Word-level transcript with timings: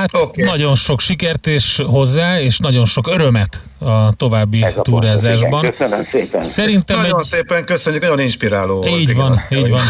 Hát 0.00 0.16
okay. 0.16 0.44
nagyon 0.44 0.74
sok 0.74 1.00
sikert 1.00 1.46
és 1.46 1.82
hozzá, 1.86 2.40
és 2.40 2.58
nagyon 2.58 2.84
sok 2.84 3.08
örömet 3.08 3.62
a 3.78 4.12
további 4.12 4.62
a 4.62 4.82
túrázásban. 4.82 5.60
Pont, 5.60 5.76
Köszönöm 5.76 6.04
szépen. 6.10 6.42
Szerintem 6.42 7.00
nagyon 7.00 7.20
egy... 7.20 7.26
szépen 7.26 7.64
köszönjük, 7.64 8.02
nagyon 8.02 8.20
inspiráló 8.20 8.86
így 8.86 9.14
volt. 9.14 9.28
Van, 9.28 9.42
igen, 9.50 9.64
így 9.64 9.70
van, 9.70 9.82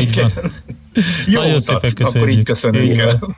így 0.00 0.14
van. 0.14 0.32
Jó 1.26 1.40
nagyon 1.40 1.54
utat, 1.54 1.60
szépen 1.60 1.94
köszönjük. 1.94 2.14
Akkor 2.14 2.28
így 2.28 2.44
köszönjük 2.44 2.98
el. 2.98 3.36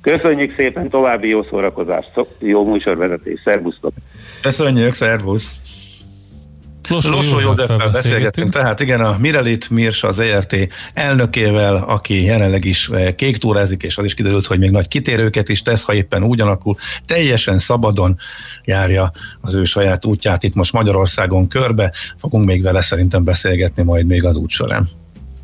Köszönjük 0.00 0.54
szépen, 0.56 0.88
további 0.88 1.28
jó 1.28 1.42
szórakozást, 1.42 2.10
jó 2.38 2.64
műsorvezetés, 2.64 3.40
szervusztok! 3.44 3.92
Köszönjük, 4.42 4.92
szervusz! 4.92 5.52
Losó 6.88 7.40
Józseffel 7.40 7.90
beszélgettünk, 7.90 8.50
tehát 8.50 8.80
igen, 8.80 9.00
a 9.00 9.16
Mirelit 9.18 9.70
Mirs 9.70 10.02
az 10.02 10.18
ERT 10.18 10.56
elnökével, 10.94 11.74
aki 11.74 12.24
jelenleg 12.24 12.64
is 12.64 12.88
eh, 12.88 13.12
kék 13.12 13.36
túrázik, 13.36 13.82
és 13.82 13.96
az 13.96 14.04
is 14.04 14.14
kiderült, 14.14 14.46
hogy 14.46 14.58
még 14.58 14.70
nagy 14.70 14.88
kitérőket 14.88 15.48
is 15.48 15.62
tesz, 15.62 15.84
ha 15.84 15.94
éppen 15.94 16.22
úgy 16.22 16.40
alakul, 16.40 16.76
teljesen 17.06 17.58
szabadon 17.58 18.18
járja 18.64 19.12
az 19.40 19.54
ő 19.54 19.64
saját 19.64 20.04
útját 20.04 20.42
itt 20.42 20.54
most 20.54 20.72
Magyarországon 20.72 21.48
körbe, 21.48 21.92
fogunk 22.16 22.44
még 22.44 22.62
vele 22.62 22.80
szerintem 22.80 23.24
beszélgetni 23.24 23.82
majd 23.82 24.06
még 24.06 24.24
az 24.24 24.36
út 24.36 24.50
során. 24.50 24.88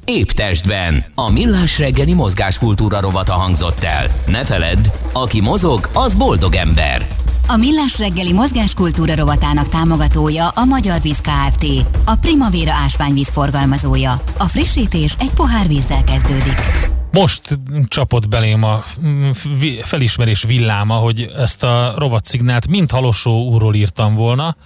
Épp 0.04 0.28
testben. 0.28 1.04
A 1.14 1.30
millás 1.30 1.78
reggeli 1.78 2.14
mozgáskultúra 2.14 3.00
rovata 3.00 3.32
hangzott 3.32 3.84
el. 3.84 4.06
Ne 4.26 4.44
feledd, 4.44 4.86
aki 5.12 5.40
mozog, 5.40 5.90
az 5.92 6.14
boldog 6.14 6.54
ember. 6.54 7.06
A 7.52 7.56
Millás 7.56 7.98
reggeli 7.98 8.32
mozgáskultúra 8.32 9.14
rovatának 9.14 9.68
támogatója 9.68 10.48
a 10.48 10.64
Magyar 10.64 11.00
Víz 11.00 11.20
Kft. 11.20 11.64
A 12.04 12.16
Primavera 12.20 12.72
ásványvíz 12.72 13.28
forgalmazója. 13.28 14.22
A 14.38 14.44
frissítés 14.44 15.14
egy 15.18 15.30
pohár 15.30 15.66
vízzel 15.68 16.04
kezdődik. 16.04 16.58
Most 17.10 17.58
csapott 17.88 18.28
belém 18.28 18.62
a 18.62 18.84
felismerés 19.82 20.42
villáma, 20.42 20.94
hogy 20.94 21.30
ezt 21.36 21.62
a 21.62 21.94
rovatszignát 21.96 22.68
mind 22.68 22.90
Halosó 22.90 23.48
úrról 23.48 23.74
írtam 23.74 24.14
volna, 24.14 24.56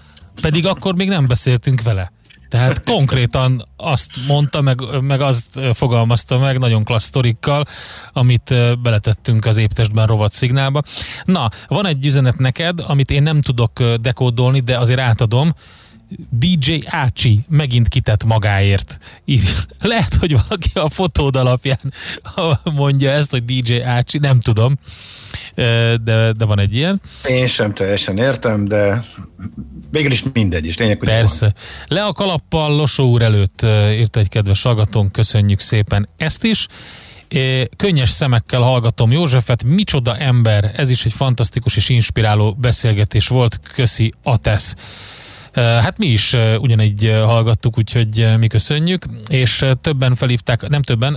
pedig 0.40 0.66
akkor 0.66 0.94
még 0.94 1.08
nem 1.08 1.26
beszéltünk 1.26 1.82
vele. 1.82 2.12
Tehát 2.54 2.82
konkrétan 2.84 3.68
azt 3.76 4.10
mondta, 4.26 4.60
meg, 4.60 4.80
meg 5.00 5.20
azt 5.20 5.60
fogalmazta 5.72 6.38
meg 6.38 6.58
nagyon 6.58 6.84
klassz 6.84 7.06
sztorikkal, 7.06 7.64
amit 8.12 8.54
beletettünk 8.82 9.44
az 9.44 9.56
éptestben 9.56 10.06
rovat 10.06 10.32
szignálba. 10.32 10.82
Na, 11.24 11.48
van 11.66 11.86
egy 11.86 12.06
üzenet 12.06 12.38
neked, 12.38 12.80
amit 12.86 13.10
én 13.10 13.22
nem 13.22 13.40
tudok 13.40 13.82
dekódolni, 14.00 14.60
de 14.60 14.78
azért 14.78 15.00
átadom. 15.00 15.54
DJ 16.30 16.78
Ácsi 16.86 17.40
megint 17.48 17.88
kitett 17.88 18.24
magáért. 18.24 18.98
Lehet, 19.80 20.14
hogy 20.14 20.32
valaki 20.32 20.70
a 20.74 20.88
fotód 20.88 21.36
alapján 21.36 21.92
mondja 22.64 23.10
ezt, 23.10 23.30
hogy 23.30 23.44
DJ 23.44 23.80
Ácsi, 23.80 24.18
nem 24.18 24.40
tudom, 24.40 24.78
de, 26.04 26.32
de 26.32 26.44
van 26.44 26.58
egy 26.58 26.74
ilyen. 26.74 27.00
Én 27.28 27.46
sem 27.46 27.74
teljesen 27.74 28.18
értem, 28.18 28.64
de 28.64 29.02
végül 29.90 30.10
is 30.10 30.24
mindegy 30.32 30.66
is. 30.66 30.76
Lényeg, 30.76 30.98
hogy 30.98 31.08
Persze. 31.08 31.44
Van. 31.44 31.54
Le 31.98 32.04
a 32.04 32.12
kalappal 32.12 32.76
Losó 32.76 33.10
úr 33.10 33.22
előtt 33.22 33.62
írt 33.98 34.16
egy 34.16 34.28
kedves 34.28 34.62
hallgatónk, 34.62 35.12
köszönjük 35.12 35.60
szépen 35.60 36.08
ezt 36.16 36.44
is. 36.44 36.66
Könnyes 37.76 38.10
szemekkel 38.10 38.60
hallgatom 38.60 39.12
Józsefet, 39.12 39.64
micsoda 39.64 40.16
ember, 40.16 40.72
ez 40.76 40.90
is 40.90 41.04
egy 41.04 41.12
fantasztikus 41.12 41.76
és 41.76 41.88
inspiráló 41.88 42.56
beszélgetés 42.60 43.28
volt, 43.28 43.60
köszi 43.74 44.12
Atesz. 44.22 44.74
Hát 45.54 45.98
mi 45.98 46.06
is 46.06 46.36
ugyanígy 46.58 47.12
hallgattuk, 47.24 47.78
úgyhogy 47.78 48.26
mi 48.38 48.46
köszönjük, 48.46 49.04
és 49.28 49.64
többen 49.80 50.14
felhívták, 50.14 50.68
nem 50.68 50.82
többen, 50.82 51.16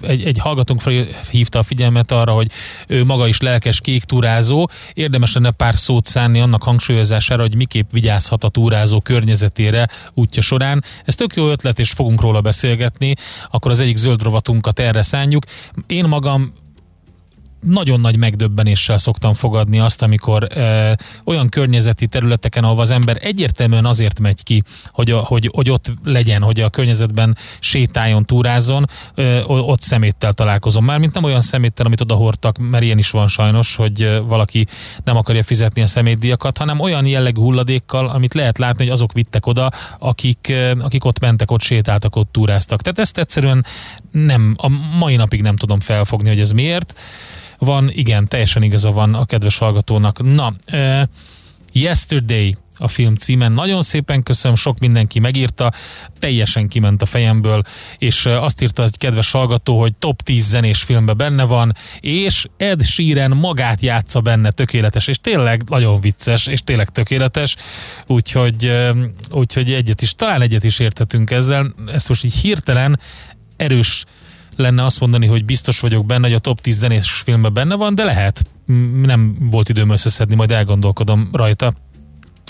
egy, 0.00 0.24
egy 0.24 0.38
hallgatónk 0.38 0.80
felhívta 0.80 1.58
a 1.58 1.62
figyelmet 1.62 2.10
arra, 2.10 2.32
hogy 2.32 2.50
ő 2.88 3.04
maga 3.04 3.26
is 3.26 3.40
lelkes 3.40 3.80
kék 3.80 4.04
túrázó, 4.04 4.68
érdemes 4.94 5.34
lenne 5.34 5.50
pár 5.50 5.74
szót 5.74 6.06
szánni 6.06 6.40
annak 6.40 6.62
hangsúlyozására, 6.62 7.42
hogy 7.42 7.56
miképp 7.56 7.90
vigyázhat 7.92 8.44
a 8.44 8.48
túrázó 8.48 9.00
környezetére 9.00 9.88
útja 10.14 10.42
során. 10.42 10.84
Ez 11.04 11.14
tök 11.14 11.34
jó 11.36 11.48
ötlet, 11.48 11.78
és 11.78 11.90
fogunk 11.90 12.20
róla 12.20 12.40
beszélgetni, 12.40 13.14
akkor 13.50 13.70
az 13.70 13.80
egyik 13.80 13.96
zöld 13.96 14.22
rovatunkat 14.22 14.78
erre 14.78 15.02
szánjuk. 15.02 15.44
Én 15.86 16.04
magam 16.04 16.52
nagyon 17.64 18.00
nagy 18.00 18.16
megdöbbenéssel 18.16 18.98
szoktam 18.98 19.34
fogadni 19.34 19.78
azt, 19.78 20.02
amikor 20.02 20.58
e, 20.58 20.96
olyan 21.24 21.48
környezeti 21.48 22.06
területeken, 22.06 22.64
ahol 22.64 22.80
az 22.80 22.90
ember 22.90 23.18
egyértelműen 23.20 23.86
azért 23.86 24.20
megy 24.20 24.42
ki, 24.42 24.62
hogy, 24.92 25.10
a, 25.10 25.18
hogy, 25.18 25.50
hogy 25.54 25.70
ott 25.70 25.92
legyen, 26.04 26.42
hogy 26.42 26.60
a 26.60 26.70
környezetben 26.70 27.36
sétáljon, 27.58 28.24
túrázon, 28.24 28.88
e, 29.14 29.44
ott 29.46 29.80
szeméttel 29.80 30.32
találkozom. 30.32 30.84
Mármint 30.84 31.14
nem 31.14 31.24
olyan 31.24 31.40
szeméttel, 31.40 31.86
amit 31.86 32.00
oda 32.00 32.14
hordtak, 32.14 32.58
mert 32.58 32.84
ilyen 32.84 32.98
is 32.98 33.10
van 33.10 33.28
sajnos, 33.28 33.76
hogy 33.76 34.20
valaki 34.26 34.66
nem 35.04 35.16
akarja 35.16 35.42
fizetni 35.42 35.82
a 35.82 35.86
szemétdiakat, 35.86 36.58
hanem 36.58 36.80
olyan 36.80 37.06
jellegű 37.06 37.40
hulladékkal, 37.40 38.06
amit 38.06 38.34
lehet 38.34 38.58
látni, 38.58 38.84
hogy 38.84 38.92
azok 38.92 39.12
vittek 39.12 39.46
oda, 39.46 39.70
akik, 39.98 40.52
akik 40.80 41.04
ott 41.04 41.18
mentek, 41.18 41.50
ott 41.50 41.62
sétáltak, 41.62 42.16
ott 42.16 42.32
túráztak. 42.32 42.82
Tehát 42.82 42.98
ezt 42.98 43.18
egyszerűen 43.18 43.64
nem, 44.10 44.54
a 44.58 44.68
mai 44.98 45.16
napig 45.16 45.42
nem 45.42 45.56
tudom 45.56 45.80
felfogni, 45.80 46.28
hogy 46.28 46.40
ez 46.40 46.50
miért 46.50 46.94
van, 47.64 47.90
igen, 47.92 48.28
teljesen 48.28 48.62
igaza 48.62 48.90
van 48.90 49.14
a 49.14 49.24
kedves 49.24 49.58
hallgatónak. 49.58 50.22
Na, 50.22 50.54
uh, 50.72 51.02
Yesterday 51.72 52.56
a 52.78 52.88
film 52.88 53.14
címen. 53.14 53.52
Nagyon 53.52 53.82
szépen 53.82 54.22
köszönöm, 54.22 54.56
sok 54.56 54.78
mindenki 54.78 55.18
megírta, 55.18 55.72
teljesen 56.18 56.68
kiment 56.68 57.02
a 57.02 57.06
fejemből, 57.06 57.62
és 57.98 58.26
azt 58.26 58.62
írta 58.62 58.82
az 58.82 58.90
kedves 58.98 59.30
hallgató, 59.30 59.80
hogy 59.80 59.94
top 59.94 60.22
10 60.22 60.44
zenés 60.48 60.82
filmbe 60.82 61.12
benne 61.12 61.44
van, 61.44 61.76
és 62.00 62.46
Ed 62.56 62.84
Sheeran 62.84 63.30
magát 63.30 63.80
játsza 63.80 64.20
benne, 64.20 64.50
tökéletes, 64.50 65.06
és 65.06 65.18
tényleg 65.18 65.62
nagyon 65.68 66.00
vicces, 66.00 66.46
és 66.46 66.60
tényleg 66.60 66.88
tökéletes, 66.88 67.56
úgyhogy, 68.06 68.72
úgyhogy 69.30 69.72
egyet 69.72 70.02
is, 70.02 70.14
talán 70.14 70.42
egyet 70.42 70.64
is 70.64 70.78
érthetünk 70.78 71.30
ezzel, 71.30 71.74
ezt 71.86 72.08
most 72.08 72.24
így 72.24 72.34
hirtelen 72.34 73.00
erős 73.56 74.04
lenne 74.56 74.84
azt 74.84 75.00
mondani, 75.00 75.26
hogy 75.26 75.44
biztos 75.44 75.80
vagyok 75.80 76.06
benne, 76.06 76.26
hogy 76.26 76.36
a 76.36 76.38
top 76.38 76.60
10 76.60 76.78
zenés 76.78 77.10
filmben 77.10 77.52
benne 77.52 77.74
van, 77.74 77.94
de 77.94 78.04
lehet. 78.04 78.44
Nem 79.02 79.36
volt 79.40 79.68
időm 79.68 79.90
összeszedni, 79.90 80.34
majd 80.34 80.50
elgondolkodom 80.50 81.28
rajta. 81.32 81.74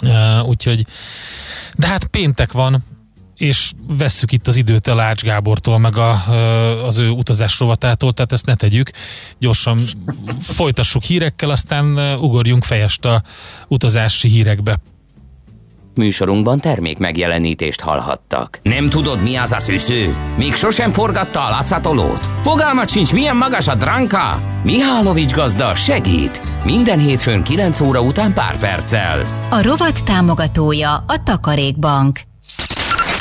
Uh, 0.03 0.49
úgyhogy, 0.49 0.87
de 1.75 1.87
hát 1.87 2.05
péntek 2.05 2.53
van, 2.53 2.85
és 3.37 3.73
vesszük 3.87 4.33
itt 4.33 4.47
az 4.47 4.57
időt 4.57 4.87
a 4.87 4.95
Lács 4.95 5.23
Gábortól, 5.23 5.79
meg 5.79 5.97
a, 5.97 6.27
az 6.87 6.99
ő 6.99 7.09
utazás 7.09 7.59
rovatától, 7.59 8.13
tehát 8.13 8.33
ezt 8.33 8.47
ne 8.47 8.55
tegyük. 8.55 8.91
Gyorsan 9.39 9.81
folytassuk 10.41 11.03
hírekkel, 11.03 11.51
aztán 11.51 12.17
ugorjunk 12.17 12.65
fejest 12.65 13.05
a 13.05 13.23
utazási 13.69 14.29
hírekbe. 14.29 14.79
Műsorunkban 15.97 16.61
termék 16.61 16.99
megjelenítést 16.99 17.81
hallhattak. 17.81 18.59
Nem 18.63 18.89
tudod, 18.89 19.23
mi 19.23 19.37
az 19.37 19.53
a 19.53 19.61
szűző? 19.61 20.15
Még 20.37 20.55
sosem 20.55 20.93
forgatta 20.93 21.45
a 21.45 21.51
látszatolót? 21.51 22.27
Fogalmat 22.43 22.89
sincs, 22.89 23.13
milyen 23.13 23.37
magas 23.37 23.69
a 23.69 23.75
dránka? 23.75 24.39
Mihálovics 24.63 25.33
gazda 25.33 25.75
segít! 25.75 26.41
Minden 26.65 26.99
hétfőn 26.99 27.43
9 27.43 27.81
óra 27.81 28.01
után 28.01 28.33
pár 28.33 28.59
perccel. 28.59 29.27
A 29.51 29.63
rovat 29.63 30.05
támogatója 30.05 30.93
a 31.07 31.23
Takarékbank. 31.25 32.19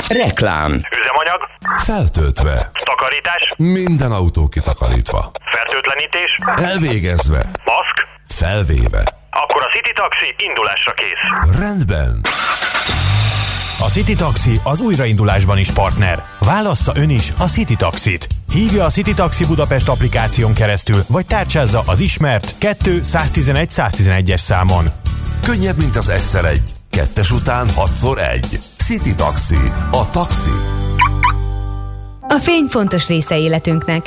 Reklám. 0.08 0.70
Üzemanyag. 0.72 1.40
Feltöltve. 1.76 2.70
Takarítás. 2.84 3.54
Minden 3.56 4.12
autó 4.12 4.48
kitakarítva. 4.48 5.30
Fertőtlenítés. 5.52 6.38
Elvégezve. 6.72 7.50
Maszk. 7.64 8.06
Felvéve. 8.26 9.13
Akkor 9.42 9.62
a 9.62 9.70
City 9.74 9.92
Taxi 9.94 10.34
indulásra 10.36 10.92
kész. 10.92 11.58
Rendben. 11.58 12.20
A 13.78 13.88
City 13.90 14.14
Taxi 14.14 14.60
az 14.64 14.80
újraindulásban 14.80 15.58
is 15.58 15.70
partner. 15.70 16.22
Válassza 16.40 16.92
ön 16.96 17.10
is 17.10 17.32
a 17.38 17.44
City 17.44 17.76
Taxit. 17.76 18.28
Hívja 18.52 18.84
a 18.84 18.90
City 18.90 19.14
Taxi 19.14 19.46
Budapest 19.46 19.88
applikáción 19.88 20.54
keresztül, 20.54 21.04
vagy 21.08 21.26
tárcsázza 21.26 21.82
az 21.86 22.00
ismert 22.00 22.54
2 22.58 23.02
111 23.02 23.70
111-es 23.72 24.38
számon. 24.38 24.90
Könnyebb, 25.42 25.76
mint 25.76 25.96
az 25.96 26.08
egyszer 26.08 26.44
egy. 26.44 26.72
Kettes 26.90 27.30
után 27.30 27.70
hatszor 27.70 28.18
egy. 28.18 28.58
City 28.84 29.14
Taxi. 29.14 29.72
A 29.90 30.10
taxi. 30.10 30.50
A 32.28 32.38
fény 32.42 32.66
fontos 32.70 33.08
része 33.08 33.38
életünknek, 33.38 34.06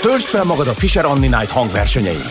Töltsd 0.00 0.26
fel 0.26 0.44
magad 0.44 0.68
a 0.68 0.72
Fisher 0.72 1.04
Anni 1.04 1.28
Night 1.28 1.50
hangversenyein. 1.50 2.22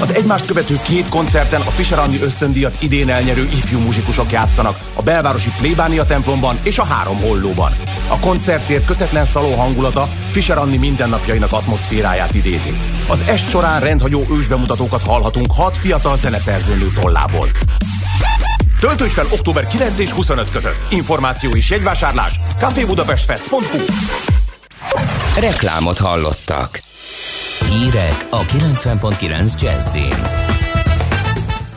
Az 0.00 0.14
egymást 0.14 0.46
követő 0.46 0.78
két 0.84 1.08
koncerten 1.08 1.60
a 1.60 1.70
Fischer 1.70 1.98
Anni 1.98 2.18
ösztöndíjat 2.22 2.82
idén 2.82 3.08
elnyerő 3.08 3.42
ifjú 3.42 3.78
muzsikusok 3.78 4.32
játszanak 4.32 4.78
a 4.94 5.02
belvárosi 5.02 5.50
Plébánia 5.58 6.04
templomban 6.04 6.58
és 6.62 6.78
a 6.78 6.84
Három 6.84 7.20
Hollóban. 7.20 7.72
A 8.08 8.18
koncertért 8.18 8.84
kötetlen 8.84 9.24
szaló 9.24 9.52
hangulata 9.52 10.08
Fischer 10.30 10.58
Anni 10.58 10.76
mindennapjainak 10.76 11.52
atmoszféráját 11.52 12.34
idézi. 12.34 12.72
Az 13.08 13.20
est 13.26 13.48
során 13.48 13.80
rendhagyó 13.80 14.24
ősbemutatókat 14.30 15.02
hallhatunk 15.02 15.52
hat 15.52 15.76
fiatal 15.76 16.16
zeneszerzőnő 16.16 16.86
tollából. 17.00 17.48
Töltődj 18.80 19.12
fel 19.12 19.26
október 19.30 19.66
9 19.66 19.98
és 19.98 20.10
25 20.10 20.50
között. 20.50 20.82
Információ 20.88 21.50
és 21.50 21.70
jegyvásárlás 21.70 22.40
cafébudapestfest.hu 22.58 23.78
Reklámot 25.40 25.98
hallottak. 25.98 26.82
Hírek 27.68 28.26
a 28.30 28.40
90.9 28.40 29.60
Jazzin. 29.60 30.50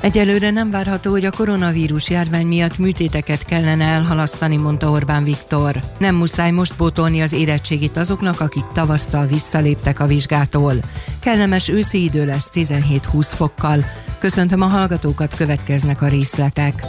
Egyelőre 0.05 0.49
nem 0.49 0.71
várható, 0.71 1.11
hogy 1.11 1.25
a 1.25 1.31
koronavírus 1.31 2.09
járvány 2.09 2.47
miatt 2.47 2.77
műtéteket 2.77 3.45
kellene 3.45 3.85
elhalasztani, 3.85 4.55
mondta 4.55 4.89
Orbán 4.89 5.23
Viktor. 5.23 5.75
Nem 5.97 6.15
muszáj 6.15 6.51
most 6.51 6.75
pótolni 6.75 7.21
az 7.21 7.33
érettségit 7.33 7.97
azoknak, 7.97 8.39
akik 8.39 8.65
tavasszal 8.73 9.25
visszaléptek 9.25 9.99
a 9.99 10.07
vizsgától. 10.07 10.73
Kellemes 11.19 11.69
őszi 11.69 12.03
idő 12.03 12.25
lesz 12.25 12.49
17-20 12.53 13.31
fokkal. 13.35 13.85
Köszöntöm 14.19 14.61
a 14.61 14.67
hallgatókat, 14.67 15.35
következnek 15.35 16.01
a 16.01 16.07
részletek. 16.07 16.85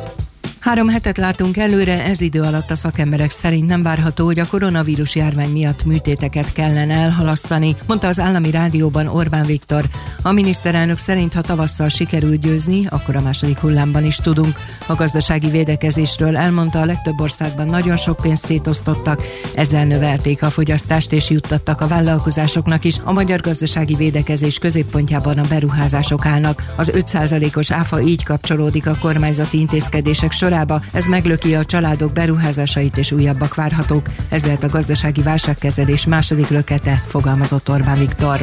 Három 0.66 0.88
hetet 0.88 1.16
látunk 1.16 1.56
előre, 1.56 2.04
ez 2.04 2.20
idő 2.20 2.42
alatt 2.42 2.70
a 2.70 2.76
szakemberek 2.76 3.30
szerint 3.30 3.66
nem 3.66 3.82
várható, 3.82 4.24
hogy 4.24 4.38
a 4.38 4.46
koronavírus 4.46 5.14
járvány 5.14 5.50
miatt 5.50 5.84
műtéteket 5.84 6.52
kellene 6.52 6.94
elhalasztani, 6.94 7.76
mondta 7.86 8.06
az 8.06 8.20
állami 8.20 8.50
rádióban 8.50 9.06
Orbán 9.06 9.44
Viktor. 9.44 9.84
A 10.22 10.32
miniszterelnök 10.32 10.98
szerint, 10.98 11.34
ha 11.34 11.40
tavasszal 11.40 11.88
sikerül 11.88 12.36
győzni, 12.36 12.86
akkor 12.88 13.16
a 13.16 13.20
második 13.20 13.58
hullámban 13.58 14.04
is 14.04 14.16
tudunk. 14.16 14.56
A 14.86 14.94
gazdasági 14.94 15.50
védekezésről 15.50 16.36
elmondta, 16.36 16.80
a 16.80 16.84
legtöbb 16.84 17.20
országban 17.20 17.66
nagyon 17.66 17.96
sok 17.96 18.16
pénzt 18.16 18.44
szétosztottak, 18.44 19.22
ezzel 19.54 19.84
növelték 19.84 20.42
a 20.42 20.50
fogyasztást 20.50 21.12
és 21.12 21.30
juttattak 21.30 21.80
a 21.80 21.86
vállalkozásoknak 21.86 22.84
is. 22.84 22.96
A 23.04 23.12
magyar 23.12 23.40
gazdasági 23.40 23.94
védekezés 23.94 24.58
középpontjában 24.58 25.38
a 25.38 25.48
beruházások 25.48 26.26
állnak. 26.26 26.72
Az 26.76 26.92
5%-os 26.94 27.70
áfa 27.70 28.00
így 28.00 28.24
kapcsolódik 28.24 28.86
a 28.86 28.96
kormányzati 29.00 29.58
intézkedések 29.58 30.32
során 30.32 30.54
sorába, 30.56 30.80
ez 30.92 31.04
meglöki 31.04 31.54
a 31.54 31.64
családok 31.64 32.12
beruházásait 32.12 32.96
és 32.96 33.12
újabbak 33.12 33.54
várhatók. 33.54 34.06
Ez 34.28 34.44
lehet 34.44 34.64
a 34.64 34.68
gazdasági 34.68 35.22
válságkezelés 35.22 36.06
második 36.06 36.48
lökete, 36.48 37.02
fogalmazott 37.06 37.70
Orbán 37.70 37.98
Viktor. 37.98 38.40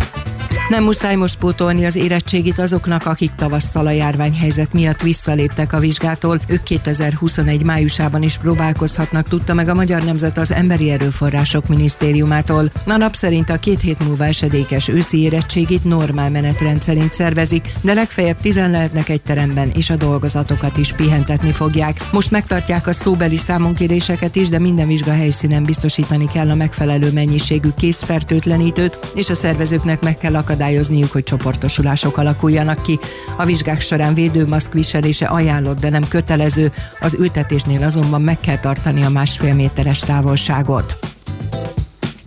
Nem 0.69 0.83
muszáj 0.83 1.15
most 1.15 1.37
pótolni 1.37 1.85
az 1.85 1.95
érettségit 1.95 2.59
azoknak, 2.59 3.05
akik 3.05 3.31
tavasszal 3.35 3.87
a 3.87 3.91
járványhelyzet 3.91 4.73
miatt 4.73 5.01
visszaléptek 5.01 5.73
a 5.73 5.79
vizsgától. 5.79 6.39
Ők 6.47 6.63
2021 6.63 7.63
májusában 7.63 8.23
is 8.23 8.37
próbálkozhatnak, 8.37 9.27
tudta 9.27 9.53
meg 9.53 9.67
a 9.67 9.73
Magyar 9.73 10.03
Nemzet 10.03 10.37
az 10.37 10.51
Emberi 10.51 10.91
Erőforrások 10.91 11.67
Minisztériumától. 11.67 12.71
A 12.85 12.97
nap 12.97 13.13
szerint 13.13 13.49
a 13.49 13.57
két 13.57 13.81
hét 13.81 14.05
múlva 14.05 14.25
esedékes 14.25 14.87
őszi 14.87 15.21
érettségit 15.21 15.83
normál 15.83 16.29
menetrend 16.29 16.81
szerint 16.81 17.13
szervezik, 17.13 17.73
de 17.81 17.93
legfeljebb 17.93 18.39
tizen 18.39 18.71
lehetnek 18.71 19.09
egy 19.09 19.21
teremben, 19.21 19.71
és 19.75 19.89
a 19.89 19.95
dolgozatokat 19.95 20.77
is 20.77 20.93
pihentetni 20.93 21.51
fogják. 21.51 22.07
Most 22.11 22.31
megtartják 22.31 22.87
a 22.87 22.91
szóbeli 22.91 23.37
számonkéréseket 23.37 24.35
is, 24.35 24.49
de 24.49 24.59
minden 24.59 24.87
vizsga 24.87 25.11
helyszínen 25.11 25.63
biztosítani 25.63 26.27
kell 26.33 26.49
a 26.49 26.55
megfelelő 26.55 27.11
mennyiségű 27.11 27.69
készfertőtlenítőt, 27.77 28.97
és 29.15 29.29
a 29.29 29.35
szervezőknek 29.35 30.01
meg 30.01 30.17
kell 30.17 30.35
akadályozniuk, 30.53 31.11
hogy 31.11 31.23
csoportosulások 31.23 32.17
alakuljanak 32.17 32.81
ki. 32.81 32.99
A 33.37 33.45
vizsgák 33.45 33.81
során 33.81 34.13
védőmaszk 34.13 34.73
viselése 34.73 35.25
ajánlott, 35.25 35.79
de 35.79 35.89
nem 35.89 36.07
kötelező, 36.07 36.71
az 36.99 37.15
ültetésnél 37.19 37.83
azonban 37.83 38.21
meg 38.21 38.39
kell 38.39 38.59
tartani 38.59 39.03
a 39.03 39.09
másfél 39.09 39.53
méteres 39.53 39.99
távolságot. 39.99 40.97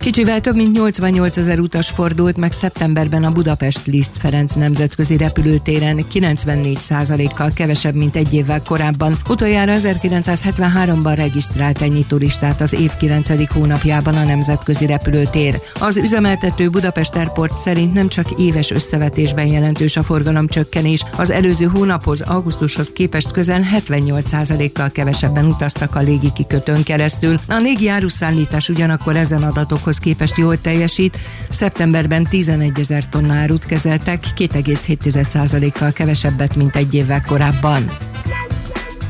Kicsivel 0.07 0.41
több 0.41 0.57
mint 0.57 0.73
88 0.73 1.37
ezer 1.37 1.59
utas 1.59 1.91
fordult 1.91 2.37
meg 2.37 2.53
szeptemberben 2.53 3.25
a 3.25 3.31
Budapest 3.31 3.87
Liszt 3.87 4.19
Ferenc 4.19 4.55
nemzetközi 4.55 5.17
repülőtéren, 5.17 6.05
94% 6.13 7.31
kal 7.35 7.51
kevesebb, 7.55 7.95
mint 7.95 8.17
egy 8.17 8.35
évvel 8.35 8.63
korábban. 8.63 9.17
Utoljára 9.29 9.73
1973-ban 9.77 11.13
regisztrált 11.17 11.83
ennyi 11.83 12.05
turistát 12.07 12.61
az 12.61 12.73
év 12.73 12.97
9. 12.97 13.53
hónapjában 13.53 14.15
a 14.15 14.25
nemzetközi 14.25 14.87
repülőtér. 14.87 15.61
Az 15.81 15.97
üzemeltető 15.97 16.69
Budapest 16.69 17.15
Airport 17.15 17.57
szerint 17.57 17.95
nem 17.95 18.09
csak 18.09 18.31
éves 18.41 18.71
összevetésben 18.71 19.47
jelentős 19.47 19.97
a 19.97 20.03
forgalom 20.03 20.47
csökkenés, 20.47 21.05
az 21.17 21.31
előző 21.31 21.67
hónaphoz, 21.67 22.21
augusztushoz 22.21 22.89
képest 22.89 23.31
közel 23.31 23.61
78% 23.77 24.71
kal 24.75 24.91
kevesebben 24.91 25.47
utaztak 25.47 25.95
a 25.95 26.01
légi 26.01 26.33
kikötőn 26.35 26.83
keresztül. 26.83 27.41
A 27.49 27.57
légi 27.57 27.89
áruszállítás 27.89 28.69
ugyanakkor 28.69 29.17
ezen 29.17 29.43
adatokhoz 29.43 29.95
átlaghoz 29.97 29.99
képest 29.99 30.37
jól 30.37 30.61
teljesít. 30.61 31.19
Szeptemberben 31.49 32.25
11 32.25 32.79
ezer 32.79 33.09
tonna 33.09 33.35
árut 33.35 33.67
kezeltek, 33.67 34.25
2,7%-kal 34.37 35.93
kevesebbet, 35.93 36.57
mint 36.57 36.77
egy 36.77 36.95
évvel 36.95 37.23
korábban. 37.27 37.89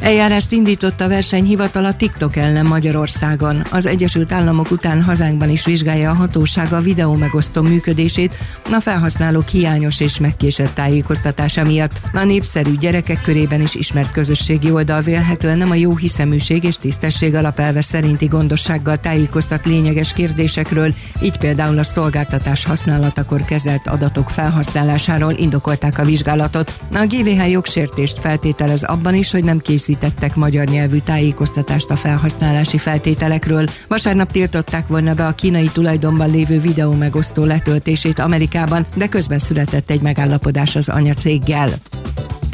Eljárást 0.06 0.52
indított 0.52 1.00
a 1.00 1.08
versenyhivatal 1.08 1.84
a 1.84 1.96
TikTok 1.96 2.36
ellen 2.36 2.66
Magyarországon. 2.66 3.66
Az 3.70 3.86
Egyesült 3.86 4.32
Államok 4.32 4.70
után 4.70 5.02
hazánkban 5.02 5.50
is 5.50 5.64
vizsgálja 5.64 6.10
a 6.10 6.14
hatóság 6.14 6.72
a 6.72 6.80
videó 6.80 7.14
megosztó 7.14 7.62
működését 7.62 8.36
a 8.70 8.80
felhasználók 8.80 9.48
hiányos 9.48 10.00
és 10.00 10.18
megkésett 10.18 10.74
tájékoztatása 10.74 11.64
miatt. 11.64 12.00
A 12.12 12.24
népszerű 12.24 12.76
gyerekek 12.76 13.22
körében 13.22 13.60
is 13.60 13.74
ismert 13.74 14.12
közösségi 14.12 14.70
oldal 14.70 15.00
vélhetően 15.00 15.58
nem 15.58 15.70
a 15.70 15.74
jó 15.74 15.96
hiszeműség 15.96 16.64
és 16.64 16.76
tisztesség 16.76 17.34
alapelve 17.34 17.80
szerinti 17.80 18.26
gondossággal 18.26 18.96
tájékoztat 18.96 19.66
lényeges 19.66 20.12
kérdésekről, 20.12 20.94
így 21.22 21.38
például 21.38 21.78
a 21.78 21.84
szolgáltatás 21.84 22.64
használatakor 22.64 23.44
kezelt 23.44 23.86
adatok 23.86 24.30
felhasználásáról 24.30 25.32
indokolták 25.32 25.98
a 25.98 26.04
vizsgálatot. 26.04 26.78
A 26.92 27.06
GVH 27.08 27.50
jogsértést 27.50 28.18
feltételez 28.18 28.82
abban 28.82 29.14
is, 29.14 29.30
hogy 29.30 29.44
nem 29.44 29.58
készít 29.58 29.94
készítettek 29.98 30.36
magyar 30.36 30.66
nyelvű 30.66 30.98
tájékoztatást 30.98 31.90
a 31.90 31.96
felhasználási 31.96 32.78
feltételekről. 32.78 33.68
Vasárnap 33.88 34.32
tiltották 34.32 34.86
volna 34.86 35.14
be 35.14 35.26
a 35.26 35.32
kínai 35.32 35.70
tulajdonban 35.72 36.30
lévő 36.30 36.58
videó 36.58 36.92
megosztó 36.92 37.44
letöltését 37.44 38.18
Amerikában, 38.18 38.86
de 38.94 39.06
közben 39.06 39.38
született 39.38 39.90
egy 39.90 40.00
megállapodás 40.00 40.76
az 40.76 40.88
anyacéggel. 40.88 41.70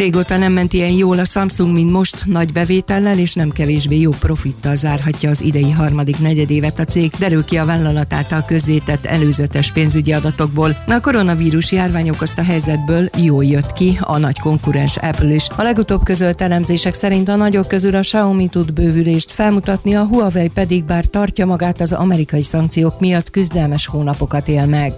Régóta 0.02 0.36
nem 0.36 0.52
ment 0.52 0.72
ilyen 0.72 0.90
jól 0.90 1.18
a 1.18 1.24
Samsung, 1.24 1.72
mint 1.72 1.90
most, 1.90 2.26
nagy 2.26 2.52
bevétellel 2.52 3.18
és 3.18 3.34
nem 3.34 3.50
kevésbé 3.50 4.00
jó 4.00 4.10
profittal 4.10 4.74
zárhatja 4.74 5.30
az 5.30 5.42
idei 5.42 5.70
harmadik 5.70 6.18
negyedévet 6.18 6.78
a 6.78 6.84
cég, 6.84 7.10
derül 7.18 7.44
ki 7.44 7.58
a 7.58 7.64
vállalat 7.64 8.12
által 8.12 8.44
közzétett 8.44 9.04
előzetes 9.04 9.72
pénzügyi 9.72 10.12
adatokból. 10.12 10.76
A 10.86 11.00
koronavírus 11.00 11.72
járvány 11.72 12.10
okozta 12.10 12.42
helyzetből 12.42 13.08
jól 13.16 13.44
jött 13.44 13.72
ki 13.72 13.98
a 14.00 14.18
nagy 14.18 14.38
konkurens 14.38 14.96
Apple 14.96 15.34
is. 15.34 15.46
A 15.56 15.62
legutóbb 15.62 16.04
közölt 16.04 16.40
elemzések 16.40 16.94
szerint 16.94 17.28
a 17.28 17.36
nagyok 17.36 17.68
közül 17.68 17.94
a 17.94 18.00
Xiaomi 18.00 18.48
tud 18.48 18.72
bővülést 18.72 19.30
felmutatni, 19.30 19.94
a 19.94 20.04
Huawei 20.04 20.48
pedig 20.48 20.84
bár 20.84 21.04
tartja 21.04 21.46
magát 21.46 21.80
az 21.80 21.92
amerikai 21.92 22.42
szankciók 22.42 23.00
miatt 23.00 23.30
küzdelmes 23.30 23.86
hónapokat 23.86 24.48
él 24.48 24.66
meg. 24.66 24.92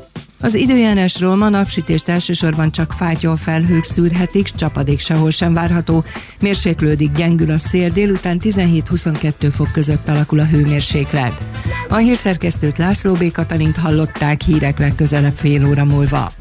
Az 0.45 0.55
időjárásról 0.55 1.37
ma 1.37 1.49
napsütést 1.49 2.09
elsősorban 2.09 2.71
csak 2.71 2.93
fátyol 2.93 3.37
felhők 3.37 3.85
szűrhetik, 3.85 4.49
csapadék 4.49 5.01
sehol 5.01 5.31
sem 5.31 5.55
várható. 5.55 6.05
Mérséklődik, 6.41 7.13
gyengül 7.13 7.51
a 7.51 7.59
szél, 7.59 7.89
délután 7.89 8.41
17-22 8.43 9.51
fok 9.55 9.73
között 9.73 10.09
alakul 10.09 10.41
a 10.41 10.45
hőmérséklet. 10.45 11.43
A 11.89 11.97
hírszerkesztőt 11.97 12.79
László 12.79 13.13
B. 13.13 13.33
Katalint 13.33 13.77
hallották 13.77 14.43
hírek 14.43 14.79
legközelebb 14.79 15.35
fél 15.37 15.67
óra 15.67 15.85
múlva. 15.85 16.33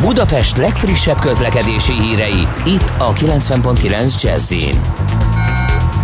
Budapest 0.00 0.56
legfrissebb 0.56 1.20
közlekedési 1.20 1.92
hírei, 1.92 2.46
itt 2.66 2.92
a 2.98 3.12
90.9 3.12 4.22
jazz 4.22 4.52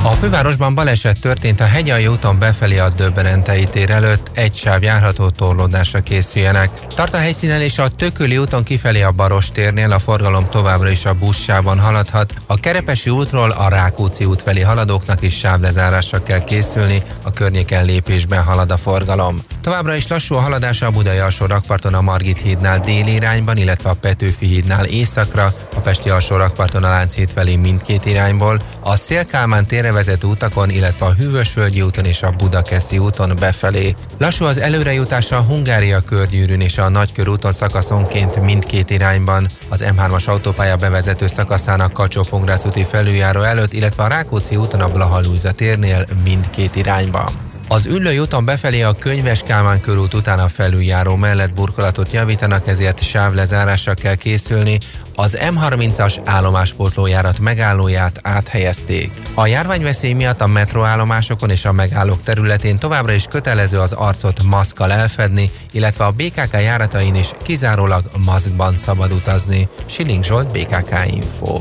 a 0.02 0.12
fővárosban 0.12 0.74
baleset 0.74 1.20
történt 1.20 1.60
a 1.60 1.64
Hegyalja 1.64 2.10
úton 2.10 2.38
befelé 2.38 2.78
a 2.78 2.88
Döbbenentei 2.88 3.66
tér 3.66 3.90
előtt, 3.90 4.30
egy 4.34 4.54
sáv 4.54 4.82
járható 4.82 5.28
torlódásra 5.28 6.00
készüljenek. 6.00 6.70
Tart 6.94 7.14
a 7.14 7.18
helyszínen 7.18 7.60
és 7.60 7.78
a 7.78 7.88
Tököli 7.88 8.38
úton 8.38 8.62
kifelé 8.62 9.02
a 9.02 9.10
Baros 9.10 9.50
térnél 9.50 9.92
a 9.92 9.98
forgalom 9.98 10.48
továbbra 10.50 10.90
is 10.90 11.04
a 11.04 11.14
buszsában 11.14 11.78
haladhat. 11.78 12.34
A 12.46 12.60
Kerepesi 12.60 13.10
útról 13.10 13.50
a 13.50 13.68
Rákóczi 13.68 14.24
út 14.24 14.42
felé 14.42 14.60
haladóknak 14.60 15.22
is 15.22 15.38
sávlezárásra 15.38 16.22
kell 16.22 16.44
készülni, 16.44 17.02
a 17.22 17.32
környéken 17.32 17.84
lépésben 17.84 18.42
halad 18.42 18.70
a 18.70 18.76
forgalom. 18.76 19.42
Továbbra 19.60 19.94
is 19.94 20.08
lassú 20.08 20.34
a 20.34 20.40
haladás 20.40 20.82
a 20.82 20.90
Budai 20.90 21.18
alsó 21.18 21.46
rakparton 21.46 21.94
a 21.94 22.00
Margit 22.00 22.38
hídnál 22.38 22.80
déli 22.80 23.14
irányban, 23.14 23.56
illetve 23.56 23.90
a 23.90 23.94
Petőfi 23.94 24.46
hídnál 24.46 24.84
északra, 24.84 25.54
a 25.74 25.80
Pesti 25.80 26.10
alsó 26.10 26.36
rakparton 26.36 26.84
a 26.84 26.88
Lánchíd 26.88 27.32
felé 27.32 27.56
mindkét 27.56 28.04
irányból, 28.04 28.60
a 28.80 28.96
Szélkálmán 28.96 29.66
téren 29.66 29.87
vezető 29.92 30.26
utakon, 30.26 30.70
illetve 30.70 31.06
a 31.06 31.12
Hűvösvölgyi 31.12 31.82
úton 31.82 32.04
és 32.04 32.22
a 32.22 32.30
Budakeszi 32.30 32.98
úton 32.98 33.36
befelé. 33.40 33.96
Lassú 34.18 34.44
az 34.44 34.58
előrejutása 34.58 35.36
a 35.36 35.42
Hungária 35.42 36.00
körgyűrűn 36.00 36.60
és 36.60 36.78
a 36.78 36.88
Nagykörúton 36.88 37.52
szakaszonként 37.52 38.40
mindkét 38.40 38.90
irányban. 38.90 39.52
Az 39.68 39.84
M3-as 39.86 40.28
autópálya 40.28 40.76
bevezető 40.76 41.26
szakaszának 41.26 41.92
kacsó 41.92 42.26
úti 42.66 42.84
felüljáró 42.84 43.42
előtt, 43.42 43.72
illetve 43.72 44.02
a 44.02 44.08
Rákóczi 44.08 44.56
úton 44.56 44.80
a 44.80 44.88
Blaha 44.88 45.22
térnél 45.54 46.06
mindkét 46.24 46.76
irányban. 46.76 47.47
Az 47.70 47.86
Üllői 47.86 48.18
úton 48.18 48.44
befelé 48.44 48.82
a 48.82 48.92
Könyves 48.92 49.42
Kálmán 49.42 49.80
körút 49.80 50.14
után 50.14 50.38
a 50.38 50.48
felüljáró 50.48 51.16
mellett 51.16 51.52
burkolatot 51.52 52.12
javítanak, 52.12 52.66
ezért 52.66 53.02
sávlezárásra 53.02 53.94
kell 53.94 54.14
készülni. 54.14 54.78
Az 55.14 55.38
M30-as 55.40 56.16
állomáspótlójárat 56.24 57.38
megállóját 57.38 58.20
áthelyezték. 58.22 59.12
A 59.34 59.46
járványveszély 59.46 60.12
miatt 60.12 60.40
a 60.40 60.46
metroállomásokon 60.46 61.50
és 61.50 61.64
a 61.64 61.72
megállók 61.72 62.22
területén 62.22 62.78
továbbra 62.78 63.12
is 63.12 63.24
kötelező 63.24 63.78
az 63.78 63.92
arcot 63.92 64.42
maszkkal 64.42 64.92
elfedni, 64.92 65.50
illetve 65.72 66.04
a 66.04 66.12
BKK 66.12 66.52
járatain 66.52 67.14
is 67.14 67.30
kizárólag 67.42 68.10
maszkban 68.16 68.76
szabad 68.76 69.12
utazni. 69.12 69.68
Siling 69.86 70.24
Zsolt, 70.24 70.50
BKK 70.50 70.94
Info. 71.10 71.60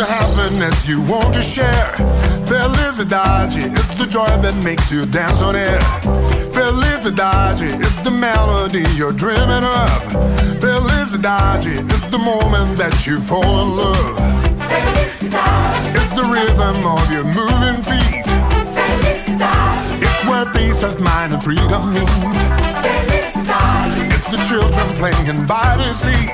The 0.00 0.06
happiness 0.06 0.88
you 0.88 1.02
want 1.02 1.34
to 1.34 1.42
share. 1.42 1.92
Felicidade, 2.48 3.70
it's 3.70 3.94
the 3.96 4.06
joy 4.06 4.34
that 4.40 4.54
makes 4.64 4.90
you 4.90 5.04
dance 5.04 5.42
on 5.42 5.54
air. 5.54 5.78
Felicidade, 6.56 7.78
it's 7.78 8.00
the 8.00 8.10
melody 8.10 8.82
you're 8.96 9.12
dreaming 9.12 9.62
of. 9.62 10.00
Felicidade, 10.58 11.84
it's 11.84 12.06
the 12.06 12.16
moment 12.16 12.78
that 12.78 13.06
you 13.06 13.20
fall 13.20 13.60
in 13.60 13.76
love. 13.76 14.16
Felicidade, 14.70 15.94
it's 15.94 16.12
the 16.16 16.24
rhythm 16.24 16.86
of 16.86 17.12
your 17.12 17.24
moving 17.24 17.82
feet. 17.82 18.19
Where 20.40 20.48
peace 20.54 20.82
of 20.82 20.98
mind 20.98 21.34
and 21.34 21.42
freedom 21.42 21.92
meet. 21.92 22.08
Felicidade, 22.08 24.10
it's 24.10 24.30
the 24.30 24.38
children 24.48 24.96
playing 24.96 25.44
by 25.44 25.76
the 25.76 25.92
sea. 25.92 26.32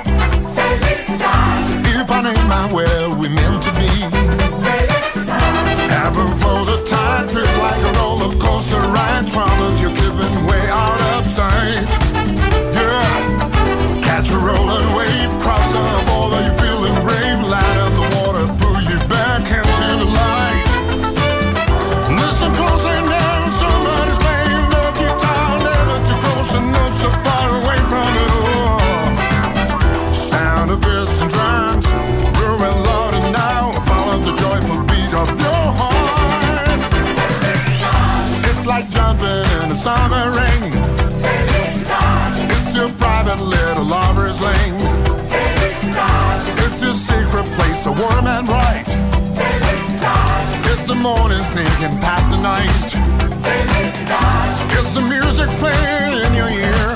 Felicidade, 0.55 1.83
Ipanema 1.91 2.71
where 2.71 3.09
we 3.09 3.27
meant 3.27 3.61
to 3.63 3.71
be. 3.73 3.89
Felicidade. 4.63 5.91
Heaven 5.91 6.33
for 6.35 6.63
the 6.63 6.81
tide 6.85 7.29
feels 7.29 7.57
like 7.57 7.81
a 7.81 7.91
roller 7.99 8.31
coaster 8.39 8.79
ride. 8.79 9.27
Troubles 9.27 9.81
you're 9.81 9.93
giving 9.93 10.45
way 10.45 10.69
out 10.69 11.01
of 11.17 11.25
sight. 11.25 11.89
Yeah, 12.77 13.99
catch 14.03 14.31
a 14.31 14.37
rolling 14.37 14.95
wave, 14.95 15.37
cross 15.41 15.73
the 15.73 16.06
summer 39.87 40.25
rain. 40.35 40.71
It's 42.55 42.75
your 42.75 42.89
private 43.03 43.39
little 43.39 43.85
lover's 43.85 44.39
lane. 44.41 44.75
It's 46.65 46.79
your 46.83 46.93
secret 46.93 47.47
place, 47.55 47.83
so 47.85 47.91
warm 47.93 48.27
and 48.27 48.45
bright. 48.45 48.89
It's 50.71 50.85
the 50.91 50.95
morning 51.07 51.41
sneaking 51.51 51.95
past 52.03 52.27
the 52.33 52.39
night. 52.53 52.87
It's 54.77 54.93
the 54.97 55.05
music 55.15 55.49
playing 55.61 56.13
in 56.25 56.31
your 56.41 56.51
ear. 56.65 56.87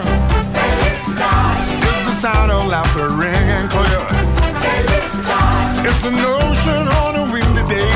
It's 1.88 2.04
the 2.10 2.16
sound 2.26 2.52
of 2.52 2.68
laughter 2.68 3.08
ringing 3.24 3.68
clear. 3.76 4.04
It's 5.88 6.04
an 6.04 6.18
ocean 6.40 6.86
on 7.04 7.14
a 7.22 7.26
windy 7.32 7.64
day 7.74 7.96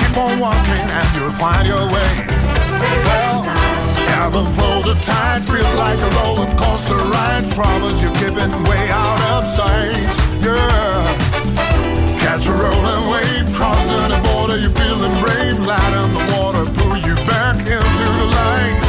Keep 0.00 0.16
on 0.16 0.38
walking 0.40 0.86
and 0.98 1.08
you'll 1.14 1.36
find 1.42 1.68
your 1.68 1.84
way. 1.92 2.35
Well, 3.06 3.44
ebb 4.16 4.32
the 4.32 4.94
tide 5.02 5.42
feels 5.44 5.76
like 5.76 5.98
a 5.98 6.10
roller 6.20 6.46
coaster 6.56 6.94
ride. 6.94 7.26
You're 8.02 8.12
keeping 8.12 8.52
way 8.64 8.90
out 8.90 9.20
of 9.32 9.44
sight. 9.46 10.12
Yeah. 10.44 11.16
Catch 12.20 12.46
a 12.46 12.52
rolling 12.52 13.08
wave, 13.10 13.46
crossing 13.54 14.10
the 14.12 14.20
border, 14.28 14.58
you're 14.58 14.70
feeling 14.70 15.18
brave. 15.20 15.58
Light 15.64 15.94
the 16.12 16.22
water, 16.36 16.64
pull 16.76 16.96
you 16.98 17.14
back 17.24 17.56
into 17.56 18.06
the 18.20 18.26
light. 18.38 18.82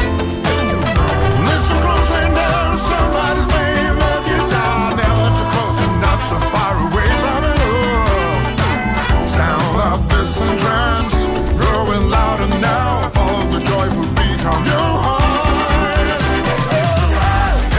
Listen 1.47 1.77
closely 1.81 2.25
now, 2.35 2.75
somebody's 2.75 3.47
playing 3.47 3.95
the 4.03 4.13
guitar. 4.27 4.95
Never 4.99 5.29
too 5.37 5.47
close 5.53 5.79
and 5.81 5.95
not 6.01 6.19
so 6.27 6.37
far 6.51 6.73
away 6.87 7.09
from 7.23 7.41
it. 7.47 7.57
Oh, 7.65 9.21
sound 9.23 9.77
of 9.93 9.99
distant 10.09 10.59
drums 10.59 11.16
joyful 13.77 14.09
beat 14.17 14.43
of 14.53 14.61
your 14.73 14.91
heart. 15.05 16.09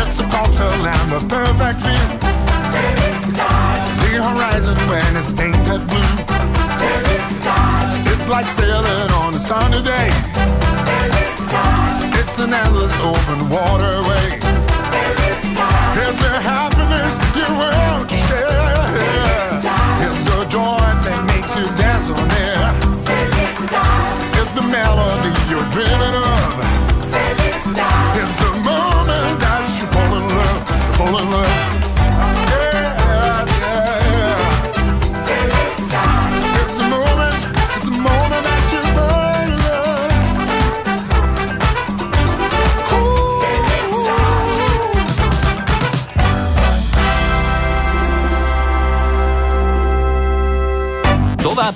It's 0.01 0.19
a 0.21 0.27
cocktail 0.35 0.87
and 0.97 1.11
a 1.19 1.23
perfect 1.35 1.79
view. 1.85 2.07
The 4.03 4.13
horizon 4.27 4.79
when 4.89 5.11
it's 5.21 5.33
painted 5.33 5.83
blue. 5.91 6.15
It's 8.13 8.29
like 8.29 8.47
sailing 8.47 9.11
on 9.23 9.35
a 9.35 9.41
sunny 9.41 9.83
day. 9.83 10.09
It's 12.21 12.39
an 12.39 12.55
endless 12.55 12.97
open 13.01 13.39
waterway. 13.51 14.27
It's 16.05 16.21
the 16.27 16.35
happiness 16.53 17.15
you 17.39 17.49
want 17.61 18.09
to 18.11 18.17
share. 18.29 18.87
It's 20.07 20.23
the 20.31 20.41
joy 20.55 20.87
that 21.07 21.21
makes 21.33 21.57
you 21.59 21.67
dance 21.77 22.09
on 22.11 22.31
air. 22.47 24.18
It's 24.41 24.53
the 24.53 24.63
melody 24.63 25.33
you're 25.51 25.69
dreaming 25.69 26.15
of. 26.15 26.59
It's 28.23 28.37
the 28.37 28.53
moment 28.63 29.41
that 29.41 29.67
you 29.79 29.87
fall 29.87 30.17
in 30.17 30.29
love, 30.29 30.97
fall 30.97 31.19
in 31.19 31.31
love. 31.31 31.78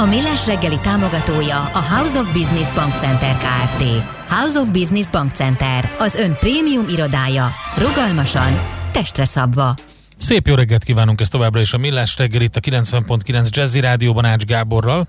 A 0.00 0.04
Millás 0.04 0.46
reggeli 0.46 0.78
támogatója 0.82 1.60
a 1.60 1.78
House 1.78 2.18
of 2.18 2.32
Business 2.32 2.72
Bank 2.72 2.92
Center 2.92 3.36
Kft. 3.36 3.82
House 4.28 4.60
of 4.60 4.70
Business 4.70 5.10
Bank 5.10 5.30
Center, 5.30 5.90
az 5.98 6.14
ön 6.14 6.34
prémium 6.34 6.84
irodája. 6.88 7.48
Rugalmasan, 7.78 8.52
testre 8.92 9.24
szabva. 9.24 9.74
Szép 10.16 10.46
jó 10.46 10.54
reggelt 10.54 10.84
kívánunk 10.84 11.20
ezt 11.20 11.30
továbbra 11.30 11.60
is 11.60 11.72
a 11.72 11.78
Millás 11.78 12.16
reggel 12.16 12.40
itt 12.40 12.56
a 12.56 12.60
90.9 12.60 13.48
Jazzy 13.50 13.80
Rádióban 13.80 14.24
Ács 14.24 14.44
Gáborral. 14.44 15.08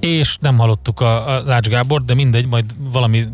És 0.00 0.36
nem 0.40 0.58
hallottuk 0.58 1.00
a, 1.00 1.36
a 1.36 1.52
Ács 1.52 1.68
Gábor, 1.68 2.04
de 2.04 2.14
mindegy, 2.14 2.46
majd 2.46 2.64
valami 2.78 3.26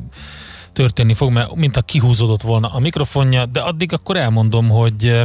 történni 0.79 1.15
fog, 1.15 1.31
mert 1.31 1.55
mintha 1.55 1.81
kihúzódott 1.81 2.43
volna 2.43 2.69
a 2.69 2.79
mikrofonja, 2.79 3.47
de 3.47 3.61
addig 3.61 3.93
akkor 3.93 4.17
elmondom, 4.17 4.69
hogy 4.69 5.21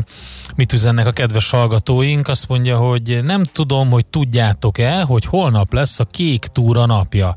mit 0.55 0.74
üzennek 0.74 1.07
a 1.07 1.12
kedves 1.12 1.50
hallgatóink. 1.50 2.27
Azt 2.27 2.48
mondja, 2.48 2.77
hogy 2.77 3.19
nem 3.24 3.43
tudom, 3.43 3.89
hogy 3.89 4.05
tudjátok-e, 4.05 5.01
hogy 5.01 5.25
holnap 5.25 5.74
lesz 5.74 6.00
a 6.00 6.05
Kék 6.05 6.45
Túra 6.45 6.86
napja. 6.86 7.36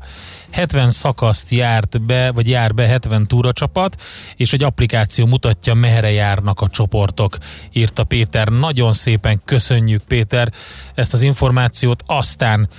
70 0.51 0.91
szakaszt 0.91 1.51
járt 1.51 2.05
be, 2.05 2.31
vagy 2.31 2.49
jár 2.49 2.73
be 2.73 2.85
70 2.85 3.27
túracsapat, 3.27 4.01
és 4.35 4.53
egy 4.53 4.63
applikáció 4.63 5.25
mutatja, 5.25 5.73
merre 5.73 6.11
járnak 6.11 6.61
a 6.61 6.67
csoportok, 6.67 7.37
írta 7.73 8.03
Péter. 8.03 8.47
Nagyon 8.47 8.93
szépen 8.93 9.41
köszönjük, 9.45 10.01
Péter, 10.03 10.53
ezt 10.95 11.13
az 11.13 11.21
információt. 11.21 12.03
Aztán 12.05 12.69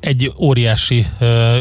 egy 0.00 0.32
óriási 0.38 1.06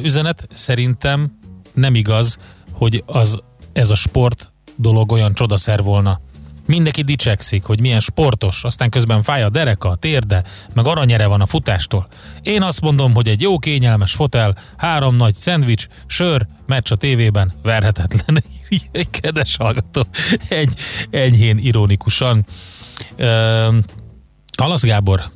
üzenet, 0.04 0.48
szerintem 0.54 1.40
nem 1.74 1.96
igaz, 1.96 2.38
hogy 2.72 3.04
az, 3.06 3.40
ez 3.74 3.90
a 3.90 3.96
sport 3.96 4.52
dolog 4.76 5.12
olyan 5.12 5.34
csodaszer 5.34 5.84
volna. 5.84 6.20
Mindenki 6.66 7.02
dicsekszik, 7.02 7.64
hogy 7.64 7.80
milyen 7.80 8.00
sportos, 8.00 8.64
aztán 8.64 8.90
közben 8.90 9.24
fáj 9.24 9.44
a 9.44 9.50
dereka, 9.50 9.90
a 9.90 9.96
térde, 9.96 10.44
meg 10.74 10.88
aranyere 10.88 11.28
van 11.28 11.42
a 11.42 11.46
futástól. 11.46 12.08
Én 12.42 12.62
azt 12.62 12.82
mondom, 12.82 13.14
hogy 13.14 13.28
egy 13.28 13.42
jó 13.42 13.60
kényelmes 13.60 14.14
fotel, 14.14 14.58
három 14.78 15.16
nagy 15.16 15.36
szendvics, 15.36 15.88
sör, 16.06 16.46
meccs 16.66 16.92
a 16.92 16.96
tévében, 16.96 17.52
verhetetlen. 17.64 18.44
egy 18.92 19.10
kedves 19.10 19.56
hallgató, 19.56 20.04
egy 20.48 20.74
enyhén 21.10 21.58
ironikusan. 21.58 22.46
Uh, 23.18 23.76
Alasz 24.58 24.84
Gábor, 24.84 25.32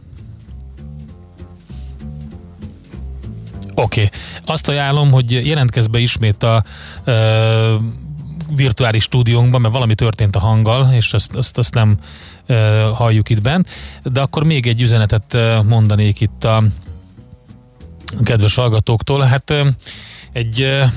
Oké. 3.75 4.03
Okay. 4.03 4.19
Azt 4.45 4.69
ajánlom, 4.69 5.11
hogy 5.11 5.31
jelentkezz 5.47 5.85
be 5.85 5.99
ismét 5.99 6.43
a 6.43 6.63
uh, 7.05 7.81
virtuális 8.55 9.03
stúdiónkban, 9.03 9.61
mert 9.61 9.73
valami 9.73 9.95
történt 9.95 10.35
a 10.35 10.39
hanggal, 10.39 10.93
és 10.93 11.13
azt, 11.13 11.35
azt, 11.35 11.57
azt 11.57 11.73
nem 11.73 11.97
uh, 12.47 12.57
halljuk 12.93 13.29
itt 13.29 13.41
bent. 13.41 13.69
De 14.03 14.21
akkor 14.21 14.43
még 14.43 14.67
egy 14.67 14.81
üzenetet 14.81 15.33
uh, 15.33 15.63
mondanék 15.63 16.21
itt 16.21 16.43
a 16.43 16.63
kedves 18.23 18.55
hallgatóktól. 18.55 19.21
Hát 19.21 19.49
uh, 19.49 19.67
egy 20.31 20.61
uh, 20.61 20.91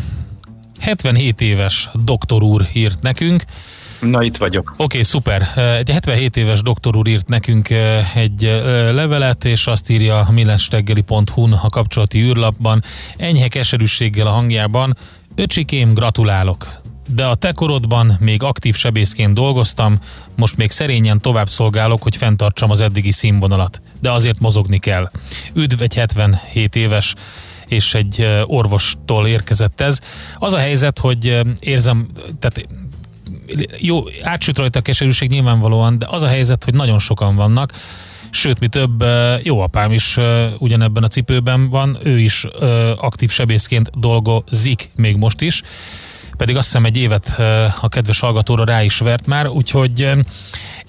77 0.78 1.40
éves 1.40 1.90
doktor 2.04 2.42
úr 2.42 2.68
írt 2.73 3.02
nekünk, 3.02 3.44
Na, 4.00 4.22
itt 4.22 4.36
vagyok. 4.36 4.70
Oké, 4.72 4.82
okay, 4.82 5.02
szuper. 5.02 5.42
Egy 5.56 5.90
77 5.90 6.36
éves 6.36 6.62
doktor 6.62 6.96
úr 6.96 7.08
írt 7.08 7.28
nekünk 7.28 7.68
egy 8.14 8.42
levelet, 8.92 9.44
és 9.44 9.66
azt 9.66 9.90
írja 9.90 10.18
a 10.18 10.30
millestegeli.hu-n 10.30 11.52
a 11.52 11.68
kapcsolati 11.68 12.22
űrlapban, 12.22 12.82
enyhe 13.16 13.48
keserűséggel 13.48 14.26
a 14.26 14.30
hangjában, 14.30 14.96
öcsikém, 15.34 15.94
gratulálok. 15.94 16.66
De 17.14 17.26
a 17.26 17.34
te 17.34 17.52
korodban 17.52 18.16
még 18.20 18.42
aktív 18.42 18.76
sebészként 18.76 19.34
dolgoztam, 19.34 19.98
most 20.36 20.56
még 20.56 20.70
szerényen 20.70 21.20
tovább 21.20 21.48
szolgálok, 21.48 22.02
hogy 22.02 22.16
fenntartsam 22.16 22.70
az 22.70 22.80
eddigi 22.80 23.12
színvonalat. 23.12 23.80
De 24.00 24.10
azért 24.10 24.40
mozogni 24.40 24.78
kell. 24.78 25.10
Üdv 25.54 25.82
egy 25.82 25.94
77 25.94 26.76
éves 26.76 27.14
és 27.66 27.94
egy 27.94 28.42
orvostól 28.46 29.26
érkezett 29.26 29.80
ez. 29.80 30.00
Az 30.38 30.52
a 30.52 30.58
helyzet, 30.58 30.98
hogy 30.98 31.40
érzem, 31.60 32.06
tehát 32.38 32.68
jó, 33.78 34.02
átsüt 34.22 34.58
rajta 34.58 34.78
a 34.78 34.82
keserűség 34.82 35.30
nyilvánvalóan, 35.30 35.98
de 35.98 36.06
az 36.10 36.22
a 36.22 36.28
helyzet, 36.28 36.64
hogy 36.64 36.74
nagyon 36.74 36.98
sokan 36.98 37.36
vannak, 37.36 37.72
sőt, 38.30 38.60
mi 38.60 38.68
több, 38.68 39.04
jó 39.42 39.60
apám 39.60 39.92
is 39.92 40.18
ugyanebben 40.58 41.02
a 41.02 41.08
cipőben 41.08 41.68
van, 41.68 41.98
ő 42.02 42.20
is 42.20 42.46
aktív 42.96 43.30
sebészként 43.30 43.90
dolgozik 43.98 44.90
még 44.96 45.16
most 45.16 45.40
is, 45.40 45.62
pedig 46.36 46.56
azt 46.56 46.66
hiszem 46.66 46.84
egy 46.84 46.96
évet 46.96 47.38
a 47.80 47.88
kedves 47.88 48.20
hallgatóra 48.20 48.64
rá 48.64 48.82
is 48.82 48.98
vert 48.98 49.26
már, 49.26 49.48
úgyhogy 49.48 50.10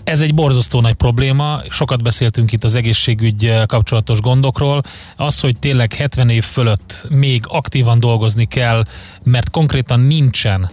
ez 0.04 0.22
egy 0.22 0.34
borzasztó 0.34 0.82
nagy 0.82 0.94
probléma, 0.94 1.62
sokat 1.70 2.04
beszéltünk 2.04 2.52
itt 2.52 2.64
az 2.64 2.76
egészségügy 2.76 3.54
kapcsolatos 3.66 4.20
gondokról. 4.20 4.82
Az, 5.16 5.40
hogy 5.40 5.60
tényleg 5.60 5.94
70 5.94 6.30
év 6.30 6.44
fölött 6.44 7.08
még 7.10 7.44
aktívan 7.48 8.00
dolgozni 8.00 8.46
kell, 8.46 8.84
mert 9.24 9.50
konkrétan 9.50 10.00
nincsen 10.00 10.70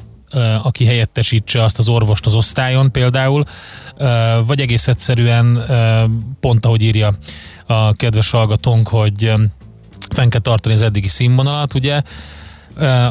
aki 0.63 0.85
helyettesítse 0.85 1.63
azt 1.63 1.79
az 1.79 1.89
orvost 1.89 2.27
az 2.27 2.35
osztályon 2.35 2.91
például, 2.91 3.45
vagy 4.47 4.61
egész 4.61 4.89
egyszerűen 4.89 5.65
pont 6.41 6.67
ahogy 6.67 6.83
írja 6.83 7.13
a 7.67 7.93
kedves 7.93 8.31
hallgatónk, 8.31 8.89
hogy 8.89 9.33
fenn 10.15 10.29
kell 10.29 10.41
tartani 10.41 10.75
az 10.75 10.83
eddigi 10.83 11.09
színvonalat, 11.09 11.75
ugye, 11.75 12.03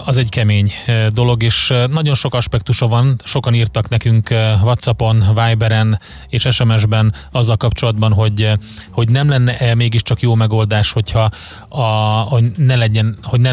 az 0.05 0.17
egy 0.17 0.29
kemény 0.29 0.71
dolog, 1.13 1.43
és 1.43 1.73
nagyon 1.89 2.13
sok 2.13 2.33
aspektusa 2.33 2.87
van, 2.87 3.21
sokan 3.23 3.53
írtak 3.53 3.89
nekünk 3.89 4.29
Whatsappon, 4.61 5.25
Viberen 5.33 5.99
és 6.29 6.47
SMS-ben 6.49 7.13
azzal 7.31 7.57
kapcsolatban, 7.57 8.13
hogy, 8.13 8.51
hogy 8.91 9.09
nem 9.09 9.29
lenne 9.29 9.57
-e 9.57 9.75
mégiscsak 9.75 10.21
jó 10.21 10.35
megoldás, 10.35 10.91
hogyha 10.91 11.29
a, 11.69 11.83
hogy 12.29 12.51
ne 12.57 12.75
legyen, 12.75 13.17
hogy 13.21 13.39
ne, 13.39 13.51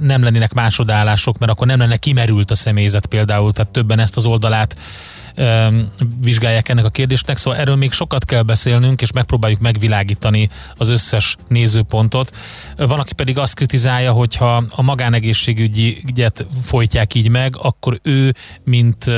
nem 0.00 0.22
lennének 0.22 0.52
másodállások, 0.52 1.38
mert 1.38 1.52
akkor 1.52 1.66
nem 1.66 1.78
lenne 1.78 1.96
kimerült 1.96 2.50
a 2.50 2.56
személyzet 2.56 3.06
például, 3.06 3.52
tehát 3.52 3.72
többen 3.72 3.98
ezt 3.98 4.16
az 4.16 4.24
oldalát 4.26 4.76
vizsgálják 6.22 6.68
ennek 6.68 6.84
a 6.84 6.88
kérdésnek, 6.88 7.36
szóval 7.36 7.60
erről 7.60 7.76
még 7.76 7.92
sokat 7.92 8.24
kell 8.24 8.42
beszélnünk, 8.42 9.02
és 9.02 9.12
megpróbáljuk 9.12 9.60
megvilágítani 9.60 10.48
az 10.74 10.88
összes 10.88 11.36
nézőpontot. 11.48 12.36
Van, 12.76 12.98
aki 12.98 13.14
pedig 13.14 13.38
azt 13.38 13.54
kritizálja, 13.54 14.12
hogyha 14.12 14.64
a 14.70 14.82
magánegészségügyet 14.82 16.46
folytják 16.64 17.14
így 17.14 17.28
meg, 17.28 17.56
akkor 17.56 17.98
ő, 18.02 18.34
mint 18.64 19.10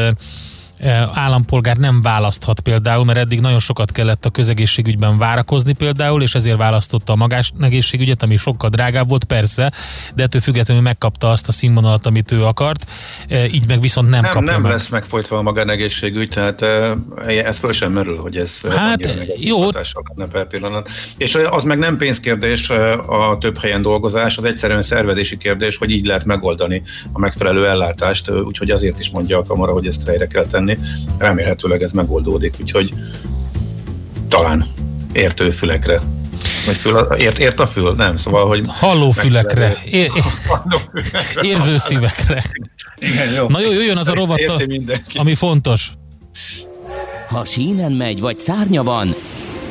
állampolgár 1.14 1.77
nem 1.77 2.03
választhat 2.03 2.61
például, 2.61 3.05
mert 3.05 3.19
eddig 3.19 3.41
nagyon 3.41 3.59
sokat 3.59 3.93
kellett 3.93 4.25
a 4.25 4.31
közegészségügyben 4.31 5.19
várakozni 5.19 5.73
például, 5.73 6.23
és 6.23 6.35
ezért 6.35 6.57
választotta 6.57 7.12
a 7.12 7.17
magánegészségügyet, 7.17 8.23
ami 8.23 8.37
sokkal 8.37 8.71
drágább 8.71 9.09
volt, 9.09 9.25
persze, 9.25 9.73
de 10.14 10.23
ettől 10.23 10.41
függetlenül 10.41 10.83
megkapta 10.83 11.29
azt 11.29 11.49
a 11.49 11.53
színvonalat, 11.53 12.07
amit 12.07 12.33
ő 12.33 12.45
akart, 12.45 12.91
így 13.53 13.67
meg 13.67 13.81
viszont 13.81 14.09
nem, 14.09 14.23
nem 14.23 14.33
kapja 14.33 14.53
Nem 14.53 14.61
meg. 14.61 14.71
lesz 14.73 14.88
megfolytva 14.88 15.38
a 15.38 15.43
magánegészségügy, 15.43 16.29
tehát 16.29 16.62
ez 17.27 17.59
föl 17.59 17.73
sem 17.73 17.93
merül, 17.93 18.17
hogy 18.17 18.37
ez 18.37 18.61
hát, 18.71 19.14
jó. 19.37 19.71
per 20.33 20.47
pillanat. 20.47 20.88
És 21.17 21.38
az 21.51 21.64
meg 21.64 21.79
nem 21.79 21.97
pénzkérdés 21.97 22.71
a 23.07 23.38
több 23.41 23.59
helyen 23.59 23.83
dolgozás, 23.83 24.37
az 24.38 24.45
egyszerűen 24.45 24.83
szervezési 24.83 25.37
kérdés, 25.37 25.77
hogy 25.77 25.91
így 25.91 26.07
lehet 26.07 26.25
megoldani 26.25 26.83
a 27.12 27.19
megfelelő 27.19 27.67
ellátást, 27.67 28.31
úgyhogy 28.31 28.71
azért 28.71 28.99
is 28.99 29.11
mondja 29.11 29.38
a 29.38 29.45
kamara, 29.45 29.73
hogy 29.73 29.87
ezt 29.87 30.07
helyre 30.07 30.27
kell 30.27 30.47
tenni 30.47 30.67
tenni. 30.68 30.87
Remélhetőleg 31.18 31.83
ez 31.83 31.92
megoldódik, 31.92 32.54
úgyhogy 32.61 32.92
talán 34.28 34.66
értő 35.12 35.50
fülekre 35.50 36.00
vagy 36.66 36.76
fül, 36.76 36.96
ért, 36.96 37.38
ért 37.38 37.61
a 37.61 37.66
fül? 37.66 37.94
Nem, 37.94 38.16
szóval, 38.16 38.46
hogy... 38.46 38.62
Halló 38.66 39.11
fülekre, 39.11 39.76
ér, 39.90 40.11
érző 41.42 41.78
szívekre. 41.78 42.44
Igen, 42.96 43.33
jó. 43.33 43.48
Na 43.48 43.61
jó, 43.61 43.72
jöjjön 43.72 43.96
az 43.96 44.09
a 44.09 44.14
rovat, 44.14 44.66
ami 45.14 45.35
fontos. 45.35 45.92
Ha 47.28 47.44
sínen 47.44 47.92
megy, 47.92 48.20
vagy 48.20 48.38
szárnya 48.38 48.83
van, 48.83 49.14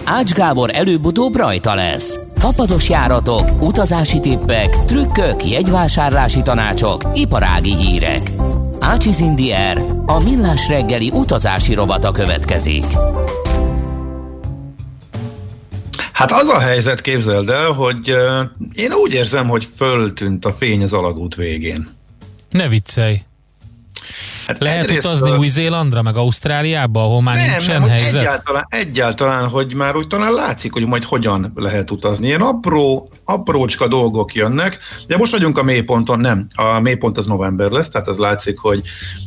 Ács 0.03 0.31
Gábor 0.31 0.69
előbb-utóbb 0.73 1.35
rajta 1.35 1.75
lesz. 1.75 2.19
Fapados 2.35 2.89
járatok, 2.89 3.61
utazási 3.61 4.19
tippek, 4.19 4.85
trükkök, 4.85 5.45
jegyvásárlási 5.45 6.41
tanácsok, 6.41 7.01
iparági 7.13 7.75
hírek. 7.75 8.31
Ácsiz 8.87 9.19
Indier, 9.19 9.83
a 10.05 10.23
millás 10.23 10.67
reggeli 10.67 11.09
utazási 11.13 11.73
rovata 11.73 12.11
következik. 12.11 12.85
Hát 16.11 16.31
az 16.31 16.47
a 16.47 16.59
helyzet, 16.59 17.01
képzeld 17.01 17.49
el, 17.49 17.71
hogy 17.71 18.07
én 18.73 18.91
úgy 18.91 19.13
érzem, 19.13 19.47
hogy 19.47 19.67
föltűnt 19.75 20.45
a 20.45 20.53
fény 20.53 20.83
az 20.83 20.93
alagút 20.93 21.35
végén. 21.35 21.87
Ne 22.49 22.67
viccelj! 22.67 23.21
Hát 24.47 24.59
Lehet 24.59 24.91
utazni 24.91 25.31
a... 25.31 25.37
Új-Zélandra, 25.37 26.01
meg 26.01 26.15
Ausztráliába, 26.15 27.03
ahol 27.03 27.21
már 27.21 27.35
nem, 27.35 27.45
nincsen 27.45 27.79
nem, 27.79 27.89
helyzet? 27.89 28.21
Egyáltalán, 28.21 28.65
egyáltalán, 28.69 29.47
hogy 29.47 29.73
már 29.73 29.95
úgy 29.95 30.07
talán 30.07 30.33
látszik, 30.33 30.73
hogy 30.73 30.85
majd 30.85 31.03
hogyan 31.03 31.51
lehet 31.55 31.91
utazni. 31.91 32.27
Ilyen 32.27 32.41
apró, 32.41 33.09
aprócska 33.25 33.87
dolgok 33.87 34.33
jönnek. 34.33 34.79
De 35.07 35.17
most 35.17 35.31
vagyunk 35.31 35.57
a 35.57 35.63
mélyponton, 35.63 36.19
nem. 36.19 36.47
A 36.55 36.79
mélypont 36.79 37.17
az 37.17 37.25
november 37.25 37.71
lesz, 37.71 37.89
tehát 37.89 38.07
az 38.07 38.17
látszik, 38.17 38.57
hogy 38.57 38.81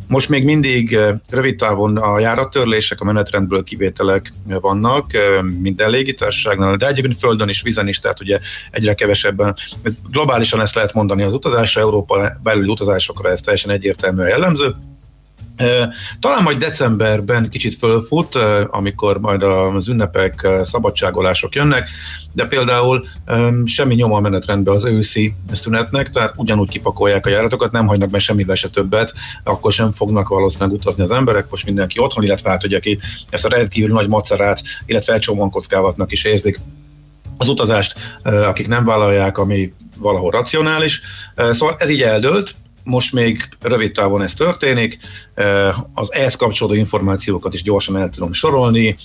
most 0.07 0.29
még 0.29 0.45
mindig 0.45 0.99
rövid 1.31 1.57
távon 1.57 1.97
a 1.97 2.19
járattörlések, 2.19 3.01
a 3.01 3.05
menetrendből 3.05 3.65
kivételek 3.65 4.33
vannak 4.47 5.07
minden 5.61 5.91
légitársaságnál, 5.91 6.77
de 6.77 6.87
egyébként 6.87 7.19
földön 7.19 7.49
is, 7.49 7.63
vízen 7.63 7.89
is, 7.89 8.01
tehát 8.01 8.21
ugye 8.21 8.39
egyre 8.71 8.95
kevesebben. 8.95 9.57
Globálisan 10.11 10.61
ezt 10.61 10.75
lehet 10.75 10.95
mondani 10.95 11.23
az 11.23 11.35
utazásra, 11.35 11.81
Európa 11.81 12.33
belüli 12.43 12.69
utazásokra 12.69 13.31
ez 13.31 13.41
teljesen 13.41 13.71
egyértelműen 13.71 14.29
jellemző 14.29 14.75
Talán 16.21 16.43
majd 16.43 16.59
decemberben 16.59 17.49
kicsit 17.49 17.75
fölfut, 17.75 18.35
amikor 18.67 19.21
majd 19.21 19.43
az 19.43 19.89
ünnepek, 19.89 20.49
szabadságolások 20.63 21.55
jönnek, 21.55 21.91
de 22.33 22.45
például 22.45 23.05
semmi 23.65 23.95
nyoma 23.95 24.17
a 24.17 24.21
menetrendbe 24.21 24.71
az 24.71 24.85
őszi 24.85 25.35
szünetnek, 25.53 26.11
tehát 26.11 26.33
ugyanúgy 26.37 26.69
kipakolják 26.69 27.27
a 27.27 27.31
járatokat, 27.31 27.73
nem 27.73 27.87
hagynak 27.87 28.11
be 28.11 28.19
semmivel 28.19 28.55
se 28.55 28.69
többet, 28.69 29.13
akkor 29.45 29.73
sem 29.73 29.91
fognak 29.91 30.29
valószínűleg 30.29 30.75
utazni 30.75 31.03
az 31.03 31.11
emberek, 31.11 31.51
most 31.51 31.65
mindenki 31.65 32.01
otthon, 32.01 32.25
illetve 32.25 32.51
hát, 32.51 32.61
hogy 32.61 32.75
aki 32.75 32.99
ezt 33.31 33.45
a 33.45 33.49
rendkívül 33.49 33.93
nagy 33.93 34.09
macerát, 34.09 34.63
illetve 34.87 35.13
elcsomagkockávatnak 35.13 36.13
is 36.13 36.25
érzik 36.25 36.61
az 37.37 37.49
utazást, 37.49 38.19
akik 38.23 38.69
nem 38.69 38.85
vállalják, 38.85 39.39
ami 39.39 39.73
valahol 39.97 40.31
racionális. 40.31 41.01
Szóval 41.37 41.75
ez 41.79 41.91
így 41.91 42.03
eldőlt, 42.03 42.55
most 42.85 43.13
még 43.13 43.49
rövid 43.61 43.93
távon 43.93 44.23
ez 44.23 44.35
történik, 44.35 44.99
az 45.95 46.13
ehhez 46.13 46.37
kapcsolódó 46.37 46.77
információkat 46.77 47.55
is 47.55 47.63
gyorsan 47.63 47.97
el 47.97 48.09
tudom 48.09 48.33
sorolni. 48.33 48.97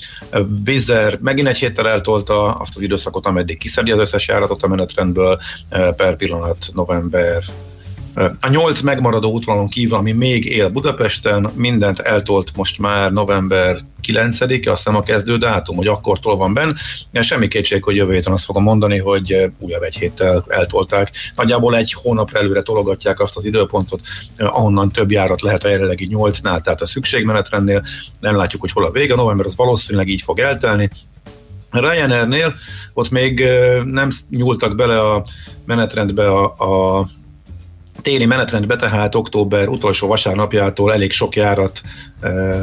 Vizer 0.63 1.19
megint 1.21 1.47
egy 1.47 1.57
héttel 1.57 1.87
eltolta 1.87 2.51
azt 2.51 2.75
az 2.75 2.81
időszakot, 2.81 3.25
ameddig 3.25 3.57
kiszedi 3.57 3.91
az 3.91 3.99
összes 3.99 4.27
járatot 4.27 4.63
a 4.63 4.67
menetrendből, 4.67 5.39
per 5.69 6.15
pillanat 6.15 6.67
november 6.73 7.43
a 8.15 8.49
nyolc 8.49 8.81
megmaradó 8.81 9.31
útvonalon 9.31 9.69
kívül, 9.69 9.97
ami 9.97 10.11
még 10.11 10.45
él 10.45 10.69
Budapesten, 10.69 11.51
mindent 11.55 11.99
eltolt 11.99 12.51
most 12.55 12.79
már 12.79 13.11
november 13.11 13.83
9-e, 14.07 14.71
azt 14.71 14.83
hiszem 14.83 14.95
a 14.95 15.01
kezdő 15.01 15.37
dátum, 15.37 15.75
hogy 15.75 15.87
akkortól 15.87 16.37
van 16.37 16.53
benne. 16.53 16.73
Semmi 17.21 17.47
kétség, 17.47 17.83
hogy 17.83 17.95
jövő 17.95 18.13
héten 18.13 18.33
azt 18.33 18.45
fogom 18.45 18.63
mondani, 18.63 18.97
hogy 18.97 19.51
újabb 19.59 19.81
egy 19.81 19.97
héttel 19.97 20.45
eltolták. 20.47 21.11
Nagyjából 21.35 21.75
egy 21.75 21.93
hónap 21.93 22.35
előre 22.35 22.61
tologatják 22.61 23.19
azt 23.19 23.37
az 23.37 23.45
időpontot, 23.45 24.01
ahonnan 24.37 24.91
több 24.91 25.11
járat 25.11 25.41
lehet 25.41 25.63
a 25.63 25.69
jelenlegi 25.69 26.09
8-nál, 26.11 26.61
tehát 26.61 26.81
a 26.81 26.87
szükségmenetrendnél. 26.87 27.83
Nem 28.19 28.35
látjuk, 28.35 28.61
hogy 28.61 28.71
hol 28.71 28.85
a 28.85 28.91
vége, 28.91 29.15
november 29.15 29.45
az 29.45 29.55
valószínűleg 29.55 30.07
így 30.07 30.21
fog 30.21 30.39
eltelni. 30.39 30.89
Ryanairnél 31.71 32.55
ott 32.93 33.09
még 33.09 33.47
nem 33.83 34.09
nyúltak 34.29 34.75
bele 34.75 34.99
a 34.99 35.25
menetrendbe 35.65 36.27
a, 36.27 36.43
a 36.45 37.07
téli 38.05 38.25
menetrendbe, 38.25 38.75
tehát 38.75 39.15
október 39.15 39.67
utolsó 39.67 40.07
vasárnapjától 40.07 40.93
elég 40.93 41.11
sok 41.11 41.35
járat 41.35 41.81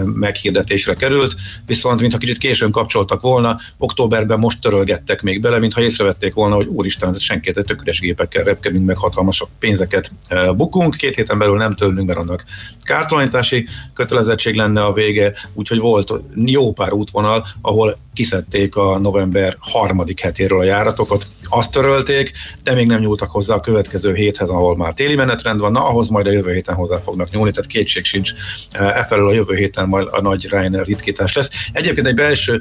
meghirdetésre 0.05 0.95
került, 0.95 1.35
viszont 1.67 2.01
mintha 2.01 2.19
kicsit 2.19 2.39
későn 2.39 2.71
kapcsoltak 2.71 3.21
volna, 3.21 3.59
októberben 3.79 4.39
most 4.39 4.61
törölgettek 4.61 5.23
még 5.23 5.41
bele, 5.41 5.59
mintha 5.59 5.83
észrevették 5.83 6.35
volna, 6.35 6.55
hogy 6.55 6.67
úristen, 6.67 7.09
ez 7.09 7.21
senkit 7.21 7.57
egy 7.57 7.65
tökéletes 7.65 8.01
gépekkel 8.01 8.45
repkedünk, 8.45 8.87
meg 8.87 8.97
hatalmas 8.97 9.45
pénzeket 9.59 10.11
bukunk, 10.57 10.97
két 10.97 11.15
héten 11.15 11.39
belül 11.39 11.57
nem 11.57 11.75
tőlünk, 11.75 12.07
mert 12.07 12.19
annak 12.19 12.45
kártalanítási 12.83 13.67
kötelezettség 13.95 14.55
lenne 14.55 14.85
a 14.85 14.93
vége, 14.93 15.33
úgyhogy 15.55 15.79
volt 15.79 16.13
jó 16.35 16.73
pár 16.73 16.93
útvonal, 16.93 17.47
ahol 17.61 17.99
kiszedték 18.13 18.77
a 18.77 18.99
november 18.99 19.57
harmadik 19.59 20.21
hetéről 20.21 20.59
a 20.59 20.65
járatokat, 20.65 21.27
azt 21.49 21.71
törölték, 21.71 22.33
de 22.63 22.75
még 22.75 22.87
nem 22.87 23.01
nyúltak 23.01 23.31
hozzá 23.31 23.55
a 23.55 23.61
következő 23.61 24.15
héthez, 24.15 24.49
ahol 24.49 24.77
már 24.77 24.93
téli 24.93 25.15
menetrend 25.15 25.61
van, 25.61 25.73
na 25.73 25.89
ahhoz 25.89 26.09
majd 26.09 26.27
a 26.27 26.31
jövő 26.31 26.53
héten 26.53 26.75
hozzá 26.75 26.99
fognak 26.99 27.31
nyúlni, 27.31 27.51
tehát 27.51 27.71
kétség 27.71 28.05
sincs, 28.05 28.33
e 28.73 29.05
felől 29.05 29.29
a 29.29 29.33
jövő 29.33 29.52
héten 29.55 29.89
majd 29.89 30.09
a 30.11 30.21
nagy 30.21 30.47
Reiner 30.49 30.85
ritkítás 30.85 31.35
lesz. 31.35 31.51
Egyébként 31.73 32.07
egy 32.07 32.15
belső, 32.15 32.61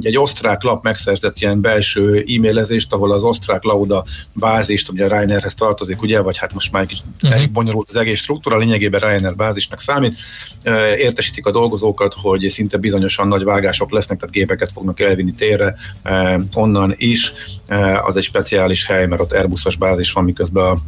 egy 0.00 0.16
osztrák 0.16 0.62
lap 0.62 0.82
megszerzett 0.82 1.40
ilyen 1.40 1.60
belső 1.60 2.24
e-mailezést, 2.28 2.92
ahol 2.92 3.12
az 3.12 3.22
osztrák 3.22 3.62
Lauda 3.62 4.04
bázist, 4.32 4.88
ugye 4.88 5.04
a 5.04 5.08
Reinerhez 5.08 5.54
tartozik, 5.54 6.02
ugye, 6.02 6.20
vagy 6.20 6.38
hát 6.38 6.52
most 6.52 6.72
már 6.72 6.82
egy 6.82 6.88
kicsit 6.88 7.04
uh-huh. 7.22 7.46
bonyolult 7.46 7.90
az 7.90 7.96
egész 7.96 8.18
struktúra, 8.18 8.58
lényegében 8.58 9.00
Reiner 9.00 9.34
bázisnak 9.34 9.80
számít, 9.80 10.18
értesítik 10.96 11.46
a 11.46 11.50
dolgozókat, 11.50 12.14
hogy 12.14 12.48
szinte 12.50 12.76
bizonyosan 12.76 13.28
nagy 13.28 13.44
vágások 13.44 13.92
lesznek, 13.92 14.18
tehát 14.18 14.34
gépeket 14.34 14.72
fognak 14.72 15.00
elvinni 15.00 15.32
térre, 15.32 15.74
onnan 16.54 16.94
is, 16.96 17.32
az 18.04 18.16
egy 18.16 18.22
speciális 18.22 18.86
hely, 18.86 19.06
mert 19.06 19.20
ott 19.20 19.32
Airbusos 19.32 19.76
bázis 19.76 20.12
van, 20.12 20.24
miközben 20.24 20.64
a 20.64 20.78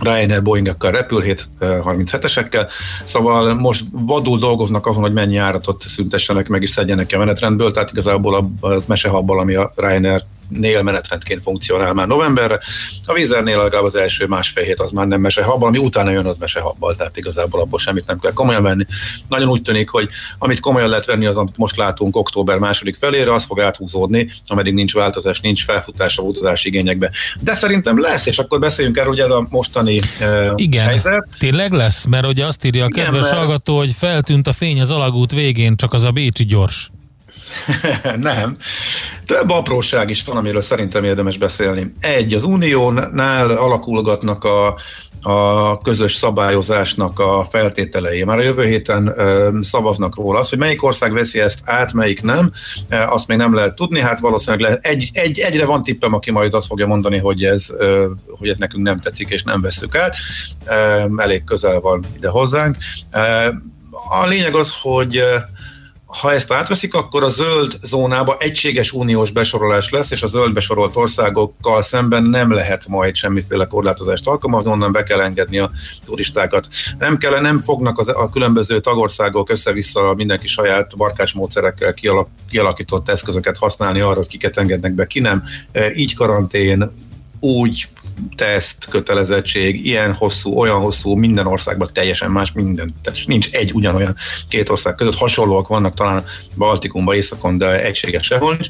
Ryanair 0.00 0.42
Boeing-ekkel 0.42 0.90
repül, 0.90 1.22
737-esekkel, 1.60 2.70
szóval 3.04 3.54
most 3.54 3.84
vadul 3.92 4.38
dolgoznak 4.38 4.86
azon, 4.86 5.02
hogy 5.02 5.12
mennyi 5.12 5.36
áratot 5.36 5.82
szüntessenek 5.82 6.48
meg 6.48 6.62
és 6.62 6.70
szedjenek 6.70 7.10
a 7.14 7.18
menetrendből, 7.18 7.72
tehát 7.72 7.90
igazából 7.90 8.34
a, 8.34 8.74
mesehabból, 8.86 9.40
ami 9.40 9.54
a 9.54 9.72
Ryanair 9.76 10.24
nél 10.48 10.82
menetrendként 10.82 11.42
funkcionál 11.42 11.92
már 11.92 12.06
novemberre. 12.06 12.58
A 13.06 13.12
vízernél 13.12 13.56
legalább 13.56 13.84
az 13.84 13.94
első 13.94 14.26
másfél 14.26 14.64
hét 14.64 14.80
az 14.80 14.90
már 14.90 15.06
nem 15.06 15.20
mesehabbal, 15.20 15.68
ami 15.68 15.78
utána 15.78 16.10
jön 16.10 16.26
az 16.26 16.36
mesehabbal, 16.38 16.96
tehát 16.96 17.16
igazából 17.16 17.60
abból 17.60 17.78
semmit 17.78 18.06
nem 18.06 18.18
kell 18.18 18.32
komolyan 18.32 18.62
venni. 18.62 18.84
Nagyon 19.28 19.48
úgy 19.48 19.62
tűnik, 19.62 19.88
hogy 19.88 20.08
amit 20.38 20.60
komolyan 20.60 20.88
lehet 20.88 21.06
venni, 21.06 21.26
az, 21.26 21.36
amit 21.36 21.56
most 21.56 21.76
látunk 21.76 22.16
október 22.16 22.58
második 22.58 22.96
felére, 22.96 23.32
az 23.32 23.44
fog 23.44 23.60
áthúzódni, 23.60 24.30
ameddig 24.46 24.74
nincs 24.74 24.92
változás, 24.92 25.40
nincs 25.40 25.64
felfutás 25.64 26.18
a 26.18 26.22
utazási 26.22 26.68
igényekbe. 26.68 27.10
De 27.40 27.54
szerintem 27.54 28.00
lesz, 28.00 28.26
és 28.26 28.38
akkor 28.38 28.58
beszéljünk 28.58 28.96
erről, 28.96 29.10
hogy 29.10 29.20
ez 29.20 29.30
a 29.30 29.46
mostani 29.50 30.00
uh, 30.20 30.52
Igen, 30.54 30.84
helyzet. 30.84 31.28
tényleg 31.38 31.72
lesz, 31.72 32.04
mert 32.04 32.26
ugye 32.26 32.46
azt 32.46 32.64
írja 32.64 32.84
a 32.84 32.88
kedves 32.88 33.26
Igen, 33.26 33.38
hallgató, 33.38 33.76
hogy 33.76 33.92
feltűnt 33.98 34.46
a 34.46 34.52
fény 34.52 34.80
az 34.80 34.90
alagút 34.90 35.32
végén, 35.32 35.76
csak 35.76 35.92
az 35.92 36.04
a 36.04 36.10
Bécsi 36.10 36.44
gyors. 36.44 36.90
nem. 38.16 38.56
Több 39.26 39.50
apróság 39.50 40.10
is 40.10 40.24
van, 40.24 40.36
amiről 40.36 40.62
szerintem 40.62 41.04
érdemes 41.04 41.38
beszélni. 41.38 41.92
Egy, 42.00 42.34
az 42.34 42.44
uniónál 42.44 43.50
alakulgatnak 43.50 44.44
a, 44.44 44.76
a 45.26 45.78
közös 45.78 46.14
szabályozásnak 46.14 47.18
a 47.18 47.44
feltételei. 47.44 48.24
Már 48.24 48.38
a 48.38 48.42
jövő 48.42 48.64
héten 48.64 49.14
szavaznak 49.62 50.16
róla. 50.16 50.38
Az, 50.38 50.48
hogy 50.48 50.58
melyik 50.58 50.82
ország 50.82 51.12
veszi 51.12 51.40
ezt 51.40 51.58
át, 51.64 51.92
melyik 51.92 52.22
nem, 52.22 52.50
azt 52.88 53.28
még 53.28 53.38
nem 53.38 53.54
lehet 53.54 53.74
tudni. 53.74 54.00
Hát 54.00 54.20
valószínűleg 54.20 54.60
lehet. 54.60 54.86
Egy, 54.86 55.10
egy, 55.12 55.38
egyre 55.38 55.64
van 55.64 55.82
tippem, 55.82 56.14
aki 56.14 56.30
majd 56.30 56.54
azt 56.54 56.66
fogja 56.66 56.86
mondani, 56.86 57.18
hogy 57.18 57.44
ez, 57.44 57.66
hogy 58.38 58.48
ez 58.48 58.56
nekünk 58.56 58.82
nem 58.82 59.00
tetszik, 59.00 59.28
és 59.28 59.42
nem 59.42 59.60
veszük 59.60 59.96
át. 59.96 60.16
Elég 61.16 61.44
közel 61.44 61.80
van 61.80 62.04
ide 62.16 62.28
hozzánk. 62.28 62.76
A 64.10 64.26
lényeg 64.26 64.54
az, 64.54 64.72
hogy 64.82 65.22
ha 66.20 66.32
ezt 66.32 66.52
átveszik, 66.52 66.94
akkor 66.94 67.22
a 67.22 67.28
zöld 67.28 67.78
zónába 67.82 68.36
egységes 68.38 68.92
uniós 68.92 69.30
besorolás 69.30 69.90
lesz, 69.90 70.10
és 70.10 70.22
a 70.22 70.26
zöld 70.26 70.52
besorolt 70.52 70.96
országokkal 70.96 71.82
szemben 71.82 72.22
nem 72.22 72.52
lehet 72.52 72.86
majd 72.86 73.14
semmiféle 73.14 73.66
korlátozást 73.66 74.26
alkalmazni, 74.26 74.70
onnan 74.70 74.92
be 74.92 75.02
kell 75.02 75.20
engedni 75.20 75.58
a 75.58 75.70
turistákat. 76.04 76.68
Nem 76.98 77.16
kell, 77.16 77.40
nem 77.40 77.60
fognak 77.60 77.98
az, 77.98 78.08
a 78.08 78.28
különböző 78.32 78.80
tagországok 78.80 79.50
össze-vissza 79.50 80.14
mindenki 80.16 80.46
saját 80.46 80.96
barkács 80.96 81.34
módszerekkel 81.34 81.94
kialak, 81.94 82.28
kialakított 82.50 83.08
eszközöket 83.08 83.58
használni 83.58 84.00
arra, 84.00 84.16
hogy 84.18 84.28
kiket 84.28 84.56
engednek 84.56 84.92
be, 84.92 85.06
ki 85.06 85.20
nem. 85.20 85.42
E, 85.72 85.94
így 85.94 86.14
karantén, 86.14 86.90
úgy 87.40 87.88
teszt, 88.36 88.88
kötelezettség, 88.88 89.86
ilyen 89.86 90.14
hosszú, 90.14 90.58
olyan 90.58 90.80
hosszú, 90.80 91.14
minden 91.14 91.46
országban 91.46 91.88
teljesen 91.92 92.30
más, 92.30 92.52
minden. 92.52 92.94
Tehát 93.02 93.18
nincs 93.26 93.50
egy 93.50 93.72
ugyanolyan 93.72 94.14
két 94.48 94.68
ország 94.68 94.94
között. 94.94 95.14
Hasonlóak 95.14 95.68
vannak 95.68 95.94
talán 95.94 96.24
Baltikumban, 96.56 97.14
Északon, 97.14 97.58
de 97.58 97.84
egységes 97.84 98.26
sehol 98.26 98.56
nincs. 98.56 98.68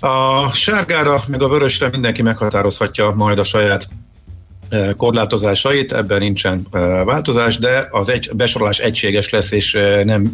A 0.00 0.52
sárgára, 0.52 1.22
meg 1.28 1.42
a 1.42 1.48
vörösre 1.48 1.88
mindenki 1.88 2.22
meghatározhatja 2.22 3.10
majd 3.10 3.38
a 3.38 3.44
saját 3.44 3.88
korlátozásait, 4.96 5.92
ebben 5.92 6.18
nincsen 6.18 6.66
változás, 7.04 7.58
de 7.58 7.88
az 7.90 8.08
egy, 8.08 8.30
besorolás 8.34 8.78
egységes 8.78 9.30
lesz, 9.30 9.50
és 9.50 9.72
nem, 10.04 10.32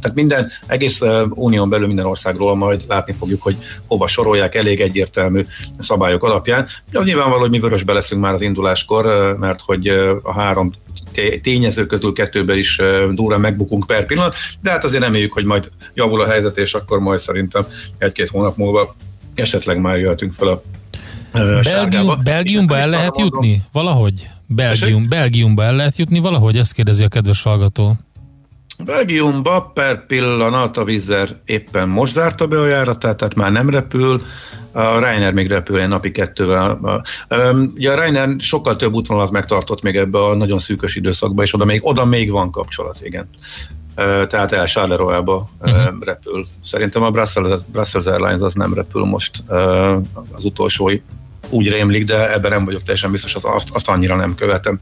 tehát 0.00 0.14
minden, 0.14 0.50
egész 0.66 1.00
unión 1.30 1.68
belül 1.68 1.86
minden 1.86 2.06
országról 2.06 2.56
majd 2.56 2.84
látni 2.88 3.12
fogjuk, 3.12 3.42
hogy 3.42 3.56
hova 3.86 4.06
sorolják 4.06 4.54
elég 4.54 4.80
egyértelmű 4.80 5.46
szabályok 5.78 6.22
alapján. 6.22 6.66
De 6.90 7.00
nyilvánvaló, 7.04 7.40
hogy 7.40 7.50
mi 7.50 7.60
vörösbe 7.60 7.92
leszünk 7.92 8.20
már 8.20 8.34
az 8.34 8.42
induláskor, 8.42 9.36
mert 9.38 9.60
hogy 9.60 9.88
a 10.22 10.32
három 10.32 10.72
tényező 11.42 11.86
közül 11.86 12.12
kettőben 12.12 12.58
is 12.58 12.80
durán 13.10 13.40
megbukunk 13.40 13.86
per 13.86 14.06
pillanat, 14.06 14.34
de 14.60 14.70
hát 14.70 14.84
azért 14.84 15.02
reméljük, 15.02 15.32
hogy 15.32 15.44
majd 15.44 15.70
javul 15.94 16.20
a 16.20 16.28
helyzet, 16.28 16.58
és 16.58 16.74
akkor 16.74 16.98
majd 16.98 17.18
szerintem 17.18 17.66
egy-két 17.98 18.28
hónap 18.28 18.56
múlva 18.56 18.94
esetleg 19.34 19.80
már 19.80 19.98
jöhetünk 19.98 20.32
fel 20.32 20.48
a 20.48 20.62
Belgium, 21.62 22.18
Belgiumba 22.22 22.76
el 22.76 22.88
lehet 22.88 23.18
jutni? 23.18 23.62
Valahogy? 23.72 24.30
Belgium, 24.46 25.08
Belgiumba 25.08 25.62
el 25.62 25.74
lehet 25.74 25.98
jutni 25.98 26.18
valahogy? 26.18 26.58
Ezt 26.58 26.72
kérdezi 26.72 27.04
a 27.04 27.08
kedves 27.08 27.42
hallgató. 27.42 27.96
Belgiumba 28.84 29.70
per 29.74 30.06
pillanat 30.06 30.76
a 30.76 30.84
Vizer 30.84 31.36
éppen 31.44 31.88
most 31.88 32.12
zárta 32.12 32.46
be 32.46 32.60
a 32.60 32.66
járatát, 32.66 33.16
tehát 33.16 33.34
már 33.34 33.52
nem 33.52 33.70
repül. 33.70 34.22
A 34.72 34.98
Reiner 34.98 35.32
még 35.32 35.48
repül 35.48 35.80
egy 35.80 35.88
napi 35.88 36.10
kettővel. 36.10 36.78
Ugye 37.74 37.92
a 37.92 37.94
Reiner 37.94 38.28
sokkal 38.38 38.76
több 38.76 38.92
útvonalat 38.92 39.30
megtartott 39.30 39.82
még 39.82 39.96
ebbe 39.96 40.24
a 40.24 40.34
nagyon 40.34 40.58
szűkös 40.58 40.96
időszakba, 40.96 41.42
és 41.42 41.54
oda 41.54 41.64
még, 41.64 41.86
oda 41.86 42.04
még 42.04 42.30
van 42.30 42.50
kapcsolat, 42.50 42.98
igen. 43.02 43.28
Tehát 44.28 44.52
el 44.52 44.66
Charleroi-ba 44.66 45.48
uh-huh. 45.60 45.94
repül. 46.00 46.46
Szerintem 46.62 47.02
a 47.02 47.10
Brussels, 47.10 47.60
Brussels 47.72 48.04
Airlines 48.04 48.40
az 48.40 48.54
nem 48.54 48.74
repül 48.74 49.04
most 49.04 49.42
az 50.32 50.44
utolsó 50.44 50.90
úgy 51.54 51.68
rémlik, 51.68 52.04
de 52.04 52.32
ebben 52.32 52.50
nem 52.50 52.64
vagyok 52.64 52.82
teljesen 52.82 53.10
biztos, 53.10 53.34
azt, 53.34 53.68
azt 53.72 53.88
annyira 53.88 54.16
nem 54.16 54.34
követem. 54.34 54.80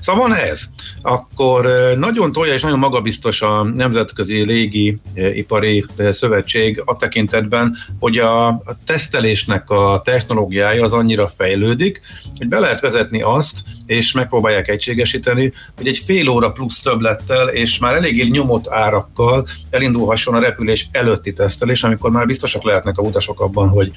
Szóval 0.00 0.28
van 0.28 0.36
ez. 0.38 0.62
Akkor 1.02 1.66
nagyon 1.96 2.32
tolja 2.32 2.54
és 2.54 2.62
nagyon 2.62 2.78
magabiztos 2.78 3.42
a 3.42 3.62
Nemzetközi 3.62 4.44
Légi 4.44 5.00
Ipari 5.34 5.84
Szövetség 6.10 6.82
a 6.84 6.96
tekintetben, 6.96 7.76
hogy 7.98 8.18
a 8.18 8.62
tesztelésnek 8.86 9.70
a 9.70 10.02
technológiája 10.04 10.84
az 10.84 10.92
annyira 10.92 11.28
fejlődik, 11.28 12.00
hogy 12.36 12.48
be 12.48 12.58
lehet 12.58 12.80
vezetni 12.80 13.22
azt, 13.22 13.58
és 13.86 14.12
megpróbálják 14.12 14.68
egységesíteni, 14.68 15.52
hogy 15.76 15.86
egy 15.86 15.98
fél 15.98 16.28
óra 16.28 16.50
plusz 16.50 16.82
többlettel, 16.82 17.48
és 17.48 17.78
már 17.78 17.94
eléggé 17.94 18.22
nyomott 18.22 18.68
árakkal 18.68 19.46
elindulhasson 19.70 20.34
a 20.34 20.40
repülés 20.40 20.88
előtti 20.92 21.32
tesztelés, 21.32 21.82
amikor 21.82 22.10
már 22.10 22.26
biztosak 22.26 22.64
lehetnek 22.64 22.98
a 22.98 23.02
utasok 23.02 23.40
abban, 23.40 23.68
hogy 23.68 23.90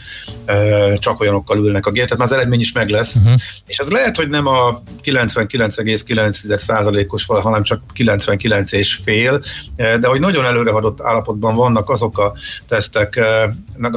e, 0.46 0.98
csak 0.98 1.20
olyanokkal 1.20 1.58
ülnek 1.58 1.86
a 1.86 1.92
gép, 2.08 2.18
tehát 2.18 2.24
már 2.24 2.32
az 2.32 2.38
eredmény 2.38 2.60
is 2.60 2.72
meg 2.72 2.90
lesz. 2.90 3.16
Uh-huh. 3.16 3.34
És 3.66 3.78
ez 3.78 3.88
lehet, 3.88 4.16
hogy 4.16 4.30
nem 4.30 4.48
a 4.48 4.78
99,9%-os, 5.04 7.26
hanem 7.26 7.64
csak 7.64 7.82
99 7.94 8.72
és 8.72 8.96
fél, 8.96 9.42
e, 9.76 9.98
de 9.98 10.08
hogy 10.08 10.20
nagyon 10.20 10.46
előrehadott 10.46 11.02
állapotban 11.02 11.56
vannak 11.56 11.90
azok 11.90 12.18
a 12.18 12.34
tesztek, 12.68 13.16
e, 13.16 13.56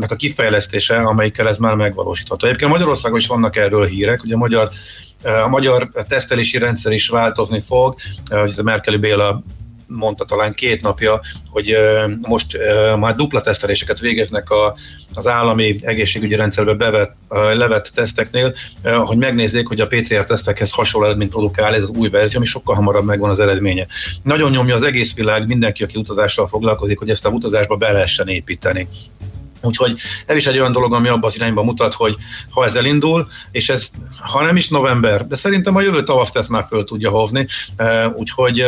a 0.08 0.16
kifejlesztése, 0.16 0.96
amelyikkel 0.96 1.48
ez 1.48 1.58
már 1.58 1.74
megvalósítható. 1.74 2.46
Egyébként 2.46 2.70
Magyarországon 2.70 3.18
is 3.18 3.26
vannak 3.26 3.56
erről 3.56 3.86
hírek, 3.86 4.22
ugye 4.22 4.34
a 4.34 4.38
magyar 4.38 4.70
a 5.44 5.48
magyar 5.48 5.90
tesztelési 6.08 6.58
rendszer 6.58 6.92
is 6.92 7.08
változni 7.08 7.60
fog, 7.60 7.94
a 8.30 8.62
Merkeli 8.62 8.96
Béla 8.96 9.42
mondta 9.86 10.24
talán 10.24 10.52
két 10.52 10.82
napja, 10.82 11.20
hogy 11.50 11.76
most 12.20 12.58
már 12.98 13.14
dupla 13.14 13.40
teszteléseket 13.40 14.00
végeznek 14.00 14.50
a, 14.50 14.76
az 15.14 15.26
állami 15.26 15.78
egészségügyi 15.82 16.34
rendszerbe 16.34 16.74
bevet, 16.74 17.12
levett 17.28 17.92
teszteknél, 17.94 18.54
hogy 18.82 19.16
megnézzék, 19.16 19.66
hogy 19.68 19.80
a 19.80 19.86
PCR 19.86 20.24
tesztekhez 20.24 20.70
hasonló 20.70 21.06
eredményt 21.06 21.30
produkál 21.30 21.74
ez 21.74 21.82
az 21.82 21.90
új 21.90 22.08
verzió, 22.08 22.36
ami 22.36 22.46
sokkal 22.46 22.74
hamarabb 22.74 23.04
megvan 23.04 23.30
az 23.30 23.38
eredménye. 23.38 23.86
Nagyon 24.22 24.50
nyomja 24.50 24.74
az 24.74 24.82
egész 24.82 25.14
világ, 25.14 25.46
mindenki, 25.46 25.82
aki 25.82 25.98
utazással 25.98 26.46
foglalkozik, 26.46 26.98
hogy 26.98 27.10
ezt 27.10 27.26
a 27.26 27.28
utazásba 27.28 27.76
be 27.76 27.92
lehessen 27.92 28.28
építeni. 28.28 28.88
Úgyhogy 29.60 29.98
ez 30.26 30.36
is 30.36 30.46
egy 30.46 30.58
olyan 30.58 30.72
dolog, 30.72 30.94
ami 30.94 31.08
abban 31.08 31.28
az 31.28 31.36
irányba 31.36 31.62
mutat, 31.62 31.94
hogy 31.94 32.16
ha 32.50 32.64
ez 32.64 32.74
elindul, 32.74 33.28
és 33.50 33.68
ez 33.68 33.88
ha 34.18 34.42
nem 34.42 34.56
is 34.56 34.68
november, 34.68 35.26
de 35.26 35.36
szerintem 35.36 35.76
a 35.76 35.80
jövő 35.80 36.02
tavaszt 36.02 36.36
ezt 36.36 36.48
már 36.48 36.64
föl 36.64 36.84
tudja 36.84 37.10
hovni, 37.10 37.46
úgyhogy 38.14 38.64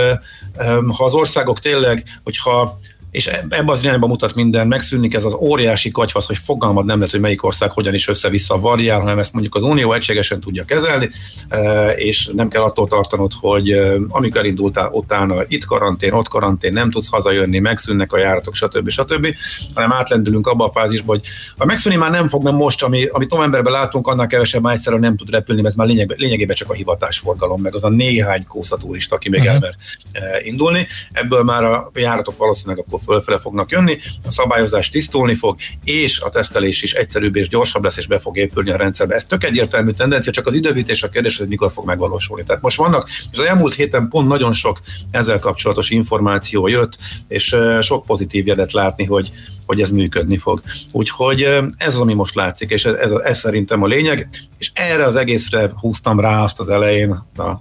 ha 0.97 1.05
az 1.05 1.13
országok 1.13 1.61
tényleg, 1.61 2.21
hogyha 2.25 2.79
és 3.11 3.27
ebbe 3.27 3.63
az 3.67 3.85
irányba 3.85 4.07
mutat 4.07 4.35
minden, 4.35 4.67
megszűnik 4.67 5.15
ez 5.15 5.25
az 5.25 5.35
óriási 5.35 5.91
katyvasz, 5.91 6.27
hogy 6.27 6.37
fogalmad 6.37 6.85
nem 6.85 6.97
lehet, 6.97 7.11
hogy 7.11 7.21
melyik 7.21 7.45
ország 7.45 7.71
hogyan 7.71 7.95
is 7.95 8.09
össze-vissza 8.09 8.59
variál, 8.59 9.01
hanem 9.01 9.19
ezt 9.19 9.33
mondjuk 9.33 9.55
az 9.55 9.63
Unió 9.63 9.93
egységesen 9.93 10.41
tudja 10.41 10.65
kezelni, 10.65 11.11
e, 11.49 11.91
és 11.91 12.31
nem 12.33 12.49
kell 12.49 12.63
attól 12.63 12.89
tartanod, 12.89 13.33
hogy 13.41 13.71
e, 13.71 13.95
amikor 14.09 14.41
elindultál 14.41 14.91
utána 14.93 15.35
itt 15.49 15.65
karantén, 15.65 16.13
ott 16.13 16.29
karantén, 16.29 16.73
nem 16.73 16.91
tudsz 16.91 17.09
hazajönni, 17.09 17.59
megszűnnek 17.59 18.13
a 18.13 18.19
járatok, 18.19 18.55
stb. 18.55 18.89
stb., 18.89 19.35
hanem 19.75 19.93
átlendülünk 19.93 20.47
abba 20.47 20.65
a 20.65 20.71
fázisba, 20.71 21.13
hogy 21.13 21.27
ha 21.59 21.65
megszűni 21.65 21.97
már 21.97 22.11
nem 22.11 22.29
fog, 22.29 22.43
mert 22.43 22.57
most, 22.57 22.83
ami, 22.83 23.07
amit 23.07 23.31
novemberben 23.31 23.73
látunk, 23.73 24.07
annál 24.07 24.27
kevesebb 24.27 24.63
már 24.63 24.75
egyszerűen 24.75 25.03
nem 25.03 25.17
tud 25.17 25.31
repülni, 25.31 25.61
mert 25.61 25.73
ez 25.73 25.79
már 25.79 25.89
lényeg, 25.89 26.15
lényegében 26.17 26.57
csak 26.57 26.71
a 26.71 26.75
hivatásforgalom, 26.75 27.61
meg 27.61 27.75
az 27.75 27.85
a 27.85 27.89
néhány 27.89 28.47
kószatúrista, 28.47 29.15
aki 29.15 29.29
még 29.29 29.41
uh-huh. 29.41 29.55
elmer 29.55 29.75
e, 30.13 30.21
indulni. 30.43 30.87
Ebből 31.13 31.43
már 31.43 31.65
a 31.65 31.91
járatok 31.95 32.37
valószínűleg 32.37 32.79
akkor 32.79 32.98
akkor 32.99 33.15
fölfele 33.15 33.39
fognak 33.39 33.71
jönni, 33.71 33.99
a 34.25 34.31
szabályozás 34.31 34.89
tisztulni 34.89 35.35
fog, 35.35 35.57
és 35.85 36.21
a 36.21 36.31
tesztelés 36.31 36.83
is 36.83 36.93
egyszerűbb 36.93 37.37
és 37.37 37.49
gyorsabb 37.49 37.83
lesz, 37.83 37.97
és 37.97 38.07
be 38.07 38.19
fog 38.19 38.37
épülni 38.37 38.71
a 38.71 38.77
rendszerbe. 38.77 39.15
Ez 39.15 39.25
tök 39.25 39.45
egyértelmű 39.45 39.91
tendencia, 39.91 40.33
csak 40.33 40.47
az 40.47 40.55
idővítés 40.55 41.03
a 41.03 41.09
kérdés, 41.09 41.39
hogy 41.39 41.49
mikor 41.49 41.73
fog 41.73 41.85
megvalósulni. 41.85 42.45
Tehát 42.45 42.63
most 42.63 42.77
vannak, 42.77 43.09
és 43.33 43.39
az 43.39 43.45
elmúlt 43.45 43.75
héten 43.75 44.09
pont 44.09 44.29
nagyon 44.29 44.53
sok 44.53 44.81
ezzel 45.11 45.39
kapcsolatos 45.39 45.91
információ 45.91 46.67
jött, 46.67 46.97
és 47.29 47.57
sok 47.81 48.05
pozitív 48.05 48.47
jelet 48.47 48.73
látni, 48.73 49.05
hogy, 49.05 49.31
hogy 49.67 49.81
ez 49.81 49.91
működni 49.91 50.37
fog. 50.37 50.63
Úgyhogy 50.93 51.43
ez 51.77 51.95
az, 51.95 52.01
ami 52.01 52.15
most 52.15 52.35
látszik, 52.35 52.71
és 52.71 52.85
ez, 52.85 52.95
ez, 52.95 53.11
ez 53.11 53.39
szerintem 53.39 53.83
a 53.83 53.87
lényeg, 53.87 54.29
és 54.59 54.71
erre 54.75 55.05
az 55.05 55.15
egészre 55.15 55.71
húztam 55.81 56.21
rá 56.21 56.43
azt 56.43 56.61
az 56.61 56.69
elején 56.69 57.11
a 57.37 57.61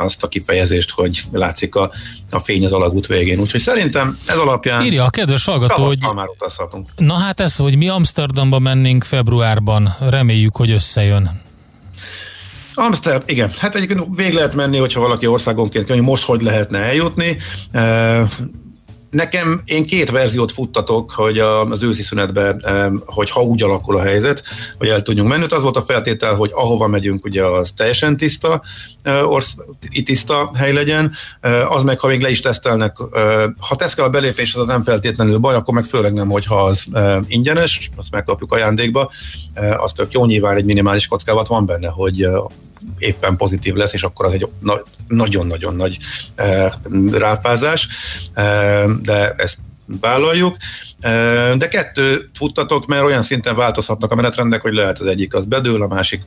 azt 0.00 0.22
a 0.22 0.28
kifejezést, 0.28 0.90
hogy 0.90 1.22
látszik 1.32 1.74
a, 1.74 1.90
a 2.30 2.38
fény 2.38 2.64
az 2.64 2.72
alagút 2.72 3.06
végén. 3.06 3.38
Úgyhogy 3.38 3.60
szerintem 3.60 4.18
ez 4.26 4.38
alapján... 4.38 4.84
Írja 4.84 5.04
a 5.04 5.10
kedves 5.10 5.44
hallgató, 5.44 5.84
hogy... 5.84 5.98
már 6.14 6.28
utazhatunk. 6.28 6.86
Na 6.96 7.14
hát 7.14 7.40
ez, 7.40 7.56
hogy 7.56 7.76
mi 7.76 7.88
Amsterdamba 7.88 8.58
mennénk 8.58 9.04
februárban, 9.04 9.96
reméljük, 10.00 10.56
hogy 10.56 10.70
összejön. 10.70 11.40
Amsterdam, 12.74 13.22
igen. 13.26 13.50
Hát 13.58 13.74
egyébként 13.74 14.06
végig 14.14 14.32
lehet 14.34 14.54
menni, 14.54 14.78
hogyha 14.78 15.00
valaki 15.00 15.26
országonként 15.26 15.88
hogy 15.88 16.00
most 16.00 16.24
hogy 16.24 16.42
lehetne 16.42 16.78
eljutni. 16.78 17.36
Nekem, 19.10 19.62
én 19.64 19.86
két 19.86 20.10
verziót 20.10 20.52
futtatok, 20.52 21.10
hogy 21.10 21.38
az 21.38 21.82
őszi 21.82 22.02
szünetben, 22.02 22.62
hogy 23.06 23.30
ha 23.30 23.42
úgy 23.42 23.62
alakul 23.62 23.96
a 23.96 24.02
helyzet, 24.02 24.42
hogy 24.78 24.88
el 24.88 25.02
tudjunk 25.02 25.28
menni. 25.28 25.44
Az 25.48 25.62
volt 25.62 25.76
a 25.76 25.82
feltétel, 25.82 26.34
hogy 26.34 26.50
ahova 26.54 26.86
megyünk, 26.86 27.24
ugye 27.24 27.44
az 27.44 27.72
teljesen 27.76 28.16
tiszta, 28.16 28.62
orsz, 29.24 29.54
tiszta 30.04 30.50
hely 30.54 30.72
legyen, 30.72 31.12
az 31.68 31.82
meg, 31.82 32.00
ha 32.00 32.06
még 32.06 32.20
le 32.20 32.30
is 32.30 32.40
tesztelnek, 32.40 32.96
ha 33.58 33.76
tesz 33.76 33.94
kell 33.94 34.04
a 34.04 34.10
belépés, 34.10 34.54
az 34.54 34.66
nem 34.66 34.82
feltétlenül 34.82 35.38
baj, 35.38 35.54
akkor 35.54 35.74
meg 35.74 35.84
főleg 35.84 36.12
nem, 36.12 36.28
hogyha 36.28 36.64
az 36.64 36.86
ingyenes, 37.26 37.90
azt 37.96 38.10
megkapjuk 38.10 38.52
ajándékba, 38.52 39.10
az 39.76 39.92
tök 39.92 40.12
jó, 40.12 40.24
nyilván 40.24 40.56
egy 40.56 40.64
minimális 40.64 41.06
kockávat 41.06 41.46
van 41.46 41.66
benne, 41.66 41.88
hogy 41.88 42.28
éppen 42.98 43.36
pozitív 43.36 43.74
lesz, 43.74 43.92
és 43.92 44.02
akkor 44.02 44.26
az 44.26 44.32
egy 44.32 44.48
nagyon-nagyon 45.08 45.74
nagy 45.76 45.98
e, 46.34 46.78
ráfázás, 47.10 47.88
e, 48.34 48.84
de 49.02 49.34
ezt 49.36 49.58
vállaljuk. 50.00 50.56
E, 51.00 51.10
de 51.56 51.68
kettő 51.68 52.30
futtatok, 52.34 52.86
mert 52.86 53.04
olyan 53.04 53.22
szinten 53.22 53.56
változhatnak 53.56 54.10
a 54.10 54.14
menetrendek, 54.14 54.60
hogy 54.60 54.72
lehet 54.72 55.00
az 55.00 55.06
egyik 55.06 55.34
az 55.34 55.44
bedől, 55.44 55.82
a 55.82 55.88
másik 55.88 56.22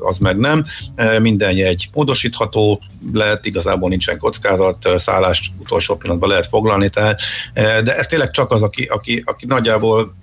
az 0.00 0.18
meg 0.18 0.36
nem. 0.38 0.64
Minden 1.18 1.56
egy 1.56 1.88
módosítható, 1.94 2.82
lehet, 3.12 3.46
igazából 3.46 3.88
nincsen 3.88 4.18
kockázat, 4.18 4.88
szállást 4.96 5.52
utolsó 5.58 5.96
pillanatban 5.96 6.28
lehet 6.28 6.46
foglalni, 6.46 6.88
tehát, 6.88 7.20
de 7.54 7.96
ez 7.96 8.06
tényleg 8.06 8.30
csak 8.30 8.50
az, 8.50 8.62
aki, 8.62 8.82
aki, 8.84 9.22
aki 9.26 9.46
nagyjából 9.46 10.14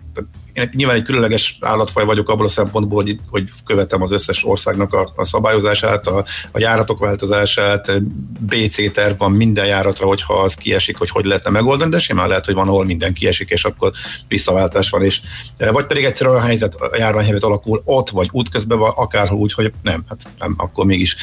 én 0.60 0.69
nyilván 0.74 0.95
egy 0.95 1.04
különleges 1.04 1.58
állatfaj 1.62 2.06
vagyok 2.06 2.30
abból 2.30 2.45
a 2.45 2.50
szempontból, 2.50 3.04
hogy, 3.04 3.19
hogy 3.30 3.50
követem 3.65 4.02
az 4.02 4.12
összes 4.12 4.45
országnak 4.45 4.93
a, 4.93 5.10
a 5.15 5.26
szabályozását, 5.26 6.08
a, 6.08 6.26
a 6.52 6.60
járatok 6.60 7.00
változását, 7.00 8.02
BC 8.39 8.91
terv 8.93 9.17
van 9.17 9.32
minden 9.32 9.65
járatra, 9.65 10.06
hogyha 10.06 10.34
az 10.34 10.54
kiesik, 10.54 10.98
hogy 10.98 11.10
hogy 11.10 11.26
lehetne 11.26 11.50
megoldani, 11.50 11.91
de 11.91 12.00
simán 12.00 12.28
lehet, 12.28 12.45
hogy 12.45 12.54
van, 12.54 12.67
ahol 12.67 12.86
minden 12.86 13.13
kiesik, 13.13 13.50
és 13.50 13.63
akkor 13.63 13.91
visszaváltás 14.28 14.89
van, 14.89 15.04
és 15.04 15.22
vagy 15.58 15.86
pedig 15.86 16.04
egyszerűen 16.04 16.36
a 16.36 16.41
helyzet, 16.41 16.76
a 16.76 16.98
járványhelyzet 16.98 17.43
alakul 17.43 17.82
ott, 17.86 18.10
vagy 18.10 18.30
útközben 18.32 18.78
van, 18.78 18.91
akárhol 18.95 19.39
úgy, 19.39 19.54
hogy 19.54 19.74
nem, 19.82 20.04
hát 20.10 20.19
nem, 20.39 20.54
akkor 20.58 20.86
mégis 20.86 21.15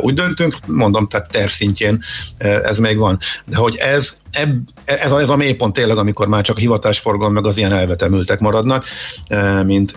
úgy 0.00 0.14
döntünk, 0.14 0.56
mondom, 0.66 1.08
tehát 1.08 1.30
terv 1.30 1.48
szintjén 1.48 2.02
ez 2.38 2.78
még 2.78 2.96
van. 2.96 3.18
De 3.44 3.56
hogy 3.56 3.76
ez 3.76 4.12
ebb, 4.30 4.58
ez, 4.84 5.12
a, 5.12 5.20
ez 5.20 5.28
a 5.28 5.36
mélypont 5.36 5.74
tényleg, 5.74 5.96
amikor 5.96 6.28
már 6.28 6.42
csak 6.42 6.56
a 6.56 6.60
hivatásforgalom 6.60 7.32
meg 7.32 7.46
az 7.46 7.58
ilyen 7.58 7.72
elvetemültek 7.72 8.38
maradnak, 8.38 8.79
eh, 9.26 9.64
mint 9.64 9.96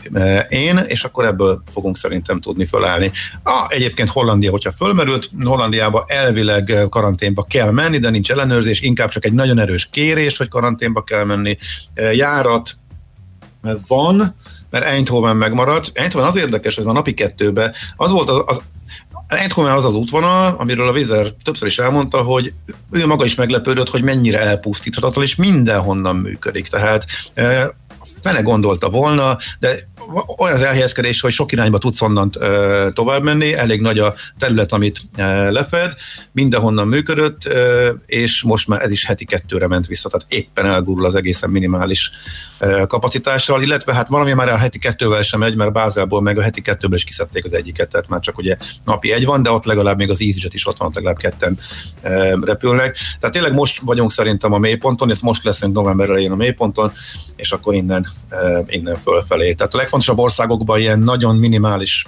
én, 0.50 0.78
és 0.78 1.04
akkor 1.04 1.26
ebből 1.26 1.64
fogunk 1.72 1.98
szerintem 1.98 2.42
tudni 2.42 2.66
fölállni. 2.66 3.12
Ah, 3.44 3.66
egyébként 3.70 4.10
Hollandia, 4.10 4.52
hogyha 4.52 4.72
fölmerült, 4.72 5.30
Hollandiába 5.44 6.06
elvileg 6.08 6.74
karanténba 6.90 7.44
kell 7.44 7.72
menni, 7.72 7.98
de 7.98 8.10
nincs 8.10 8.32
ellenőrzés, 8.32 8.82
inkább 8.82 9.10
csak 9.10 9.26
egy 9.26 9.34
nagyon 9.34 9.60
erős 9.60 9.90
kérés, 9.92 10.38
hogy 10.38 10.48
karanténba 10.48 11.04
kell 11.04 11.24
menni. 11.24 11.58
Járat 12.14 12.72
van, 13.88 14.36
mert 14.70 14.86
Eindhoven 14.86 15.38
megmaradt. 15.38 15.92
Eindhoven 15.94 16.28
az 16.28 16.38
érdekes, 16.38 16.76
hogy 16.76 16.86
a 16.86 16.92
napi 16.92 17.14
kettőbe 17.14 17.74
az 17.96 18.12
volt 18.12 18.30
az, 18.30 18.44
az 18.46 18.62
Eindhoven 19.28 19.74
az 19.74 19.86
az 19.86 19.94
útvonal, 19.94 20.56
amiről 20.58 20.88
a 20.88 20.92
Vizer 20.92 21.28
többször 21.44 21.68
is 21.68 21.80
elmondta, 21.80 22.22
hogy 22.22 22.54
ő 22.92 23.06
maga 23.06 23.26
is 23.26 23.36
meglepődött, 23.36 23.90
hogy 23.90 24.04
mennyire 24.04 24.40
elpusztíthatatlan, 24.40 25.24
és 25.24 25.36
mindenhonnan 25.36 26.16
működik. 26.16 26.68
Tehát 26.68 27.06
fene 28.24 28.42
gondolta 28.42 28.90
volna, 28.90 29.38
de 29.60 29.88
olyan 30.38 30.56
az 30.56 30.62
elhelyezkedés, 30.62 31.22
hogy 31.22 31.32
sok 31.32 31.52
irányba 31.52 31.78
tudsz 31.78 32.02
onnan 32.02 32.32
tovább 32.94 33.24
menni, 33.24 33.54
elég 33.54 33.82
nagy 33.82 34.00
a 34.00 34.16
terület, 34.40 34.72
amit 34.72 35.02
lefed, 35.50 35.94
mindenhonnan 36.32 36.88
működött, 36.88 37.54
és 38.06 38.44
most 38.44 38.68
már 38.68 38.82
ez 38.82 38.92
is 38.92 39.06
heti 39.06 39.26
kettőre 39.26 39.68
ment 39.68 39.88
vissza, 39.88 40.10
tehát 40.10 40.26
éppen 40.30 40.66
elgurul 40.66 41.06
az 41.06 41.16
egészen 41.16 41.50
minimális 41.50 42.12
kapacitással, 42.88 43.62
illetve 43.62 43.94
hát 43.94 44.08
valami 44.08 44.34
már 44.34 44.50
a 44.50 44.58
heti 44.58 44.80
kettővel 44.80 45.22
sem 45.22 45.40
megy, 45.40 45.56
mert 45.56 45.74
Bázelból 45.74 46.22
meg 46.22 46.38
a 46.38 46.42
heti 46.42 46.62
kettőből 46.62 46.98
is 46.98 47.04
kiszedték 47.04 47.46
az 47.46 47.54
egyiket, 47.54 47.90
tehát 47.90 48.08
már 48.08 48.20
csak 48.20 48.38
ugye 48.38 48.58
napi 48.86 49.12
egy 49.12 49.26
van, 49.26 49.44
de 49.44 49.52
ott 49.52 49.66
legalább 49.66 49.98
még 49.98 50.10
az 50.10 50.22
EasyJet 50.22 50.54
is 50.54 50.68
ott 50.68 50.78
van, 50.78 50.88
ott 50.88 50.96
legalább 50.96 51.18
ketten 51.18 51.60
repülnek. 52.42 52.98
Tehát 53.20 53.36
tényleg 53.36 53.54
most 53.54 53.80
vagyunk 53.82 54.12
szerintem 54.12 54.54
a 54.54 54.58
mélyponton, 54.58 55.10
és 55.10 55.20
most 55.20 55.44
leszünk 55.44 55.74
november 55.74 56.10
elején 56.10 56.32
a 56.32 56.36
mélyponton, 56.36 56.92
és 57.36 57.52
akkor 57.52 57.74
innen 57.74 58.08
innen, 58.68 58.98
fölfelé. 58.98 59.54
Tehát 59.54 59.74
a 59.74 59.78
legfontosabb 59.78 60.20
országokban 60.20 60.80
ilyen 60.80 61.00
nagyon 61.00 61.36
minimális 61.36 62.06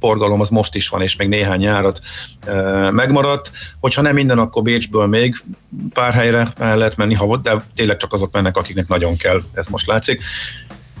forgalom 0.00 0.40
az 0.40 0.48
most 0.48 0.74
is 0.74 0.88
van, 0.88 1.02
és 1.02 1.16
még 1.16 1.28
néhány 1.28 1.58
nyárat 1.58 2.00
e, 2.40 2.90
megmaradt. 2.90 3.50
Hogyha 3.80 4.02
nem 4.02 4.14
minden, 4.14 4.38
akkor 4.38 4.62
Bécsből 4.62 5.06
még 5.06 5.44
pár 5.92 6.12
helyre 6.12 6.52
el 6.58 6.76
lehet 6.76 6.96
menni, 6.96 7.14
ha 7.14 7.36
de 7.36 7.64
tényleg 7.74 7.96
csak 7.96 8.12
azok 8.12 8.32
mennek, 8.32 8.56
akiknek 8.56 8.88
nagyon 8.88 9.16
kell, 9.16 9.42
ez 9.52 9.66
most 9.66 9.86
látszik. 9.86 10.22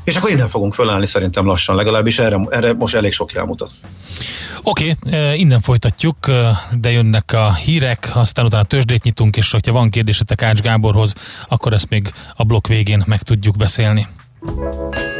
És 0.04 0.16
akkor 0.16 0.30
innen 0.30 0.48
fogunk 0.48 0.74
fölállni 0.74 1.06
szerintem 1.06 1.46
lassan, 1.46 1.76
legalábbis 1.76 2.18
erre, 2.18 2.46
erre 2.50 2.72
most 2.72 2.94
elég 2.94 3.12
sok 3.12 3.32
jel 3.32 3.44
mutat. 3.44 3.70
Oké, 4.62 4.96
okay, 5.04 5.38
innen 5.38 5.60
folytatjuk, 5.60 6.16
de 6.80 6.90
jönnek 6.90 7.32
a 7.32 7.54
hírek, 7.54 8.10
aztán 8.14 8.44
utána 8.44 8.64
tőzsdét 8.64 9.02
nyitunk, 9.02 9.36
és 9.36 9.50
ha 9.50 9.72
van 9.72 9.90
kérdésetek 9.90 10.42
Ács 10.42 10.60
Gáborhoz, 10.60 11.14
akkor 11.48 11.72
ezt 11.72 11.88
még 11.88 12.12
a 12.34 12.44
blokk 12.44 12.66
végén 12.66 13.04
meg 13.06 13.22
tudjuk 13.22 13.56
beszélni. 13.56 14.08
Música 14.42 15.19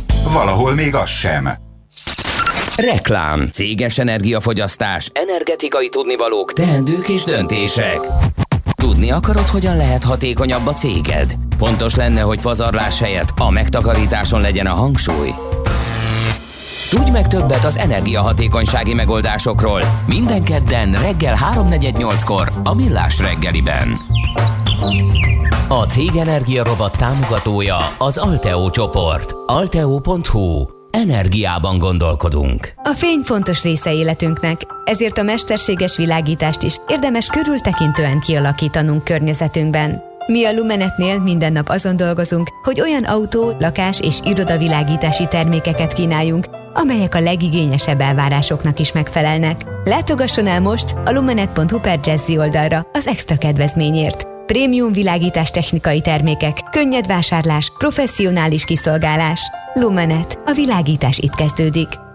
Valahol 0.23 0.73
még 0.73 0.95
az 0.95 1.09
sem. 1.09 1.49
Reklám, 2.75 3.47
céges 3.51 3.97
energiafogyasztás, 3.97 5.09
energetikai 5.13 5.89
tudnivalók, 5.89 6.53
teendők 6.53 7.07
és 7.07 7.23
döntések. 7.23 7.99
Tudni 8.75 9.11
akarod, 9.11 9.47
hogyan 9.47 9.77
lehet 9.77 10.03
hatékonyabb 10.03 10.67
a 10.67 10.73
céged? 10.73 11.35
Fontos 11.57 11.95
lenne, 11.95 12.21
hogy 12.21 12.41
pazarlás 12.41 12.99
helyett 12.99 13.29
a 13.37 13.49
megtakarításon 13.49 14.41
legyen 14.41 14.65
a 14.65 14.73
hangsúly. 14.73 15.33
Tudj 16.89 17.11
meg 17.11 17.27
többet 17.27 17.65
az 17.65 17.77
energiahatékonysági 17.77 18.93
megoldásokról 18.93 19.81
minden 20.07 20.43
kedden 20.43 20.91
reggel 20.91 21.37
3.48-kor 21.53 22.51
a 22.63 22.75
Millás 22.75 23.19
reggeliben. 23.19 23.99
A 25.73 25.85
Cég 25.85 26.15
Energia 26.15 26.63
Robot 26.63 26.97
támogatója 26.97 27.77
az 27.97 28.17
Alteo 28.17 28.69
csoport. 28.69 29.35
Alteo.hu 29.45 30.65
Energiában 30.89 31.77
gondolkodunk. 31.77 32.73
A 32.83 32.93
fény 32.95 33.19
fontos 33.23 33.63
része 33.63 33.93
életünknek, 33.93 34.61
ezért 34.85 35.17
a 35.17 35.23
mesterséges 35.23 35.97
világítást 35.97 36.61
is 36.61 36.75
érdemes 36.87 37.27
körültekintően 37.27 38.19
kialakítanunk 38.19 39.03
környezetünkben. 39.03 40.01
Mi 40.27 40.45
a 40.45 40.53
Lumenetnél 40.53 41.19
minden 41.19 41.51
nap 41.51 41.69
azon 41.69 41.95
dolgozunk, 41.95 42.47
hogy 42.63 42.81
olyan 42.81 43.03
autó, 43.03 43.55
lakás 43.59 43.99
és 43.99 44.15
irodavilágítási 44.23 45.27
termékeket 45.27 45.93
kínáljunk, 45.93 46.45
amelyek 46.73 47.15
a 47.15 47.19
legigényesebb 47.19 47.99
elvárásoknak 47.99 48.79
is 48.79 48.91
megfelelnek. 48.91 49.61
Látogasson 49.83 50.47
el 50.47 50.61
most 50.61 50.95
a 51.05 51.11
lumenet.hu 51.11 51.79
per 51.79 51.99
Jazzy 52.03 52.37
oldalra 52.37 52.87
az 52.93 53.07
extra 53.07 53.37
kedvezményért. 53.37 54.30
Prémium 54.45 54.91
világítás 54.91 55.51
technikai 55.51 56.01
termékek, 56.01 56.57
könnyed 56.71 57.07
vásárlás, 57.07 57.71
professzionális 57.77 58.65
kiszolgálás. 58.65 59.41
Lumenet. 59.73 60.39
A 60.45 60.51
világítás 60.51 61.17
itt 61.17 61.35
kezdődik. 61.35 62.10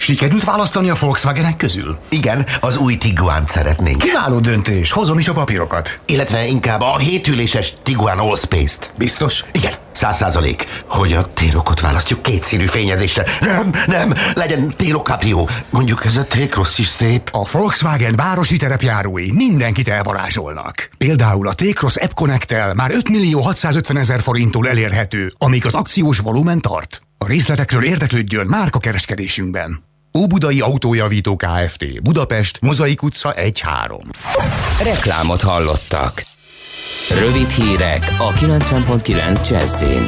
Sikerült 0.00 0.44
választani 0.44 0.90
a 0.90 0.94
Volkswagenek 1.00 1.56
közül? 1.56 1.98
Igen, 2.08 2.46
az 2.60 2.76
új 2.76 2.96
Tiguan 2.96 3.46
szeretnénk. 3.46 3.98
Kiváló 3.98 4.38
döntés, 4.38 4.92
hozom 4.92 5.18
is 5.18 5.28
a 5.28 5.32
papírokat. 5.32 6.00
Illetve 6.06 6.46
inkább 6.46 6.80
a 6.80 6.98
hétüléses 6.98 7.72
Tiguan 7.82 8.18
Allspace-t. 8.18 8.90
Biztos? 8.96 9.44
Igen, 9.52 9.72
száz 9.92 10.16
százalék. 10.16 10.66
Hogy 10.86 11.12
a 11.12 11.32
télokot 11.32 11.80
választjuk 11.80 12.22
kétszínű 12.22 12.66
fényezésre. 12.66 13.24
Nem, 13.40 13.70
nem, 13.86 14.14
legyen 14.34 14.72
télok 14.76 15.06
Caprio. 15.06 15.46
Mondjuk 15.70 16.04
ez 16.04 16.16
a 16.16 16.24
T-Cross 16.24 16.78
is 16.78 16.88
szép. 16.88 17.28
A 17.32 17.48
Volkswagen 17.52 18.16
városi 18.16 18.56
terepjárói 18.56 19.32
mindenkit 19.32 19.88
elvarázsolnak. 19.88 20.90
Például 20.98 21.48
a 21.48 21.52
T-Cross 21.52 21.96
App 21.96 22.12
connect 22.14 22.74
már 22.74 22.90
5 22.92 23.08
millió 23.08 23.40
650 23.40 23.96
ezer 23.96 24.20
forinttól 24.20 24.68
elérhető, 24.68 25.32
amíg 25.38 25.66
az 25.66 25.74
akciós 25.74 26.18
volumen 26.18 26.60
tart. 26.60 27.02
A 27.18 27.26
részletekről 27.26 27.84
érdeklődjön 27.84 28.46
márka 28.46 28.78
kereskedésünkben. 28.78 29.88
Óbudai 30.18 30.60
Autójavító 30.60 31.36
Kft. 31.36 32.02
Budapest, 32.02 32.60
Mozaik 32.60 33.02
utca 33.02 33.34
1-3. 33.36 33.52
Reklámot 34.84 35.42
hallottak. 35.42 36.26
Rövid 37.18 37.48
hírek 37.48 38.14
a 38.18 38.32
90.9 38.32 39.48
Jazzin. 39.50 40.06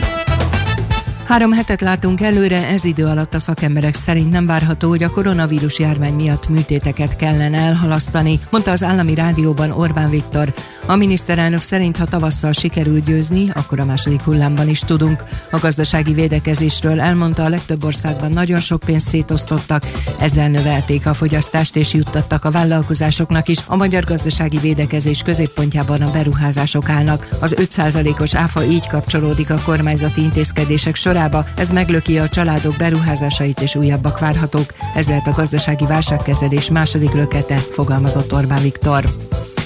Három 1.27 1.53
hetet 1.53 1.81
látunk 1.81 2.21
előre, 2.21 2.67
ez 2.67 2.85
idő 2.85 3.07
alatt 3.07 3.35
a 3.35 3.39
szakemberek 3.39 3.95
szerint 3.95 4.31
nem 4.31 4.47
várható, 4.47 4.89
hogy 4.89 5.03
a 5.03 5.11
koronavírus 5.11 5.79
járvány 5.79 6.15
miatt 6.15 6.49
műtéteket 6.49 7.17
kellene 7.17 7.59
elhalasztani, 7.59 8.41
mondta 8.51 8.71
az 8.71 8.83
állami 8.83 9.15
rádióban 9.15 9.71
Orbán 9.71 10.11
Viktor. 10.11 10.55
A 10.87 10.97
miniszterelnök 10.97 11.61
szerint, 11.61 11.97
ha 11.97 12.05
tavasszal 12.05 12.53
sikerül 12.53 13.01
győzni, 13.01 13.51
akkor 13.55 13.81
a 13.81 13.85
második 13.85 14.21
hullámban 14.21 14.69
is 14.69 14.79
tudunk. 14.79 15.25
A 15.51 15.59
gazdasági 15.59 16.13
védekezésről 16.13 17.01
elmondta, 17.01 17.45
a 17.45 17.49
legtöbb 17.49 17.85
országban 17.85 18.31
nagyon 18.31 18.61
sok 18.61 18.81
pénzt 18.81 19.09
szétosztottak, 19.09 19.87
ezzel 20.19 20.49
növelték 20.49 21.07
a 21.07 21.15
fogyasztást 21.15 21.77
és 21.77 21.95
juttattak 21.95 22.45
a 22.45 22.51
vállalkozásoknak 22.51 23.49
is. 23.49 23.59
A 23.67 23.77
magyar 23.77 24.05
gazdasági 24.05 24.59
védekezés 24.59 25.23
középpontjában 25.23 26.03
a 26.03 26.11
beruházások 26.11 26.89
állnak. 26.89 27.29
Az 27.41 27.55
5%-os 27.59 28.35
áfa 28.35 28.65
így 28.65 28.89
kapcsolódik 28.89 29.51
a 29.51 29.61
kormányzati 29.65 30.23
intézkedések 30.23 30.95
sorába, 30.95 31.47
ez 31.57 31.73
meglöki 31.73 32.19
a 32.19 32.29
családok 32.29 32.77
beruházásait 32.77 33.61
és 33.61 33.75
újabbak 33.75 34.19
várhatók. 34.19 34.75
Ez 34.95 35.07
lehet 35.07 35.27
a 35.27 35.33
gazdasági 35.33 35.87
válságkezelés 35.87 36.71
második 36.71 37.13
lökete, 37.13 37.57
fogalmazott 37.57 38.35
Orbán 38.35 38.63
Viktor. 38.63 39.05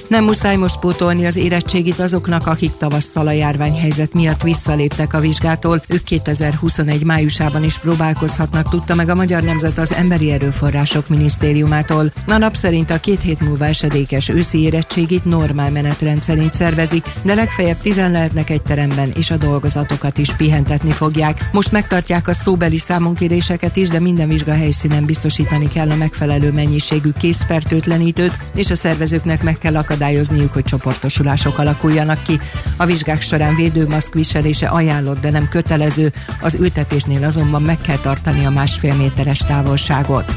Nem 0.09 0.25
muszáj 0.25 0.57
most 0.57 0.79
pótolni 0.79 1.27
az 1.27 1.37
érettségit 1.37 1.99
azoknak, 1.99 2.47
akik 2.47 2.77
tavasszal 2.77 3.27
a 3.27 3.31
járványhelyzet 3.31 4.13
miatt 4.13 4.43
visszaléptek 4.43 5.15
a 5.15 5.21
vizsgától. 5.21 5.83
Ők 5.89 6.05
2021 6.05 7.05
májusában 7.05 7.65
is 7.65 7.79
próbálkozhatnak, 7.79 8.69
tudta 8.69 8.95
meg 8.95 9.09
a 9.09 9.15
Magyar 9.15 9.43
Nemzet 9.43 9.79
az 9.79 9.93
Emberi 9.93 10.31
Erőforrások 10.31 11.09
Minisztériumától. 11.09 12.13
A 12.27 12.37
nap 12.37 12.55
szerint 12.55 12.91
a 12.91 13.01
két 13.01 13.21
hét 13.21 13.41
múlva 13.41 13.65
esedékes 13.65 14.29
őszi 14.29 14.63
érettségit 14.63 15.25
normál 15.25 15.71
menetrend 15.71 16.23
szerint 16.23 16.55
szervezik, 16.55 17.07
de 17.23 17.35
legfeljebb 17.35 17.81
tizen 17.81 18.11
lehetnek 18.11 18.51
egy 18.51 18.63
teremben, 18.63 19.13
és 19.17 19.31
a 19.31 19.37
dolgozatokat 19.37 20.19
is 20.19 20.35
pihentetni 20.35 20.91
fogják. 20.91 21.49
Most 21.53 21.73
megtartják 21.73 22.29
a 22.29 22.33
szóbeli 22.33 22.79
számonkéréseket 22.79 23.77
is, 23.77 23.89
de 23.89 24.01
minden 24.01 24.29
vizsga 24.29 24.53
helyszínen 24.53 25.05
biztosítani 25.05 25.69
kell 25.69 25.91
a 25.91 25.97
megfelelő 25.97 26.53
mennyiségű 26.53 27.11
készfertőtlenítőt, 27.19 28.39
és 28.55 28.71
a 28.71 28.77
szervezőknek 28.77 29.43
meg 29.43 29.59
kell 29.59 29.77
akadályozni 29.77 29.95
akadályozniuk, 29.97 30.53
hogy 30.53 30.64
csoportosulások 30.64 31.59
alakuljanak 31.59 32.22
ki. 32.22 32.40
A 32.76 32.84
vizsgák 32.84 33.20
során 33.20 33.55
védőmaszk 33.55 34.14
viselése 34.14 34.66
ajánlott, 34.66 35.20
de 35.20 35.30
nem 35.30 35.49
kötelező, 35.49 36.12
az 36.40 36.55
ültetésnél 36.55 37.24
azonban 37.24 37.62
meg 37.62 37.78
kell 37.80 37.97
tartani 37.97 38.47
a 38.47 38.51
másfél 38.51 38.94
méteres 38.94 39.38
távolságot. 39.38 40.34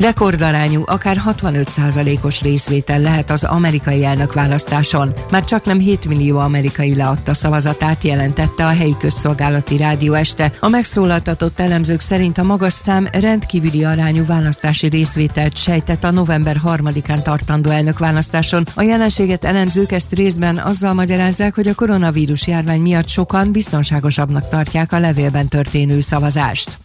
Rekordarányú, 0.00 0.82
akár 0.86 1.22
65%-os 1.26 2.42
részvétel 2.42 3.00
lehet 3.00 3.30
az 3.30 3.44
amerikai 3.44 4.04
elnökválasztáson. 4.04 5.12
Már 5.30 5.44
csak 5.44 5.64
nem 5.64 5.78
7 5.78 6.08
millió 6.08 6.38
amerikai 6.38 6.94
leadta 6.94 7.34
szavazatát, 7.34 8.02
jelentette 8.02 8.66
a 8.66 8.68
helyi 8.68 8.96
közszolgálati 8.98 9.76
rádió 9.76 10.12
este. 10.12 10.52
A 10.60 10.68
megszólaltatott 10.68 11.60
elemzők 11.60 12.00
szerint 12.00 12.38
a 12.38 12.42
magas 12.42 12.72
szám 12.72 13.08
rendkívüli 13.12 13.84
arányú 13.84 14.24
választási 14.26 14.86
részvételt 14.86 15.56
sejtett 15.56 16.04
a 16.04 16.10
november 16.10 16.56
3-án 16.64 17.22
tartandó 17.22 17.70
elnökválasztáson. 17.70 18.66
A 18.74 18.82
jelenséget 18.82 19.44
elemzők 19.44 19.92
ezt 19.92 20.12
részben 20.12 20.58
azzal 20.58 20.92
magyarázzák, 20.92 21.54
hogy 21.54 21.68
a 21.68 21.74
koronavírus 21.74 22.46
járvány 22.46 22.80
miatt 22.80 23.08
sokan 23.08 23.52
biztonságosabbnak 23.52 24.48
tartják 24.48 24.92
a 24.92 24.98
levélben 24.98 25.48
történő 25.48 26.00
szavazást. 26.00 26.78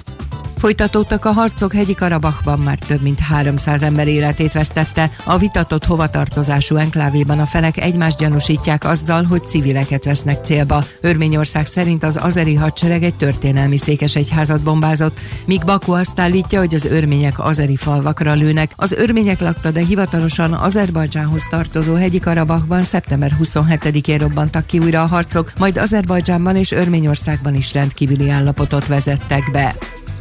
Folytatódtak 0.58 1.26
a 1.26 1.32
harcok 1.32 1.74
hegyi 1.74 1.94
Karabachban, 1.94 2.60
már 2.60 2.80
több 2.80 3.02
mint 3.02 3.20
300 3.20 3.82
ember 3.82 4.08
életét 4.08 4.54
vesztette. 4.54 5.12
A 5.24 5.38
vitatott 5.38 5.86
hovatartozású 5.86 6.76
enklávéban 6.76 7.40
a 7.40 7.46
felek 7.46 7.78
egymást 7.78 8.18
gyanúsítják 8.18 8.84
azzal, 8.84 9.24
hogy 9.24 9.48
civileket 9.48 10.04
vesznek 10.04 10.46
célba. 10.46 10.86
Örményország 11.02 11.66
szerint 11.66 12.04
az 12.04 12.20
azeri 12.22 12.56
hadsereg 12.56 13.04
egy 13.04 13.16
történelmi 13.16 13.78
székes 13.78 14.16
egyházat 14.16 14.62
bombázott, 14.62 15.20
míg 15.46 15.66
Baku 15.66 15.92
azt 15.92 16.20
állítja, 16.20 16.60
hogy 16.60 16.74
az 16.74 16.86
örmények 16.86 17.40
azeri 17.40 17.76
falvakra 17.76 18.34
lőnek. 18.34 18.72
Az 18.76 18.92
örmények 18.92 19.40
lakta, 19.40 19.72
de 19.72 19.80
hivatalosan 19.80 20.54
Azerbajdzsánhoz 20.54 21.44
tartozó 21.50 21.94
hegyi 21.94 22.20
Karabachban 22.20 22.84
szeptember 22.84 23.32
27-én 23.44 24.18
robbantak 24.18 24.66
ki 24.66 24.80
újra 24.80 25.02
a 25.02 25.08
harcok, 25.08 25.52
majd 25.58 25.78
Azerbajdzsánban 25.78 26.56
és 26.56 26.72
Örményországban 26.72 27.56
is 27.56 27.74
rendkívüli 27.74 28.30
állapotot 28.30 28.88
vezettek 28.88 29.52
be. 29.52 29.76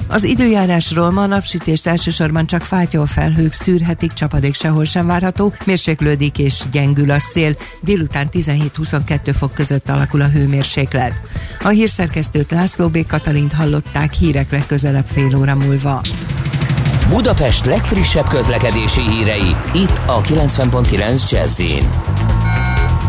Az 0.09 0.25
időjárásról 0.25 1.11
ma 1.11 1.27
napsütést 1.27 1.87
elsősorban 1.87 2.47
csak 2.47 2.63
fátyol 2.63 3.07
felhők 3.07 3.53
szűrhetik, 3.53 4.13
csapadék 4.13 4.55
sehol 4.55 4.85
sem 4.85 5.07
várható, 5.07 5.53
mérséklődik 5.67 6.39
és 6.39 6.63
gyengül 6.71 7.11
a 7.11 7.19
szél. 7.19 7.57
Délután 7.81 8.29
17-22 8.33 9.35
fok 9.37 9.55
között 9.55 9.89
alakul 9.89 10.21
a 10.21 10.29
hőmérséklet. 10.29 11.21
A 11.63 11.69
hírszerkesztőt 11.69 12.51
László 12.51 12.89
B. 12.89 13.07
Katalint 13.07 13.53
hallották 13.53 14.13
hírek 14.13 14.51
legközelebb 14.51 15.07
fél 15.13 15.37
óra 15.37 15.55
múlva. 15.55 16.03
Budapest 17.09 17.65
legfrissebb 17.65 18.29
közlekedési 18.29 19.01
hírei, 19.01 19.57
itt 19.75 20.01
a 20.07 20.21
90.9 20.21 21.31
jazz 21.31 21.61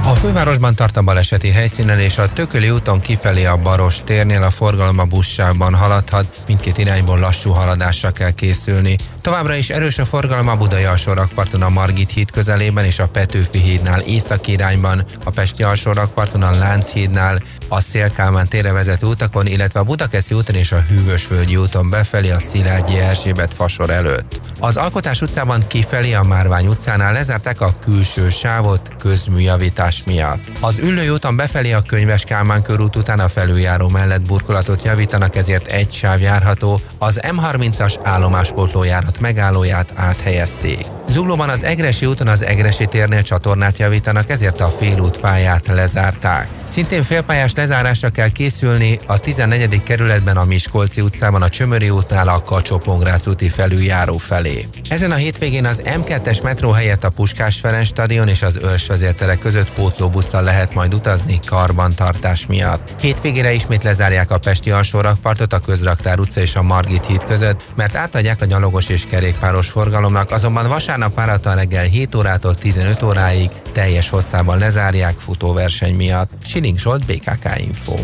a 0.07 0.15
fővárosban 0.15 0.75
tart 0.75 0.97
a 0.97 1.01
baleseti 1.01 1.49
helyszínen 1.49 1.99
és 1.99 2.17
a 2.17 2.33
Tököli 2.33 2.69
úton 2.69 2.99
kifelé 2.99 3.45
a 3.45 3.57
Baros 3.57 3.97
térnél 4.03 4.43
a 4.43 4.49
forgalom 4.49 4.99
a 4.99 5.05
buszsávban 5.05 5.75
haladhat, 5.75 6.43
mindkét 6.47 6.77
irányból 6.77 7.19
lassú 7.19 7.51
haladásra 7.51 8.11
kell 8.11 8.31
készülni. 8.31 8.97
Továbbra 9.25 9.55
is 9.55 9.69
erős 9.69 9.97
a 9.97 10.05
forgalom 10.05 10.47
a 10.47 10.55
Budai 10.55 10.83
alsórakparton 10.83 11.61
a 11.61 11.69
Margit 11.69 12.09
híd 12.09 12.31
közelében 12.31 12.85
és 12.85 12.99
a 12.99 13.07
Petőfi 13.07 13.57
hídnál 13.57 14.01
északi 14.01 14.51
irányban, 14.51 15.05
a 15.23 15.29
Pesti 15.29 15.63
alsórakparton 15.63 16.41
a 16.41 16.51
Lánchídnál, 16.51 17.41
a 17.69 17.81
Szélkálmán 17.81 18.47
térre 18.47 18.71
vezető 18.71 19.07
utakon, 19.07 19.45
illetve 19.47 19.79
a 19.79 19.83
Budakeszi 19.83 20.35
úton 20.35 20.55
és 20.55 20.71
a 20.71 20.79
Hűvösvölgyi 20.79 21.55
úton 21.55 21.89
befelé 21.89 22.29
a 22.29 22.39
Szilágyi 22.39 22.97
Erzsébet 22.97 23.53
fasor 23.53 23.89
előtt. 23.89 24.41
Az 24.59 24.77
Alkotás 24.77 25.21
utcában 25.21 25.63
kifelé 25.67 26.13
a 26.13 26.23
Márvány 26.23 26.67
utcánál 26.67 27.13
lezárták 27.13 27.61
a 27.61 27.73
külső 27.79 28.29
sávot 28.29 28.95
közműjavítás 28.99 30.03
miatt. 30.05 30.41
Az 30.59 30.77
Üllői 30.77 31.09
úton 31.09 31.35
befelé 31.35 31.71
a 31.71 31.81
Könyves 31.81 32.23
Kálmán 32.23 32.61
körút 32.61 32.95
után 32.95 33.19
a 33.19 33.27
felüljáró 33.27 33.89
mellett 33.89 34.21
burkolatot 34.21 34.83
javítanak, 34.83 35.35
ezért 35.35 35.67
egy 35.67 35.91
sáv 35.91 36.21
járható, 36.21 36.81
az 36.97 37.19
M30-as 37.21 37.95
állomáspótló 38.03 38.83
járat 39.15 39.19
megállóját 39.19 39.91
áthelyezték. 39.95 40.85
Zuglóban 41.07 41.49
az 41.49 41.63
Egresi 41.63 42.05
úton 42.05 42.27
az 42.27 42.43
Egresi 42.43 42.85
térnél 42.85 43.21
csatornát 43.21 43.77
javítanak, 43.77 44.29
ezért 44.29 44.61
a 44.61 44.69
félút 44.69 45.19
pályát 45.19 45.67
lezárták. 45.67 46.47
Szintén 46.63 47.03
félpályás 47.03 47.53
lezárásra 47.53 48.09
kell 48.09 48.29
készülni 48.29 48.99
a 49.05 49.17
14. 49.17 49.83
kerületben 49.83 50.37
a 50.37 50.45
Miskolci 50.45 51.01
utcában 51.01 51.41
a 51.41 51.49
Csömöri 51.49 51.89
útnál 51.89 52.27
a 52.27 52.43
kacsó 52.43 52.81
úti 53.25 53.49
felüljáró 53.49 54.17
felé. 54.17 54.67
Ezen 54.87 55.11
a 55.11 55.15
hétvégén 55.15 55.65
az 55.65 55.81
M2-es 55.83 56.43
metró 56.43 56.71
helyett 56.71 57.03
a 57.03 57.09
Puskás 57.09 57.59
Ferenc 57.59 57.87
stadion 57.87 58.27
és 58.27 58.41
az 58.41 58.59
Őrs 58.63 58.87
vezértere 58.87 59.35
között 59.35 59.71
pótlóbusszal 59.71 60.43
lehet 60.43 60.73
majd 60.73 60.93
utazni 60.93 61.39
karbantartás 61.45 62.45
miatt. 62.45 62.95
Hétvégére 62.99 63.53
ismét 63.53 63.83
lezárják 63.83 64.31
a 64.31 64.37
Pesti 64.37 64.71
alsórakpartot 64.71 65.53
a 65.53 65.59
Közraktár 65.59 66.19
utca 66.19 66.41
és 66.41 66.55
a 66.55 66.63
Margit 66.63 67.05
híd 67.05 67.23
között, 67.23 67.71
mert 67.75 67.95
átadják 67.95 68.41
a 68.41 68.45
nyalogos 68.45 68.89
és 68.89 69.04
kerékpáros 69.05 69.69
forgalomnak, 69.69 70.31
azonban 70.31 70.67
vasárnap 70.67 71.15
várhatóan 71.15 71.55
reggel 71.55 71.83
7 71.83 72.15
órától 72.15 72.55
15 72.55 73.03
óráig 73.03 73.49
teljes 73.71 74.09
hosszában 74.09 74.57
lezárják 74.57 75.17
futóverseny 75.17 75.95
miatt. 75.95 76.29
Siling 76.43 76.77
Zsolt, 76.77 77.05
BKK 77.05 77.59
Info. 77.59 77.95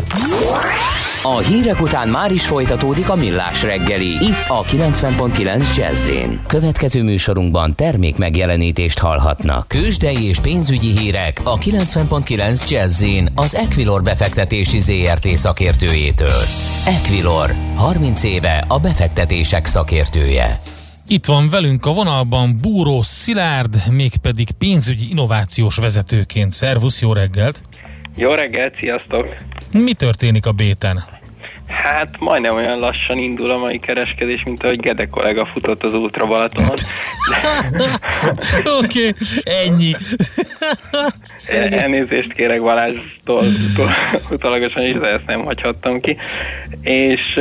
A 1.24 1.38
hírek 1.38 1.80
után 1.80 2.08
már 2.08 2.32
is 2.32 2.46
folytatódik 2.46 3.08
a 3.08 3.14
millás 3.14 3.62
reggeli. 3.62 4.06
Itt 4.06 4.48
a 4.48 4.62
90.9 4.62 5.76
jazz 5.76 6.10
Következő 6.46 7.02
műsorunkban 7.02 7.74
termék 7.74 8.16
megjelenítést 8.16 8.98
hallhatnak. 8.98 9.68
Kősdei 9.68 10.28
és 10.28 10.40
pénzügyi 10.40 10.98
hírek 10.98 11.40
a 11.44 11.58
90.9 11.58 12.68
jazz 12.68 13.04
az 13.34 13.54
Equilor 13.54 14.02
befektetési 14.02 14.80
ZRT 14.80 15.26
szakértőjétől. 15.26 16.42
Equilor, 16.86 17.54
30 17.74 18.22
éve 18.22 18.64
a 18.68 18.78
befektetések 18.78 19.66
szakértője. 19.66 20.60
Itt 21.08 21.26
van 21.26 21.50
velünk 21.50 21.86
a 21.86 21.92
vonalban 21.92 22.56
Búró 22.60 23.02
Szilárd, 23.02 23.82
mégpedig 23.90 24.50
pénzügyi 24.50 25.10
innovációs 25.10 25.76
vezetőként. 25.76 26.52
Szervusz, 26.52 27.00
jó 27.00 27.12
reggelt! 27.12 27.62
Jó 28.16 28.34
reggelt, 28.34 28.76
sziasztok! 28.76 29.34
Mi 29.72 29.92
történik 29.94 30.46
a 30.46 30.52
béten? 30.52 31.04
Hát 31.72 32.08
majdnem 32.18 32.54
olyan 32.54 32.78
lassan 32.78 33.18
indul 33.18 33.50
a 33.50 33.56
mai 33.56 33.78
kereskedés, 33.78 34.42
mint 34.44 34.62
ahogy 34.62 34.80
Gede 34.80 35.06
kollega 35.06 35.46
futott 35.52 35.84
az 35.84 35.94
Ultra 35.94 36.26
Balatonon. 36.26 36.74
Oké, 38.80 39.06
okay, 39.06 39.12
ennyi. 39.64 39.92
Elnézést 41.70 42.32
kérek 42.32 42.62
Balázstól 42.62 43.44
utalagosan 44.30 44.86
is, 44.86 44.94
de 44.94 45.06
ezt 45.06 45.26
nem 45.26 45.44
hagyhattam 45.44 46.00
ki. 46.00 46.16
És, 46.82 47.40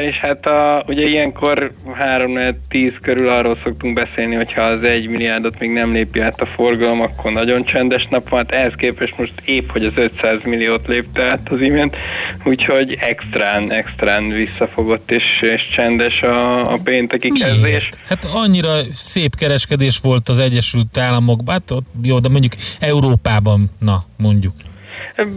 és 0.00 0.16
hát 0.16 0.46
a, 0.46 0.84
ugye 0.86 1.06
ilyenkor 1.06 1.72
3-10 2.00 2.92
körül 3.00 3.28
arról 3.28 3.58
szoktunk 3.64 3.94
beszélni, 3.94 4.34
hogyha 4.34 4.62
az 4.62 4.82
1 4.82 5.08
milliárdot 5.08 5.58
még 5.58 5.70
nem 5.70 5.92
lépi 5.92 6.20
át 6.20 6.40
a 6.40 6.46
forgalom, 6.46 7.00
akkor 7.00 7.32
nagyon 7.32 7.64
csendes 7.64 8.06
nap 8.10 8.28
van. 8.28 8.38
Hát 8.38 8.58
ehhez 8.60 8.72
képest 8.76 9.18
most 9.18 9.32
épp, 9.44 9.70
hogy 9.70 9.84
az 9.84 9.92
500 9.96 10.44
milliót 10.44 10.86
lépte 10.86 11.30
át 11.30 11.48
az 11.50 11.60
imént, 11.60 11.96
úgyhogy 12.44 12.96
extrán, 13.00 13.63
extrán 13.70 14.28
visszafogott 14.28 15.10
és, 15.10 15.24
és 15.40 15.68
csendes 15.70 16.22
a, 16.22 16.72
a 16.72 16.78
pénteki 16.84 17.30
Miért? 17.30 17.48
kezdés. 17.48 17.88
Hát 18.08 18.24
annyira 18.24 18.80
szép 18.92 19.36
kereskedés 19.36 19.98
volt 19.98 20.28
az 20.28 20.38
Egyesült 20.38 20.98
Államokban, 20.98 21.54
hát 21.54 21.70
ott, 21.70 21.86
jó, 22.02 22.18
de 22.18 22.28
mondjuk 22.28 22.52
Európában, 22.78 23.70
na 23.78 24.04
mondjuk. 24.16 24.54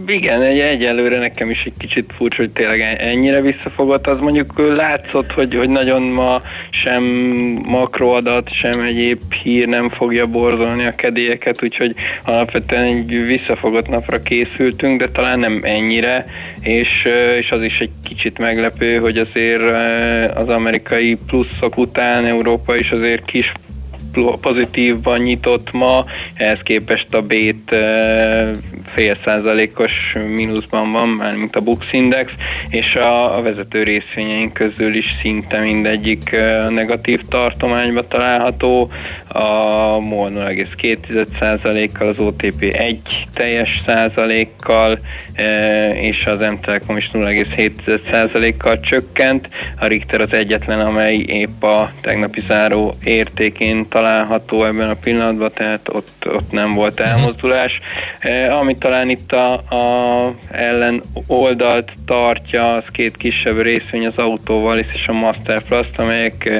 Igen, 0.06 0.42
egy, 0.42 0.58
egyelőre 0.58 1.18
nekem 1.18 1.50
is 1.50 1.62
egy 1.64 1.76
kicsit 1.78 2.12
furcsa, 2.16 2.36
hogy 2.36 2.50
tényleg 2.50 2.80
ennyire 2.98 3.40
visszafogott. 3.40 4.06
Az 4.06 4.18
mondjuk 4.20 4.74
látszott, 4.76 5.32
hogy, 5.32 5.54
hogy 5.54 5.68
nagyon 5.68 6.02
ma 6.02 6.42
sem 6.70 7.02
makroadat, 7.64 8.52
sem 8.52 8.80
egyéb 8.80 9.20
hír 9.42 9.66
nem 9.68 9.90
fogja 9.90 10.26
borzolni 10.26 10.84
a 10.84 10.94
kedélyeket, 10.94 11.62
úgyhogy 11.62 11.94
alapvetően 12.24 12.84
egy 12.84 13.26
visszafogott 13.26 13.88
napra 13.88 14.22
készültünk, 14.22 15.00
de 15.00 15.08
talán 15.08 15.38
nem 15.38 15.60
ennyire, 15.62 16.24
és, 16.60 17.08
és 17.38 17.50
az 17.50 17.62
is 17.62 17.78
egy 17.78 17.90
kicsit 18.04 18.38
meglepő, 18.38 18.98
hogy 18.98 19.18
azért 19.18 19.62
az 20.36 20.48
amerikai 20.48 21.18
pluszok 21.26 21.76
után 21.76 22.24
Európa 22.24 22.76
is 22.76 22.90
azért 22.90 23.24
kis 23.24 23.52
pozitívban 24.40 25.18
nyitott 25.18 25.72
ma, 25.72 26.04
ehhez 26.34 26.58
képest 26.62 27.14
a 27.14 27.22
B-t 27.22 27.76
fél 28.92 29.16
százalékos 29.24 30.16
mínuszban 30.34 30.92
van, 30.92 31.08
már 31.08 31.34
mint 31.34 31.56
a 31.56 31.60
Bux 31.60 31.86
Index, 31.92 32.32
és 32.68 32.94
a, 32.94 33.36
a 33.36 33.42
vezető 33.42 33.82
részvényeink 33.82 34.52
közül 34.52 34.94
is 34.94 35.14
szinte 35.20 35.58
mindegyik 35.58 36.36
negatív 36.68 37.20
tartományba 37.28 38.06
található, 38.06 38.90
a 39.28 39.98
MOL 39.98 40.30
0,2%-kal, 40.30 42.08
az 42.08 42.18
OTP 42.18 42.62
1 42.62 43.26
teljes 43.34 43.82
százalékkal, 43.86 44.98
és 45.94 46.26
az 46.26 46.38
M-Telekom 46.38 46.96
is 46.96 47.10
0,7%-kal 47.12 48.80
csökkent. 48.80 49.48
A 49.78 49.86
Richter 49.86 50.20
az 50.20 50.32
egyetlen, 50.32 50.80
amely 50.80 51.16
épp 51.16 51.62
a 51.62 51.92
tegnapi 52.00 52.40
záró 52.48 52.94
értékén 53.04 53.88
található 53.88 54.64
ebben 54.64 54.90
a 54.90 54.94
pillanatban, 54.94 55.50
tehát 55.54 55.88
ott, 55.88 56.26
ott 56.34 56.50
nem 56.50 56.74
volt 56.74 56.98
mhm. 56.98 57.08
elmozdulás. 57.08 57.80
Ami 58.60 58.74
talán 58.78 59.08
itt 59.10 59.32
a, 59.32 59.52
a 59.52 60.34
ellen 60.50 61.02
oldalt 61.26 61.92
tartja, 62.06 62.74
az 62.74 62.84
két 62.92 63.16
kisebb 63.16 63.60
részvény 63.60 64.06
az 64.06 64.16
autóval 64.16 64.78
és 64.78 65.08
a 65.08 65.12
Master 65.12 65.62
Plus, 65.62 65.86
amelyek 65.96 66.50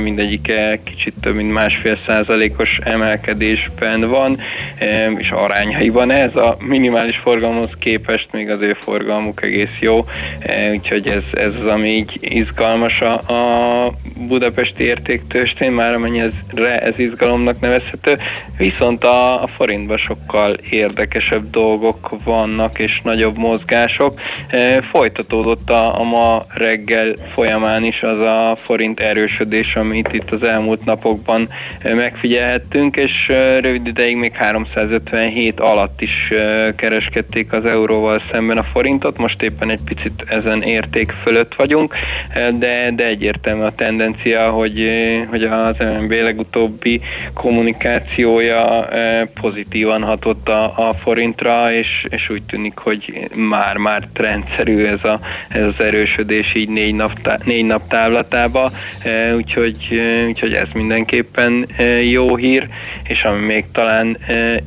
mindegyik 0.00 0.52
kicsit 0.84 1.14
több 1.20 1.34
mint 1.34 1.52
másfél 1.52 1.98
százalékos 2.06 2.78
emelkedésben 2.82 4.08
van, 4.08 4.38
és 5.16 5.30
arányaiban. 5.30 6.10
Ez 6.10 6.36
a 6.36 6.56
minimális 6.58 7.16
forgalomhoz 7.16 7.70
képest 7.78 8.28
még 8.32 8.50
az 8.50 8.60
ő 8.60 8.76
forgalmuk 8.80 9.44
egész 9.44 9.78
jó, 9.80 10.04
úgyhogy 10.72 11.08
ez, 11.08 11.22
ez 11.32 11.52
az, 11.62 11.68
ami 11.68 11.88
így 11.88 12.18
izgalmas 12.20 13.00
a, 13.00 13.12
a 13.12 13.92
budapesti 14.26 14.84
értéktőstén, 14.84 15.72
már 15.72 15.94
amennyire 15.94 16.78
ez 16.80 16.98
izgalomnak 16.98 17.60
nevezhető, 17.60 18.18
viszont 18.56 19.04
a, 19.04 19.42
a 19.42 19.46
forintban 19.46 19.96
sokkal 19.96 20.52
érdekesebb 20.70 21.50
dolgok 21.68 22.24
vannak, 22.24 22.78
és 22.78 23.00
nagyobb 23.02 23.36
mozgások. 23.36 24.20
Folytatódott 24.90 25.70
a, 25.70 26.00
a 26.00 26.02
ma 26.02 26.44
reggel 26.54 27.12
folyamán 27.34 27.84
is 27.84 28.02
az 28.02 28.18
a 28.18 28.56
forint 28.56 29.00
erősödés, 29.00 29.76
amit 29.76 30.12
itt 30.12 30.30
az 30.30 30.42
elmúlt 30.42 30.84
napokban 30.84 31.48
megfigyelhettünk, 31.82 32.96
és 32.96 33.28
rövid 33.60 33.86
ideig 33.86 34.16
még 34.16 34.32
357 34.34 35.60
alatt 35.60 36.00
is 36.00 36.32
kereskedték 36.76 37.52
az 37.52 37.66
euróval 37.66 38.22
szemben 38.30 38.58
a 38.58 38.62
forintot, 38.62 39.18
most 39.18 39.42
éppen 39.42 39.70
egy 39.70 39.82
picit 39.84 40.24
ezen 40.28 40.62
érték 40.62 41.10
fölött 41.22 41.54
vagyunk, 41.54 41.94
de, 42.58 42.90
de 42.90 43.06
egyértelmű 43.06 43.62
a 43.62 43.74
tendencia, 43.74 44.50
hogy, 44.50 44.90
hogy 45.30 45.42
az 45.42 45.76
MNB 45.78 46.10
legutóbbi 46.10 47.00
kommunikációja 47.34 48.88
pozitívan 49.40 50.02
hatott 50.02 50.48
a, 50.48 50.88
a 50.88 50.92
forintra, 50.92 51.57
és, 51.66 52.06
és 52.08 52.28
úgy 52.30 52.42
tűnik, 52.42 52.78
hogy 52.78 53.28
már-már 53.36 54.08
trendszerű 54.12 54.84
ez, 54.84 55.04
a, 55.04 55.18
ez 55.48 55.62
az 55.62 55.84
erősödés 55.84 56.54
így 56.54 56.68
négy 56.68 56.94
nap, 56.94 57.42
négy 57.44 57.64
nap 57.64 57.88
távlatába, 57.88 58.70
úgyhogy, 59.36 60.00
úgyhogy 60.26 60.52
ez 60.52 60.68
mindenképpen 60.74 61.66
jó 62.02 62.36
hír, 62.36 62.68
és 63.02 63.22
ami 63.22 63.44
még 63.44 63.64
talán 63.72 64.18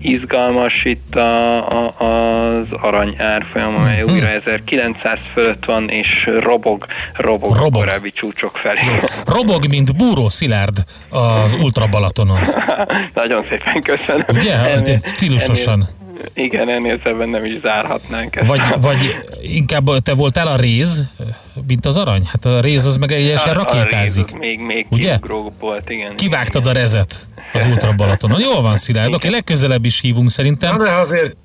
izgalmas 0.01 0.83
itt 0.83 1.15
a, 1.15 1.69
a, 1.69 1.93
az 1.99 2.67
arany 2.81 3.15
árfolyam, 3.17 3.75
amely 3.75 4.01
uh-huh. 4.01 4.13
újra 4.13 4.27
1900 4.27 5.17
fölött 5.33 5.65
van, 5.65 5.89
és 5.89 6.29
robog, 6.39 6.85
robog, 7.13 7.55
robog. 7.55 7.75
a 7.75 7.79
korábbi 7.79 8.11
csúcsok 8.11 8.57
felé. 8.57 8.81
Robog, 9.25 9.67
mint 9.67 9.95
búró 9.95 10.29
szilárd 10.29 10.83
az 11.09 11.53
Ultra 11.53 11.87
Balatonon. 11.87 12.39
Nagyon 13.13 13.45
szépen 13.49 13.81
köszönöm. 13.81 14.25
Ugye? 14.27 14.55
Ennél, 14.55 14.97
stílusosan. 14.97 15.73
Ennél, 15.73 16.00
igen, 16.33 16.69
ennél 16.69 16.99
szebben 17.03 17.29
nem 17.29 17.45
is 17.45 17.59
zárhatnánk 17.61 18.35
ezt. 18.35 18.47
Vagy, 18.47 18.61
vagy 18.81 19.15
inkább 19.41 19.89
te 20.03 20.13
voltál 20.13 20.47
a 20.47 20.55
réz, 20.55 21.03
mint 21.67 21.85
az 21.85 21.97
arany? 21.97 22.27
Hát 22.31 22.45
a 22.45 22.59
réz 22.59 22.85
az 22.85 22.97
meg 22.97 23.11
egyesen 23.11 23.53
rakétázik. 23.53 24.23
A 24.23 24.37
réz 24.39 24.39
még, 24.39 24.59
még 24.59 24.85
Ugye? 24.89 25.17
volt, 25.59 25.89
igen. 25.89 26.15
Kivágtad 26.15 26.61
igen. 26.61 26.75
a 26.75 26.79
rezet 26.79 27.25
az 27.53 27.65
Ultra 27.65 27.93
Balatonon. 27.93 28.41
Jól 28.41 28.61
van, 28.61 28.77
Szilárd. 28.77 29.13
Oké, 29.13 29.29
legközelebb 29.29 29.85
is 29.85 29.99
hívunk 29.99 30.31
szerintem. 30.31 30.75
Na, 30.75 30.83
de 30.83 30.91
azért 30.91 31.35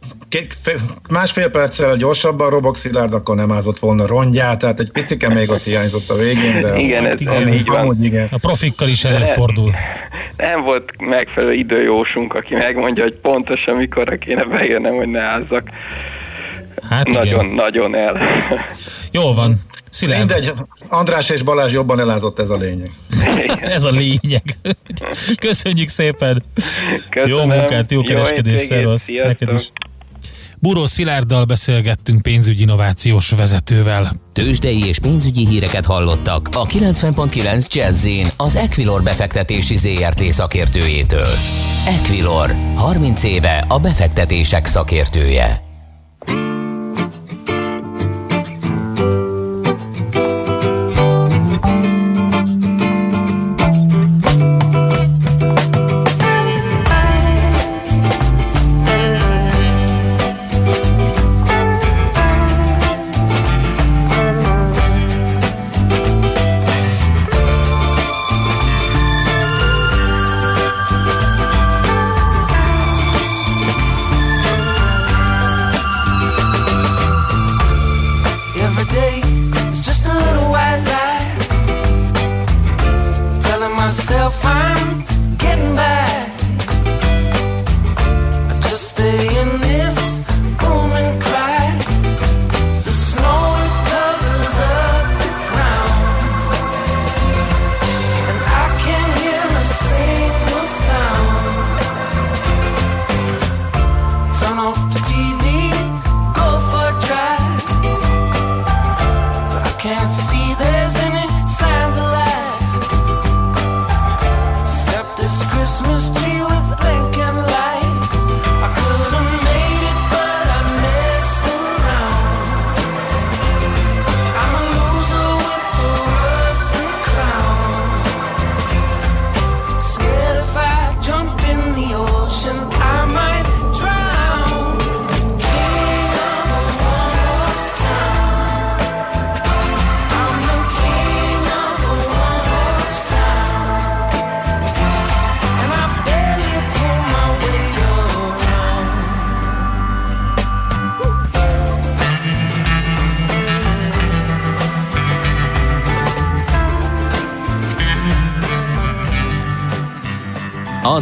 másfél 1.11 1.51
perccel 1.51 1.97
gyorsabban 1.97 2.51
robok 2.51 2.77
Szilárd, 2.77 3.13
akkor 3.13 3.37
nem 3.37 3.53
ázott 3.53 3.79
volna 3.79 4.07
rongyát, 4.07 4.59
tehát 4.59 4.81
egy 4.81 4.91
picike 4.91 5.29
még 5.29 5.51
ott 5.51 5.63
hiányzott 5.63 6.11
a 6.11 6.15
végén, 6.15 6.61
de... 6.61 6.77
Igen, 6.77 7.07
ez 7.07 7.21
igen, 7.21 7.53
így 7.53 7.67
van. 7.67 8.05
igen. 8.05 8.29
A 8.31 8.39
profikkal 8.41 8.89
is 8.89 9.05
előfordul. 9.05 9.73
Nem 10.37 10.63
volt 10.63 10.91
megfelelő 11.01 11.53
időjósunk, 11.53 12.35
aki 12.35 12.55
megmondja, 12.55 13.03
hogy 13.03 13.19
pontosan 13.21 13.77
mikor 13.77 14.19
kéne 14.19 14.45
beérnem, 14.67 14.95
hogy 14.95 15.09
ne 15.09 15.21
ázzak. 15.21 15.69
Hát 16.89 17.07
nagyon, 17.07 17.45
igen. 17.45 17.47
nagyon 17.47 17.97
el. 17.97 18.19
Jól 19.11 19.35
van. 19.35 19.61
Szilárd. 19.91 20.19
Mindegy, 20.19 20.53
András 20.89 21.31
és 21.31 21.43
Balázs 21.43 21.73
jobban 21.73 22.01
elázott, 22.01 22.39
ez 22.39 22.51
a 22.51 22.57
lényeg. 22.57 22.91
ez 23.61 23.85
a 23.85 23.91
lényeg. 23.91 24.43
Köszönjük 25.41 25.89
szépen. 25.89 26.43
Köszönöm. 27.11 27.37
Jó 27.37 27.47
munkát, 27.47 27.91
jó 27.91 28.03
kereskedés, 28.03 28.61
szervasz. 28.61 29.07
Neked 29.07 29.53
is. 29.53 29.71
Buró 30.59 30.87
Szilárddal 30.87 31.45
beszélgettünk 31.45 32.23
pénzügyi 32.23 32.63
innovációs 32.63 33.31
vezetővel. 33.31 34.13
Tőzsdei 34.33 34.87
és 34.87 34.99
pénzügyi 34.99 35.47
híreket 35.47 35.85
hallottak 35.85 36.49
a 36.53 36.67
90.9 36.67 37.73
jazz 37.73 38.07
az 38.37 38.57
Equilor 38.57 39.03
befektetési 39.03 39.77
ZRT 39.77 40.23
szakértőjétől. 40.23 41.29
Equilor, 41.87 42.55
30 42.75 43.23
éve 43.23 43.65
a 43.69 43.79
befektetések 43.79 44.67
szakértője. 44.67 45.65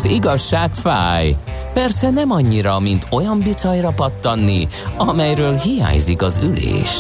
Az 0.05 0.11
igazság 0.11 0.70
fáj. 0.70 1.36
Persze 1.74 2.11
nem 2.11 2.30
annyira, 2.30 2.80
mint 2.80 3.07
olyan 3.11 3.38
bicajra 3.38 3.90
pattanni, 3.90 4.68
amelyről 4.96 5.57
hiányzik 5.57 6.22
az 6.22 6.40
ülés. 6.42 6.90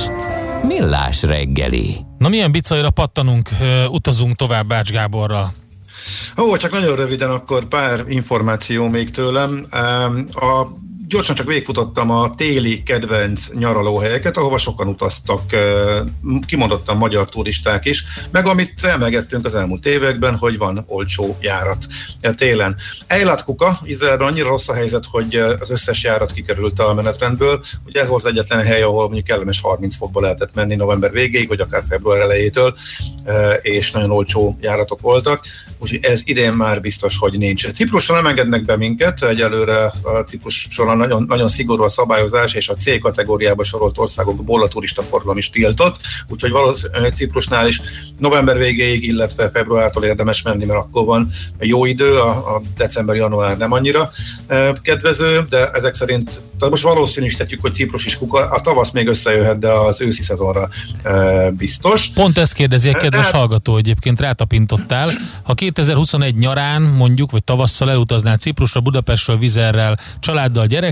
Millás 0.62 1.22
reggeli. 1.22 1.96
Na 2.18 2.28
milyen 2.28 2.52
bicajra 2.52 2.90
pattanunk, 2.90 3.48
utazunk 3.88 4.36
tovább 4.36 4.66
Bács 4.66 4.90
Gáborral. 4.90 5.54
Ó, 6.38 6.56
csak 6.56 6.72
nagyon 6.72 6.96
röviden 6.96 7.30
akkor 7.30 7.64
pár 7.64 8.04
információ 8.08 8.88
még 8.88 9.10
tőlem. 9.10 9.66
A 10.30 10.66
gyorsan 11.08 11.34
csak 11.34 11.46
végfutottam 11.46 12.10
a 12.10 12.34
téli 12.34 12.82
kedvenc 12.82 13.48
nyaralóhelyeket, 13.52 14.36
ahova 14.36 14.58
sokan 14.58 14.88
utaztak, 14.88 15.40
kimondottan 16.46 16.96
magyar 16.96 17.28
turisták 17.28 17.84
is, 17.84 18.04
meg 18.30 18.46
amit 18.46 18.74
elmegettünk 18.82 19.46
az 19.46 19.54
elmúlt 19.54 19.86
években, 19.86 20.36
hogy 20.36 20.58
van 20.58 20.84
olcsó 20.86 21.36
járat 21.40 21.86
télen. 22.36 22.76
Eilat 23.06 23.44
Kuka, 23.44 23.78
Izraelben 23.84 24.26
annyira 24.26 24.48
rossz 24.48 24.68
a 24.68 24.74
helyzet, 24.74 25.04
hogy 25.10 25.34
az 25.34 25.70
összes 25.70 26.02
járat 26.02 26.32
kikerült 26.32 26.78
a 26.78 26.94
menetrendből. 26.94 27.62
Ugye 27.86 28.00
ez 28.00 28.08
volt 28.08 28.24
az 28.24 28.30
egyetlen 28.30 28.62
hely, 28.64 28.82
ahol 28.82 29.04
mondjuk 29.04 29.24
kellemes 29.24 29.60
30 29.60 29.96
fokba 29.96 30.20
lehetett 30.20 30.54
menni 30.54 30.74
november 30.74 31.10
végéig, 31.10 31.48
vagy 31.48 31.60
akár 31.60 31.84
február 31.88 32.20
elejétől, 32.20 32.74
és 33.62 33.90
nagyon 33.90 34.10
olcsó 34.10 34.58
járatok 34.60 35.00
voltak 35.00 35.44
úgyhogy 35.84 36.04
ez 36.04 36.22
idén 36.24 36.52
már 36.52 36.80
biztos, 36.80 37.16
hogy 37.18 37.38
nincs. 37.38 37.70
Ciprusra 37.70 38.14
nem 38.14 38.26
engednek 38.26 38.64
be 38.64 38.76
minket, 38.76 39.22
egyelőre 39.22 39.84
a 39.84 40.24
Ciprus 40.26 40.66
során 40.94 41.08
nagyon, 41.08 41.24
nagyon 41.28 41.48
szigorú 41.48 41.82
a 41.82 41.88
szabályozás, 41.88 42.54
és 42.54 42.68
a 42.68 42.74
C 42.74 43.00
kategóriába 43.00 43.64
sorolt 43.64 43.98
országokból 43.98 44.62
a 44.62 44.68
turista 44.68 45.02
forgalom 45.02 45.36
is 45.36 45.50
tiltott, 45.50 45.96
úgyhogy 46.28 46.50
valószínűleg 46.50 47.14
Ciprusnál 47.14 47.68
is 47.68 47.80
november 48.18 48.58
végéig, 48.58 49.04
illetve 49.04 49.50
februártól 49.50 50.04
érdemes 50.04 50.42
menni, 50.42 50.64
mert 50.64 50.78
akkor 50.78 51.04
van 51.04 51.28
jó 51.58 51.84
idő, 51.84 52.18
a, 52.18 52.28
a 52.28 52.62
december-január 52.76 53.56
nem 53.56 53.72
annyira 53.72 54.10
e, 54.46 54.72
kedvező, 54.82 55.46
de 55.50 55.70
ezek 55.70 55.94
szerint, 55.94 56.40
tehát 56.58 56.70
most 56.70 56.82
valószínűsítetjük, 56.82 57.60
hogy 57.60 57.74
Ciprus 57.74 58.06
is 58.06 58.18
kuka, 58.18 58.38
a 58.38 58.60
tavasz 58.60 58.90
még 58.90 59.08
összejöhet, 59.08 59.58
de 59.58 59.72
az 59.72 60.00
őszi 60.00 60.22
szezonra 60.22 60.68
e, 61.02 61.50
biztos. 61.50 62.10
Pont 62.14 62.38
ezt 62.38 62.52
kérdezi 62.52 62.88
a 62.88 62.92
kedves 62.92 63.30
de, 63.30 63.36
hallgató, 63.36 63.76
egyébként 63.76 64.20
rátapintottál. 64.20 65.10
Ha 65.42 65.54
2021 65.54 66.36
nyarán 66.36 66.82
mondjuk, 66.82 67.30
vagy 67.30 67.44
tavasszal 67.44 67.90
elutaznál 67.90 68.36
Ciprusra, 68.36 68.80
Budapestről, 68.80 69.38
Vizerrel, 69.38 69.98
családdal, 70.20 70.66
gyerekkel, 70.66 70.83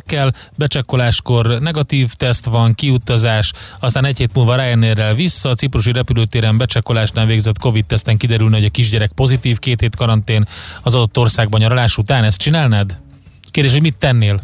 becsekkoláskor 0.56 1.60
negatív 1.60 2.12
teszt 2.12 2.44
van, 2.44 2.74
kiutazás, 2.74 3.52
aztán 3.80 4.04
egy 4.04 4.18
hét 4.18 4.34
múlva 4.34 4.56
Ryanairrel 4.56 5.14
vissza, 5.14 5.48
a 5.48 5.54
ciprusi 5.54 5.92
repülőtéren 5.92 6.56
becsekkolásnál 6.56 7.26
végzett 7.26 7.58
Covid-teszten 7.58 8.16
kiderülne, 8.16 8.56
hogy 8.56 8.64
a 8.64 8.70
kisgyerek 8.70 9.12
pozitív, 9.12 9.58
két 9.58 9.80
hét 9.80 9.96
karantén 9.96 10.48
az 10.82 10.94
adott 10.94 11.18
országban 11.18 11.60
nyaralás 11.60 11.96
után, 11.96 12.24
ezt 12.24 12.38
csinálnád? 12.38 12.98
Kérdés, 13.50 13.72
hogy 13.72 13.82
mit 13.82 13.96
tennél? 13.96 14.42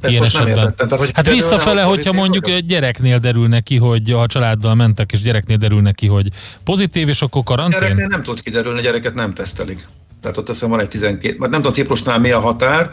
Ezt 0.00 0.10
ilyen 0.12 0.24
esetben. 0.24 0.56
Értettem, 0.56 0.88
tehát, 0.88 1.04
hogy 1.04 1.14
hát 1.14 1.30
visszafele, 1.30 1.82
hogyha 1.82 2.12
mondjuk 2.12 2.48
egy 2.48 2.66
gyereknél 2.66 3.18
derül 3.18 3.48
neki, 3.48 3.76
hogy 3.76 4.10
a 4.10 4.26
családdal 4.26 4.74
mentek, 4.74 5.12
és 5.12 5.22
gyereknél 5.22 5.56
derül 5.56 5.80
neki, 5.80 6.06
hogy 6.06 6.28
pozitív, 6.64 7.08
és 7.08 7.22
akkor 7.22 7.42
karantén? 7.42 7.80
Gyereknél 7.80 8.06
nem 8.06 8.22
tud 8.22 8.42
kiderülni, 8.42 8.80
gyereket 8.80 9.14
nem 9.14 9.34
tesztelik. 9.34 9.86
Tehát 10.26 10.40
ott 10.40 10.48
azt 10.48 10.60
van 10.60 10.80
egy 10.80 10.88
12, 10.88 11.36
nem 11.38 11.50
tudom 11.50 11.72
Ciprusnál 11.72 12.18
mi 12.18 12.30
a 12.30 12.40
határ, 12.40 12.90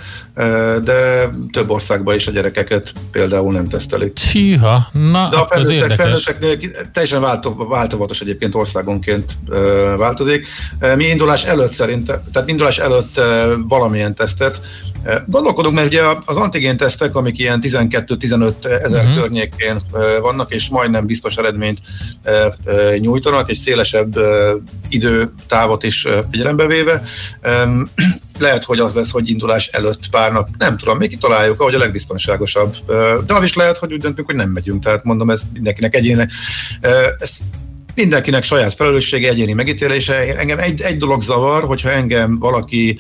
de 0.84 1.30
több 1.52 1.70
országban 1.70 2.16
is 2.16 2.28
a 2.28 2.32
gyerekeket 2.32 2.94
például 3.12 3.52
nem 3.54 3.68
tesztelik. 3.68 4.14
Csíha, 4.14 4.90
na 4.92 5.30
De 5.30 5.38
a 5.38 5.48
felnőttek, 5.48 5.92
felnőtteknél 5.92 6.58
teljesen 6.94 7.22
változatos 7.70 8.22
egyébként 8.22 8.56
országonként 8.56 9.38
változik. 9.98 10.48
Mi 10.96 11.06
indulás 11.06 11.46
előtt 11.46 11.74
szerintem, 11.74 12.22
tehát 12.34 12.50
indulás 12.50 12.78
előtt 12.78 13.22
valamilyen 13.68 14.16
tesztet 14.16 14.62
Gondolkodunk, 15.26 15.76
mert 15.76 15.88
ugye 15.88 16.02
az 16.26 16.36
antigén 16.36 16.78
tesztek, 16.78 17.16
amik 17.16 17.40
ilyen 17.40 17.60
12-15 17.64 18.66
ezer 18.66 19.04
uh-huh. 19.04 19.20
környékén 19.20 19.82
vannak, 20.22 20.54
és 20.54 20.70
majdnem 20.70 21.06
biztos 21.06 21.36
eredményt 21.36 21.80
nyújtanak, 22.98 23.50
egy 23.50 23.58
szélesebb 23.58 24.16
időtávot 24.90 25.84
is 25.84 26.08
figyelembe 26.32 26.68
véve. 26.68 27.04
Lehet, 28.40 28.64
hogy 28.64 28.80
az 28.80 28.96
lesz, 28.96 29.12
hogy 29.12 29.30
indulás 29.30 29.68
előtt 29.68 30.10
pár 30.10 30.32
nap, 30.32 30.50
nem 30.58 30.78
tudom, 30.78 30.98
még 30.98 31.10
kitaláljuk, 31.10 31.60
ahogy 31.60 31.74
a 31.74 31.78
legbiztonságosabb. 31.78 32.76
De 33.26 33.34
az 33.34 33.44
is 33.44 33.54
lehet, 33.54 33.78
hogy 33.78 33.94
úgy 33.94 34.02
döntünk, 34.02 34.28
hogy 34.28 34.36
nem 34.36 34.50
megyünk, 34.50 34.84
tehát 34.84 35.04
mondom, 35.04 35.30
ez 35.30 35.42
mindenkinek 35.54 35.96
egyéne. 35.96 36.28
Ez 37.20 37.32
mindenkinek 37.96 38.44
saját 38.44 38.74
felelőssége, 38.74 39.30
egyéni 39.30 39.54
megítélése. 39.54 40.38
Engem 40.38 40.60
egy, 40.60 40.82
egy 40.82 40.98
dolog 40.98 41.22
zavar, 41.22 41.64
hogyha 41.64 41.92
engem 41.92 42.40
valaki 42.40 43.00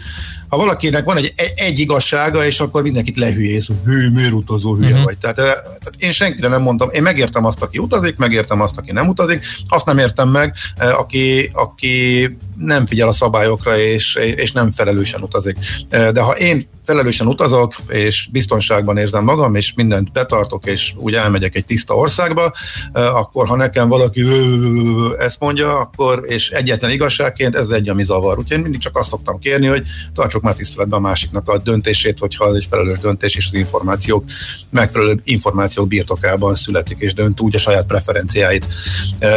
ha 0.53 0.59
valakinek 0.59 1.05
van 1.05 1.17
egy, 1.17 1.33
egy 1.55 1.79
igazsága, 1.79 2.45
és 2.45 2.59
akkor 2.59 2.81
mindenkit 2.83 3.17
lehülyéz, 3.17 3.67
hogy 3.67 3.75
hű, 3.85 4.09
miért 4.09 4.31
utazó 4.31 4.75
hülye 4.75 4.89
uh-huh. 4.89 5.03
vagy. 5.03 5.17
Tehát, 5.17 5.37
eh, 5.37 5.45
tehát 5.53 5.95
én 5.97 6.11
senkire 6.11 6.47
nem 6.47 6.61
mondtam, 6.61 6.89
én 6.89 7.01
megértem 7.01 7.45
azt, 7.45 7.61
aki 7.61 7.77
utazik, 7.77 8.17
megértem 8.17 8.61
azt, 8.61 8.77
aki 8.77 8.91
nem 8.91 9.07
utazik, 9.07 9.45
azt 9.67 9.85
nem 9.85 9.97
értem 9.97 10.29
meg, 10.29 10.55
aki, 10.77 11.49
aki 11.53 12.29
nem 12.65 12.85
figyel 12.85 13.07
a 13.07 13.13
szabályokra, 13.13 13.77
és, 13.77 14.15
és 14.15 14.51
nem 14.51 14.71
felelősen 14.71 15.21
utazik. 15.21 15.57
De 15.89 16.21
ha 16.21 16.31
én 16.31 16.67
felelősen 16.85 17.27
utazok, 17.27 17.73
és 17.87 18.27
biztonságban 18.31 18.97
érzem 18.97 19.23
magam, 19.23 19.55
és 19.55 19.73
mindent 19.73 20.11
betartok, 20.11 20.65
és 20.65 20.93
úgy 20.97 21.13
elmegyek 21.13 21.55
egy 21.55 21.65
tiszta 21.65 21.95
országba, 21.95 22.53
akkor 22.93 23.47
ha 23.47 23.55
nekem 23.55 23.87
valaki 23.87 24.23
ezt 25.19 25.39
mondja, 25.39 25.79
akkor, 25.79 26.23
és 26.27 26.49
egyetlen 26.49 26.91
igazságként 26.91 27.55
ez 27.55 27.69
egy, 27.69 27.89
ami 27.89 28.03
zavar. 28.03 28.37
Úgyhogy 28.37 28.57
én 28.57 28.63
mindig 28.63 28.79
csak 28.81 28.97
azt 28.97 29.09
szoktam 29.09 29.39
kérni, 29.39 29.67
hogy 29.67 29.83
tartsuk 30.13 30.41
már 30.41 30.55
tiszteletben 30.55 30.99
a 30.99 31.01
másiknak 31.01 31.49
a 31.49 31.57
döntését, 31.57 32.19
hogyha 32.19 32.45
az 32.45 32.55
egy 32.55 32.67
felelős 32.69 32.99
döntés, 32.99 33.35
és 33.35 33.47
az 33.51 33.57
információk, 33.57 34.23
megfelelő 34.69 35.21
információk 35.23 35.87
birtokában 35.87 36.55
születik, 36.55 36.97
és 36.99 37.13
dönt 37.13 37.39
úgy 37.39 37.55
a 37.55 37.59
saját 37.59 37.85
preferenciáit 37.85 38.67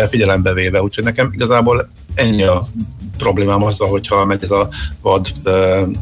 figyelembe 0.08 0.52
véve. 0.52 0.82
Úgyhogy 0.82 1.04
nekem 1.04 1.30
igazából 1.32 1.90
ennyi 2.16 2.42
a 2.42 2.68
problémám 3.16 3.62
azzal, 3.62 3.88
hogyha 3.88 4.24
megy 4.24 4.42
ez 4.42 4.50
a 4.50 4.68
vad 5.02 5.28
e, 5.44 5.50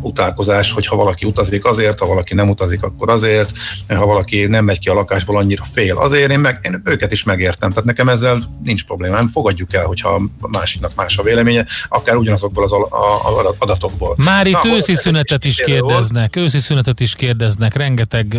utálkozás, 0.00 0.72
hogyha 0.72 0.96
valaki 0.96 1.26
utazik 1.26 1.64
azért, 1.64 1.98
ha 1.98 2.06
valaki 2.06 2.34
nem 2.34 2.48
utazik, 2.48 2.82
akkor 2.82 3.10
azért, 3.10 3.50
ha 3.88 4.06
valaki 4.06 4.46
nem 4.46 4.64
megy 4.64 4.78
ki 4.78 4.88
a 4.88 4.94
lakásból, 4.94 5.36
annyira 5.36 5.64
fél 5.72 5.96
azért, 5.96 6.30
én, 6.30 6.38
meg, 6.38 6.58
én 6.62 6.82
őket 6.84 7.12
is 7.12 7.24
megértem, 7.24 7.70
tehát 7.70 7.84
nekem 7.84 8.08
ezzel 8.08 8.42
nincs 8.64 8.84
problémám, 8.84 9.26
fogadjuk 9.26 9.74
el, 9.74 9.84
hogyha 9.84 10.22
a 10.40 10.48
másiknak 10.48 10.94
más 10.94 11.18
a 11.18 11.22
véleménye, 11.22 11.66
akár 11.88 12.16
ugyanazokból 12.16 12.64
az 12.64 12.72
a, 12.72 13.54
adatokból. 13.58 14.14
Már 14.16 14.46
itt 14.46 14.64
őszi 14.64 14.94
szünetet 14.94 15.44
is 15.44 15.56
kérdeznek, 15.56 16.36
őszi 16.36 16.58
szünetet 16.58 17.00
is 17.00 17.14
kérdeznek, 17.14 17.74
rengeteg 17.74 18.36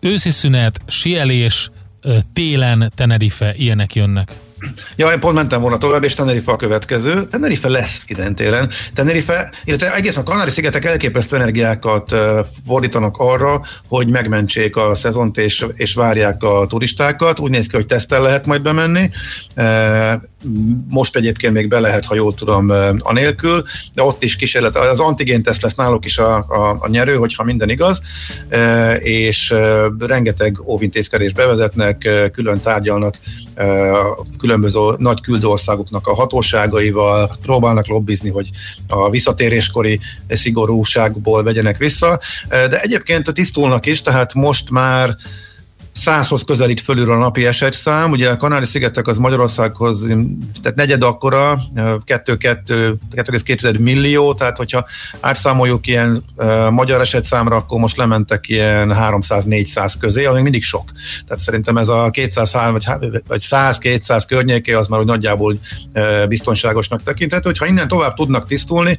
őszi 0.00 0.30
szünet, 0.30 0.80
sielés, 0.86 1.70
télen 2.32 2.92
Tenerife, 2.96 3.54
ilyenek 3.56 3.94
jönnek. 3.94 4.32
Ja, 4.96 5.10
én 5.10 5.20
pont 5.20 5.34
mentem 5.34 5.60
volna 5.60 5.78
tovább, 5.78 6.04
és 6.04 6.14
Tenerife 6.14 6.52
a 6.52 6.56
következő. 6.56 7.24
Tenerife 7.24 7.68
lesz 7.68 8.02
idén 8.06 8.34
télen. 8.34 8.70
Tenerife, 8.94 9.52
illetve 9.64 9.94
egész 9.94 10.16
a 10.16 10.22
Kanári-szigetek 10.22 10.84
elképesztő 10.84 11.36
energiákat 11.36 12.14
fordítanak 12.66 13.16
arra, 13.18 13.62
hogy 13.88 14.08
megmentsék 14.08 14.76
a 14.76 14.94
szezont 14.94 15.38
és, 15.38 15.66
és 15.74 15.94
várják 15.94 16.42
a 16.42 16.66
turistákat. 16.68 17.40
Úgy 17.40 17.50
néz 17.50 17.66
ki, 17.66 17.76
hogy 17.76 17.86
tesztel 17.86 18.22
lehet 18.22 18.46
majd 18.46 18.62
bemenni 18.62 19.10
most 20.88 21.16
egyébként 21.16 21.52
még 21.52 21.68
be 21.68 21.80
lehet, 21.80 22.04
ha 22.04 22.14
jól 22.14 22.34
tudom, 22.34 22.72
anélkül, 22.98 23.62
de 23.94 24.02
ott 24.02 24.22
is 24.22 24.36
kísérlet, 24.36 24.76
az 24.76 25.00
antigénteszt 25.00 25.62
lesz 25.62 25.74
náluk 25.74 26.04
is 26.04 26.18
a, 26.18 26.36
a, 26.36 26.76
a 26.80 26.88
nyerő, 26.88 27.16
hogyha 27.16 27.44
minden 27.44 27.68
igaz, 27.70 28.00
és 28.98 29.54
rengeteg 29.98 30.60
óvintézkedés 30.66 31.32
bevezetnek, 31.32 32.08
külön 32.32 32.60
tárgyalnak 32.60 33.14
különböző 34.38 34.80
nagy 34.96 35.20
küldőországoknak 35.20 36.06
a 36.06 36.14
hatóságaival, 36.14 37.36
próbálnak 37.42 37.86
lobbizni, 37.86 38.30
hogy 38.30 38.50
a 38.88 39.10
visszatéréskori 39.10 40.00
szigorúságból 40.28 41.42
vegyenek 41.42 41.76
vissza, 41.76 42.20
de 42.48 42.80
egyébként 42.80 43.32
tisztulnak 43.32 43.86
is, 43.86 44.02
tehát 44.02 44.34
most 44.34 44.70
már 44.70 45.16
százhoz 45.94 46.44
közelít 46.44 46.80
fölül 46.80 47.10
a 47.10 47.16
napi 47.16 47.46
esetszám. 47.46 48.10
Ugye 48.10 48.30
a 48.30 48.36
Kanári-szigetek 48.36 49.06
az 49.06 49.18
Magyarországhoz 49.18 50.06
tehát 50.62 50.76
negyed 50.76 51.02
akkora, 51.02 51.58
2,2 51.74 53.78
millió, 53.78 54.34
tehát 54.34 54.56
hogyha 54.56 54.86
átszámoljuk 55.20 55.86
ilyen 55.86 56.24
magyar 56.70 57.00
esetszámra, 57.00 57.56
akkor 57.56 57.78
most 57.78 57.96
lementek 57.96 58.48
ilyen 58.48 58.94
300-400 58.98 59.92
közé, 60.00 60.24
ami 60.24 60.42
mindig 60.42 60.62
sok. 60.62 60.84
Tehát 61.26 61.42
szerintem 61.42 61.76
ez 61.76 61.88
a 61.88 62.10
203 62.10 62.78
vagy 63.26 63.42
100-200 63.50 64.22
környéké 64.28 64.72
az 64.72 64.88
már 64.88 64.98
hogy 64.98 65.08
nagyjából 65.08 65.58
uh, 65.94 66.26
biztonságosnak 66.26 67.02
tekinthető, 67.02 67.48
hogyha 67.48 67.66
innen 67.66 67.88
tovább 67.88 68.14
tudnak 68.14 68.46
tisztulni, 68.46 68.98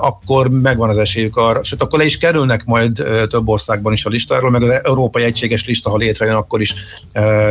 akkor 0.00 0.50
megvan 0.50 0.88
az 0.88 0.96
esélyük 0.96 1.36
arra, 1.36 1.64
sőt 1.64 1.82
akkor 1.82 1.98
le 1.98 2.04
is 2.04 2.18
kerülnek 2.18 2.64
majd 2.64 2.92
több 3.28 3.48
országban 3.48 3.92
is 3.92 4.04
a 4.04 4.08
listáról, 4.08 4.50
meg 4.50 4.62
az 4.62 4.80
Európai 4.82 5.22
Egységes 5.22 5.66
Lista, 5.66 5.90
ha 5.90 5.96
létre 5.96 6.23
létrejön, 6.24 6.34
akkor 6.34 6.60
is 6.60 6.74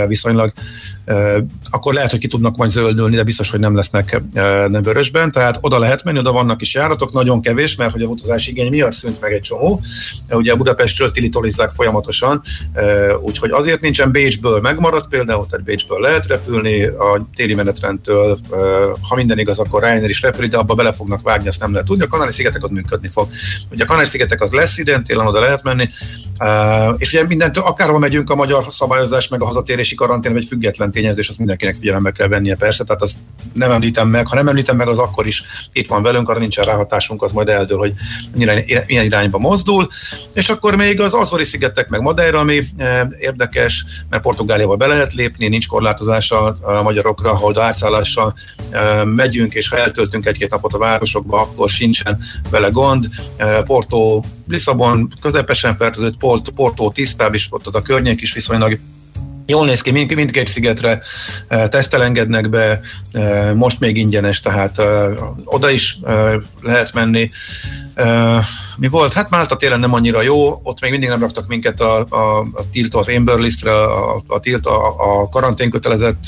viszonylag 0.07 0.53
akkor 1.69 1.93
lehet, 1.93 2.11
hogy 2.11 2.19
ki 2.19 2.27
tudnak 2.27 2.55
majd 2.55 2.71
zöldülni, 2.71 3.15
de 3.15 3.23
biztos, 3.23 3.49
hogy 3.49 3.59
nem 3.59 3.75
lesznek 3.75 4.21
nem 4.67 4.81
vörösben, 4.81 5.31
tehát 5.31 5.57
oda 5.61 5.79
lehet 5.79 6.03
menni, 6.03 6.17
oda 6.17 6.31
vannak 6.31 6.61
is 6.61 6.73
járatok, 6.73 7.11
nagyon 7.11 7.41
kevés, 7.41 7.75
mert 7.75 7.91
hogy 7.91 8.01
a 8.01 8.05
utazási 8.05 8.51
igény 8.51 8.69
miatt 8.69 8.91
szűnt 8.91 9.21
meg 9.21 9.33
egy 9.33 9.41
csomó. 9.41 9.81
Ugye 10.29 10.51
a 10.51 10.55
Budapestről 10.55 11.11
tilitolizzák 11.11 11.71
folyamatosan, 11.71 12.41
úgyhogy 13.21 13.51
azért 13.51 13.81
nincsen 13.81 14.11
Bécsből 14.11 14.59
megmaradt 14.59 15.07
például, 15.07 15.47
tehát 15.49 15.65
Bécsből 15.65 15.99
lehet 15.99 16.27
repülni, 16.27 16.83
a 16.83 17.27
téli 17.35 17.53
menetrendtől, 17.53 18.39
ha 19.09 19.15
minden 19.15 19.39
igaz, 19.39 19.59
akkor 19.59 19.81
Ryanair 19.81 20.09
is 20.09 20.21
repül, 20.21 20.47
de 20.47 20.57
abba 20.57 20.75
bele 20.75 20.93
fognak 20.93 21.21
vágni, 21.21 21.47
ezt 21.47 21.59
nem 21.59 21.71
lehet 21.71 21.87
tudni. 21.87 22.03
A 22.03 22.07
Kanári-szigetek 22.07 22.63
az 22.63 22.69
működni 22.69 23.07
fog. 23.07 23.27
Ugye 23.71 23.83
a 23.83 23.87
Kanári-szigetek 23.87 24.41
az 24.41 24.51
lesz 24.51 24.77
idén, 24.77 25.03
télen 25.03 25.27
oda 25.27 25.39
lehet 25.39 25.63
menni, 25.63 25.89
és 26.97 27.13
ugye 27.13 27.23
mindentől, 27.23 27.63
akárhol 27.63 27.99
megyünk 27.99 28.29
a 28.29 28.35
magyar 28.35 28.62
szabályozás, 28.71 29.27
meg 29.27 29.41
a 29.41 29.45
hazatérési 29.45 29.95
karantén, 29.95 30.33
vagy 30.33 30.45
független 30.45 30.91
tényezés, 30.91 31.29
azt 31.29 31.37
mindenkinek 31.37 31.75
figyelembe 31.75 32.11
kell 32.11 32.27
vennie 32.27 32.55
persze, 32.55 32.83
tehát 32.83 33.01
azt 33.01 33.15
nem 33.53 33.71
említem 33.71 34.07
meg, 34.07 34.27
ha 34.27 34.35
nem 34.35 34.47
említem 34.47 34.75
meg, 34.75 34.87
az 34.87 34.97
akkor 34.97 35.27
is 35.27 35.43
itt 35.71 35.87
van 35.87 36.03
velünk, 36.03 36.29
arra 36.29 36.39
nincsen 36.39 36.65
ráhatásunk, 36.65 37.21
az 37.21 37.31
majd 37.31 37.49
eldől, 37.49 37.77
hogy 37.77 37.93
milyen 38.87 39.05
irányba 39.05 39.37
mozdul, 39.37 39.89
és 40.33 40.49
akkor 40.49 40.75
még 40.75 41.01
az 41.01 41.13
Azori 41.13 41.43
szigetek 41.43 41.89
meg 41.89 42.01
Madeira, 42.01 42.39
ami 42.39 42.65
érdekes, 43.19 43.85
mert 44.09 44.23
Portugáliába 44.23 44.75
be 44.75 44.87
lehet 44.87 45.13
lépni, 45.13 45.47
nincs 45.47 45.67
korlátozása 45.67 46.43
a 46.45 46.81
magyarokra, 46.81 47.31
ahol 47.31 47.59
átszállással 47.59 48.33
megyünk, 49.03 49.53
és 49.53 49.69
ha 49.69 49.77
eltöltünk 49.77 50.25
egy-két 50.25 50.49
napot 50.49 50.73
a 50.73 50.77
városokba, 50.77 51.41
akkor 51.41 51.69
sincsen 51.69 52.23
vele 52.49 52.69
gond. 52.69 53.09
Porto, 53.65 54.21
Lisszabon 54.47 55.09
közepesen 55.21 55.75
fertőzött, 55.75 56.17
Porto 56.55 56.91
tisztább, 56.91 57.33
és 57.33 57.47
ott 57.49 57.75
a 57.75 57.81
környék 57.81 58.21
is 58.21 58.33
viszonylag 58.33 58.52
Jól 59.45 59.65
néz 59.65 59.81
ki, 59.81 59.91
mind, 59.91 60.13
mindkét 60.13 60.47
szigetre 60.47 61.01
e, 61.47 61.67
tesztel 61.67 62.03
engednek 62.03 62.49
be, 62.49 62.79
e, 63.11 63.53
most 63.53 63.79
még 63.79 63.97
ingyenes, 63.97 64.39
tehát 64.39 64.79
e, 64.79 65.07
oda 65.43 65.69
is 65.69 65.97
lehet 66.61 66.93
menni. 66.93 67.31
Mi 68.77 68.87
volt? 68.87 69.13
Hát 69.13 69.29
Málta 69.29 69.55
télen 69.55 69.79
nem 69.79 69.93
annyira 69.93 70.21
jó, 70.21 70.59
ott 70.63 70.81
még 70.81 70.91
mindig 70.91 71.09
nem 71.09 71.19
raktak 71.19 71.47
minket 71.47 71.79
a, 71.79 72.05
a, 72.09 72.39
a 72.39 72.69
tiltó, 72.71 72.99
az 72.99 73.09
Amber 73.09 73.37
listre, 73.37 73.73
a, 73.73 74.23
a 74.27 74.39
tilt, 74.39 74.65
a, 74.65 74.95
a 74.97 75.29
karantén 75.29 75.69
kötelezett, 75.69 76.23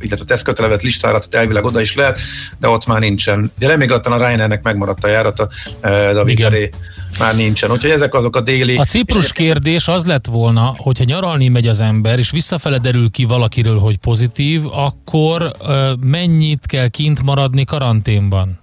illetve 0.00 0.24
a 0.24 0.26
tesztkötelezett 0.26 0.82
listára, 0.82 1.18
tehát 1.18 1.34
elvileg 1.34 1.64
oda 1.64 1.80
is 1.80 1.94
lehet, 1.94 2.20
de 2.58 2.68
ott 2.68 2.86
már 2.86 3.00
nincsen. 3.00 3.52
Ugye 3.56 3.66
remégatlan 3.66 4.20
a 4.20 4.26
Ryanairnek 4.26 4.62
megmaradt 4.62 5.04
a 5.04 5.08
járata, 5.08 5.48
de 5.80 6.18
a 6.20 6.24
Vizeré 6.24 6.70
már 7.18 7.36
nincsen. 7.36 7.70
Úgyhogy 7.70 7.90
ezek 7.90 8.14
azok 8.14 8.36
a 8.36 8.40
déli... 8.40 8.76
A 8.76 8.84
Ciprus 8.84 9.32
kérdés 9.32 9.88
az 9.88 10.06
lett 10.06 10.26
volna, 10.26 10.74
hogyha 10.76 11.04
nyaralni 11.04 11.48
megy 11.48 11.68
az 11.68 11.80
ember, 11.80 12.18
és 12.18 12.30
visszafele 12.30 12.78
derül 12.78 13.10
ki 13.10 13.24
valakiről, 13.24 13.78
hogy 13.78 13.96
pozitív, 13.96 14.66
akkor 14.66 15.52
uh, 15.60 15.96
mennyit 16.00 16.66
kell 16.66 16.88
kint 16.88 17.22
maradni 17.22 17.64
karanténban? 17.64 18.58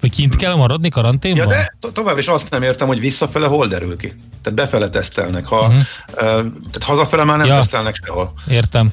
Vagy 0.00 0.10
kint 0.10 0.36
kell 0.36 0.54
maradni 0.54 0.88
karanténban? 0.88 1.48
Ja, 1.48 1.54
de 1.54 1.74
to- 1.80 1.92
tovább 1.92 2.18
is 2.18 2.26
azt 2.26 2.50
nem 2.50 2.62
értem, 2.62 2.86
hogy 2.86 3.00
visszafele 3.00 3.46
hol 3.46 3.66
derül 3.66 3.96
ki. 3.96 4.12
Tehát 4.42 4.58
befele 4.58 4.88
tesztelnek. 4.88 5.46
Ha, 5.46 5.56
uh-huh. 5.56 5.76
uh, 5.76 5.84
tehát 6.18 6.82
hazafele 6.82 7.24
már 7.24 7.38
nem 7.38 7.46
ja, 7.46 7.56
tesztelnek 7.56 8.00
sehol. 8.04 8.32
Értem. 8.48 8.92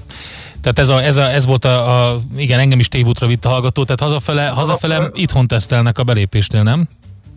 Tehát 0.62 0.80
ez, 0.80 0.90
a, 0.90 1.04
ez, 1.04 1.18
a, 1.18 1.32
ez 1.32 1.46
volt 1.46 1.66
a, 1.66 2.10
a, 2.12 2.20
igen, 2.38 2.60
engem 2.60 2.80
is 2.80 2.88
tévútra 2.88 3.28
vitt 3.28 3.46
a 3.46 3.50
hallgató, 3.50 3.84
tehát 3.84 4.00
hazafele, 4.00 4.48
hazafele, 4.48 4.96
hazafele 4.96 5.22
itthon 5.22 5.48
tesztelnek 5.48 5.98
a 5.98 6.04
belépésnél, 6.04 6.64
nem? 6.64 6.88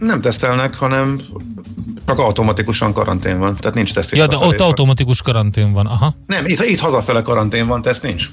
Nem 0.01 0.21
tesztelnek, 0.21 0.75
hanem 0.75 1.21
csak 2.07 2.19
automatikusan 2.19 2.93
karantén 2.93 3.39
van, 3.39 3.57
tehát 3.57 3.75
nincs 3.75 3.95
teszt. 3.95 4.17
Ja, 4.17 4.27
de 4.27 4.37
ott 4.37 4.61
automatikus 4.61 5.23
karantén 5.23 5.73
van, 5.73 5.87
aha. 5.87 6.17
Nem, 6.27 6.47
itt, 6.47 6.65
itt 6.65 6.81
hazafele 6.81 7.23
karantén 7.23 7.67
van, 7.67 7.83
teszt 7.83 8.03
nincs. 8.03 8.31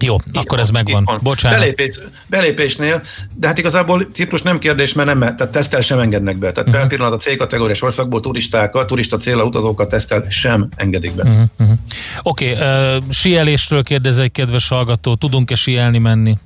Jó, 0.00 0.14
itt 0.14 0.36
akkor 0.36 0.46
van, 0.46 0.58
ez 0.58 0.70
megvan. 0.70 1.04
Van. 1.04 1.20
Bocsánat. 1.22 1.58
Belépés, 1.58 1.98
belépésnél, 2.26 3.02
de 3.34 3.46
hát 3.46 3.58
igazából 3.58 4.08
Ciprus 4.12 4.42
nem 4.42 4.58
kérdés, 4.58 4.92
mert 4.92 5.08
nem, 5.08 5.18
tehát 5.18 5.48
tesztel 5.52 5.80
sem 5.80 5.98
engednek 5.98 6.36
be. 6.36 6.52
Tehát 6.52 6.68
uh-huh. 6.68 6.88
pillanat 6.88 7.12
a 7.12 7.16
C-kategóriás 7.16 7.82
országból 7.82 8.20
turistákat, 8.20 8.86
turista 8.86 9.16
célra 9.16 9.44
utazókat 9.44 9.88
tesztel 9.88 10.24
sem 10.28 10.68
engedik 10.76 11.14
be. 11.14 11.22
Uh-huh. 11.22 11.76
Oké, 12.22 12.52
okay, 12.52 12.96
uh, 12.96 13.02
sielésről 13.10 13.82
kérdez 13.82 14.18
egy 14.18 14.32
kedves 14.32 14.68
hallgató, 14.68 15.14
tudunk-e 15.14 15.54
sielni 15.54 15.98
menni? 15.98 16.38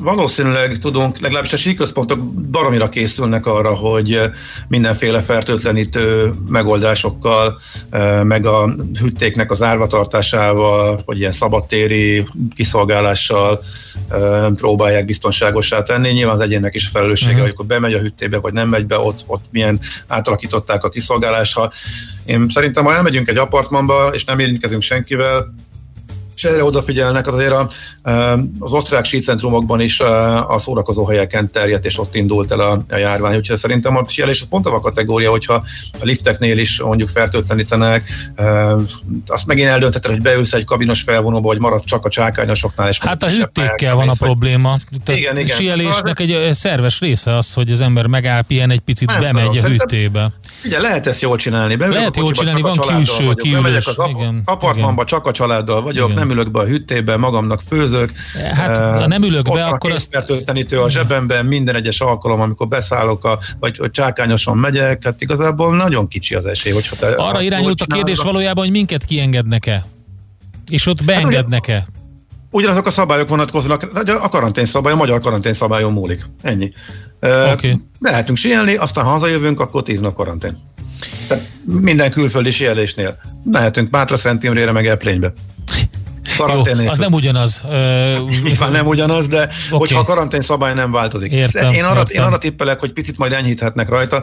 Valószínűleg 0.00 0.78
tudunk, 0.78 1.18
legalábbis 1.18 1.52
a 1.52 1.56
síközpontok 1.56 2.18
baromira 2.32 2.88
készülnek 2.88 3.46
arra, 3.46 3.74
hogy 3.74 4.20
mindenféle 4.68 5.20
fertőtlenítő 5.20 6.32
megoldásokkal, 6.48 7.60
eh, 7.90 8.24
meg 8.24 8.46
a 8.46 8.74
hüttéknek 9.00 9.50
az 9.50 9.62
árvatartásával, 9.62 11.02
vagy 11.04 11.18
ilyen 11.18 11.32
szabadtéri 11.32 12.26
kiszolgálással 12.54 13.60
eh, 14.08 14.46
próbálják 14.54 15.04
biztonságosá 15.04 15.82
tenni. 15.82 16.10
Nyilván 16.10 16.34
az 16.34 16.40
egyének 16.40 16.74
is 16.74 16.86
felelőssége, 16.86 17.30
uh-huh. 17.30 17.44
hogy 17.46 17.54
akkor 17.54 17.66
bemegy 17.66 17.94
a 17.94 17.98
hüttébe, 17.98 18.38
vagy 18.38 18.52
nem 18.52 18.68
megy 18.68 18.86
be, 18.86 18.98
ott, 18.98 19.24
ott 19.26 19.44
milyen 19.50 19.80
átalakították 20.06 20.84
a 20.84 20.88
kiszolgálást. 20.88 21.58
én 22.24 22.48
szerintem, 22.48 22.84
ha 22.84 22.94
elmegyünk 22.94 23.28
egy 23.28 23.36
apartmanba, 23.36 24.10
és 24.12 24.24
nem 24.24 24.38
érintkezünk 24.38 24.82
senkivel, 24.82 25.54
és 26.42 26.46
erre 26.46 26.64
odafigyelnek, 26.64 27.26
azért 27.26 27.52
a, 27.52 27.68
az 28.58 28.72
osztrák 28.72 29.04
sícentrumokban 29.04 29.80
is 29.80 30.00
a 30.48 30.58
szórakozó 30.58 31.04
helyeken 31.04 31.50
terjedt, 31.50 31.84
és 31.84 31.98
ott 31.98 32.14
indult 32.14 32.52
el 32.52 32.60
a, 32.60 32.84
a 32.88 32.96
járvány. 32.96 33.36
Úgyhogy 33.36 33.58
szerintem 33.58 33.96
a 33.96 34.04
síelés 34.08 34.40
az 34.40 34.48
pont 34.48 34.66
a 34.66 34.80
kategória, 34.80 35.30
hogyha 35.30 35.54
a 35.92 36.02
lifteknél 36.02 36.58
is 36.58 36.80
mondjuk 36.80 37.08
fertőtlenítenek, 37.08 38.10
azt 39.26 39.46
megint 39.46 39.68
eldöntheted, 39.68 40.10
hogy 40.10 40.22
beülsz 40.22 40.52
egy 40.52 40.64
kabinos 40.64 41.02
felvonóba, 41.02 41.48
vagy 41.48 41.58
marad 41.58 41.84
csak 41.84 42.04
a 42.04 42.08
csákányosoknál. 42.08 42.88
És 42.88 42.98
hát 42.98 43.22
a 43.22 43.28
hűtékkel 43.28 43.94
van 43.94 44.08
a 44.08 44.14
probléma. 44.18 44.78
igen, 45.06 45.38
igen. 45.38 45.56
Síelésnek 45.56 46.18
szóval... 46.18 46.42
egy 46.42 46.54
szerves 46.54 47.00
része 47.00 47.36
az, 47.36 47.52
hogy 47.52 47.70
az 47.70 47.80
ember 47.80 48.06
megáll, 48.06 48.42
pihen 48.42 48.70
egy 48.70 48.80
picit, 48.80 49.08
nem 49.08 49.20
bemegy 49.20 49.46
tudom, 49.46 49.64
a 49.64 49.68
hűtébe. 49.68 50.32
Ugye 50.64 50.80
lehet 50.80 51.06
ezt 51.06 51.20
jól 51.20 51.36
csinálni. 51.36 51.76
Beülök 51.76 51.96
lehet 51.96 52.16
jól 52.16 52.32
csinálni, 52.32 52.60
van 52.60 52.76
külső, 52.76 53.34
kiülős. 53.34 53.86
az 53.86 53.96
igen, 54.08 54.42
apartmanba, 54.44 55.04
csak 55.04 55.26
a 55.26 55.30
családdal 55.30 55.82
vagyok, 55.82 56.10
igen. 56.10 56.20
nem 56.20 56.30
ülök 56.30 56.50
be 56.50 56.58
a 56.60 56.64
hűtébe, 56.64 57.16
magamnak 57.16 57.60
főzök. 57.66 58.12
Hát, 58.54 59.00
ha 59.00 59.06
nem 59.06 59.22
ülök 59.22 59.52
be, 59.52 59.64
akkor 59.64 59.90
azt... 59.90 60.14
a 60.84 60.90
zsebemben 60.90 61.46
minden 61.46 61.74
egyes 61.74 62.00
alkalom, 62.00 62.40
amikor 62.40 62.68
beszállok, 62.68 63.24
a, 63.24 63.38
vagy 63.60 63.78
hogy 63.78 63.90
csákányosan 63.90 64.56
megyek, 64.56 65.04
hát 65.04 65.22
igazából 65.22 65.76
nagyon 65.76 66.08
kicsi 66.08 66.34
az 66.34 66.46
esély. 66.46 66.72
Hogyha 66.72 66.96
te 66.96 67.08
Arra 67.14 67.40
irányult 67.40 67.80
a 67.80 67.86
kérdés 67.86 68.18
valójában, 68.18 68.64
hogy 68.64 68.72
minket 68.72 69.04
kiengednek-e? 69.04 69.86
És 70.68 70.86
ott 70.86 71.04
beengednek-e? 71.04 71.74
Hát, 71.74 71.88
ugyanazok 72.50 72.86
a 72.86 72.90
szabályok 72.90 73.28
vonatkoznak, 73.28 73.90
a 74.22 74.28
karantén 74.28 74.66
szabály, 74.66 74.92
a 74.92 74.96
magyar 74.96 75.20
karantén 75.20 75.54
szabályon 75.54 75.92
múlik. 75.92 76.26
Ennyi. 76.42 76.72
Okay. 77.20 77.76
Lehetünk 77.98 78.38
síelni, 78.38 78.74
aztán 78.74 79.04
ha 79.04 79.10
hazajövünk, 79.10 79.60
akkor 79.60 79.82
tíz 79.82 80.00
nap 80.00 80.14
karantén. 80.14 80.58
Tehát 81.28 81.48
minden 81.64 82.10
külföldi 82.10 82.50
síelésnél. 82.50 83.16
Mehetünk 83.44 83.90
Mátra 83.90 84.16
Szent 84.16 84.42
Imrére, 84.42 84.72
meg 84.72 84.86
Eplénybe. 84.86 85.32
Jó, 86.38 86.88
az 86.88 86.98
nem 86.98 87.12
ugyanaz. 87.12 87.62
Nyilván 88.42 88.70
nem 88.70 88.86
ugyanaz, 88.86 89.28
de 89.28 89.42
okay. 89.42 89.78
hogyha 89.78 89.98
a 89.98 90.04
karantén 90.04 90.40
szabály 90.40 90.74
nem 90.74 90.92
változik. 90.92 91.32
Értem, 91.32 91.72
én, 91.72 91.84
arra, 91.84 91.98
értem. 91.98 92.16
én 92.16 92.22
arra 92.22 92.38
tippelek, 92.38 92.80
hogy 92.80 92.92
picit 92.92 93.18
majd 93.18 93.32
enyhíthetnek 93.32 93.88
rajta 93.88 94.22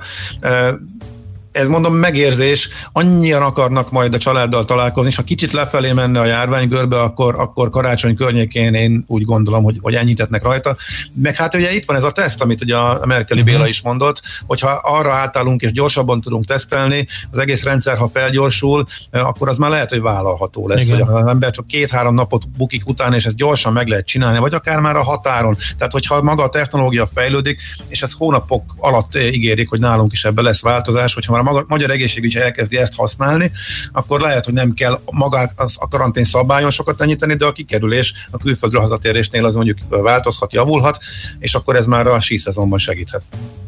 ez 1.57 1.67
mondom 1.67 1.93
megérzés, 1.93 2.69
annyian 2.91 3.41
akarnak 3.41 3.91
majd 3.91 4.13
a 4.13 4.17
családdal 4.17 4.65
találkozni, 4.65 5.09
és 5.09 5.15
ha 5.15 5.23
kicsit 5.23 5.51
lefelé 5.51 5.91
menne 5.91 6.19
a 6.19 6.25
járványgörbe, 6.25 6.99
akkor, 6.99 7.35
akkor 7.39 7.69
karácsony 7.69 8.15
környékén 8.15 8.73
én 8.73 9.03
úgy 9.07 9.25
gondolom, 9.25 9.63
hogy, 9.63 9.77
hogy 9.81 9.95
ennyit 9.95 10.27
rajta. 10.29 10.75
Meg 11.13 11.35
hát 11.35 11.55
ugye 11.55 11.73
itt 11.73 11.85
van 11.85 11.95
ez 11.95 12.03
a 12.03 12.11
teszt, 12.11 12.41
amit 12.41 12.61
ugye 12.61 12.75
a 12.75 13.05
Merkeli 13.05 13.41
uh-huh. 13.41 13.55
Béla 13.55 13.67
is 13.67 13.81
mondott, 13.81 14.21
hogyha 14.45 14.69
arra 14.83 15.13
átállunk 15.13 15.61
és 15.61 15.71
gyorsabban 15.71 16.21
tudunk 16.21 16.45
tesztelni, 16.45 17.07
az 17.31 17.37
egész 17.37 17.63
rendszer, 17.63 17.97
ha 17.97 18.07
felgyorsul, 18.07 18.87
akkor 19.11 19.49
az 19.49 19.57
már 19.57 19.69
lehet, 19.69 19.89
hogy 19.89 20.01
vállalható 20.01 20.67
lesz, 20.67 20.83
Igen. 20.83 21.05
hogy 21.05 21.23
az 21.23 21.29
ember 21.29 21.51
csak 21.51 21.67
két-három 21.67 22.13
napot 22.13 22.49
bukik 22.49 22.87
után, 22.87 23.13
és 23.13 23.25
ezt 23.25 23.35
gyorsan 23.35 23.73
meg 23.73 23.87
lehet 23.87 24.05
csinálni, 24.05 24.39
vagy 24.39 24.53
akár 24.53 24.79
már 24.79 24.95
a 24.95 25.03
határon. 25.03 25.57
Tehát, 25.77 25.93
hogyha 25.93 26.21
maga 26.21 26.43
a 26.43 26.49
technológia 26.49 27.07
fejlődik, 27.07 27.61
és 27.87 28.01
ez 28.01 28.11
hónapok 28.13 28.75
alatt 28.77 29.17
ígérik, 29.17 29.69
hogy 29.69 29.79
nálunk 29.79 30.11
is 30.11 30.25
ebben 30.25 30.43
lesz 30.43 30.61
változás, 30.61 31.13
hogyha 31.13 31.33
már 31.33 31.41
a 31.47 31.65
magyar 31.67 31.89
egészségügy 31.89 32.35
elkezdi 32.35 32.77
ezt 32.77 32.95
használni, 32.95 33.51
akkor 33.91 34.19
lehet, 34.19 34.45
hogy 34.45 34.53
nem 34.53 34.73
kell 34.73 34.99
magát 35.11 35.53
az, 35.55 35.75
a 35.79 35.87
karantén 35.87 36.23
szabályon 36.23 36.71
sokat 36.71 37.01
enyíteni, 37.01 37.35
de 37.35 37.45
a 37.45 37.51
kikerülés 37.51 38.13
a 38.31 38.37
külföldről 38.37 38.81
hazatérésnél 38.81 39.45
az 39.45 39.55
mondjuk 39.55 39.77
változhat, 39.89 40.53
javulhat, 40.53 40.97
és 41.39 41.55
akkor 41.55 41.75
ez 41.75 41.85
már 41.85 42.07
a 42.07 42.19
síszezonban 42.19 42.79
segíthet. 42.79 43.21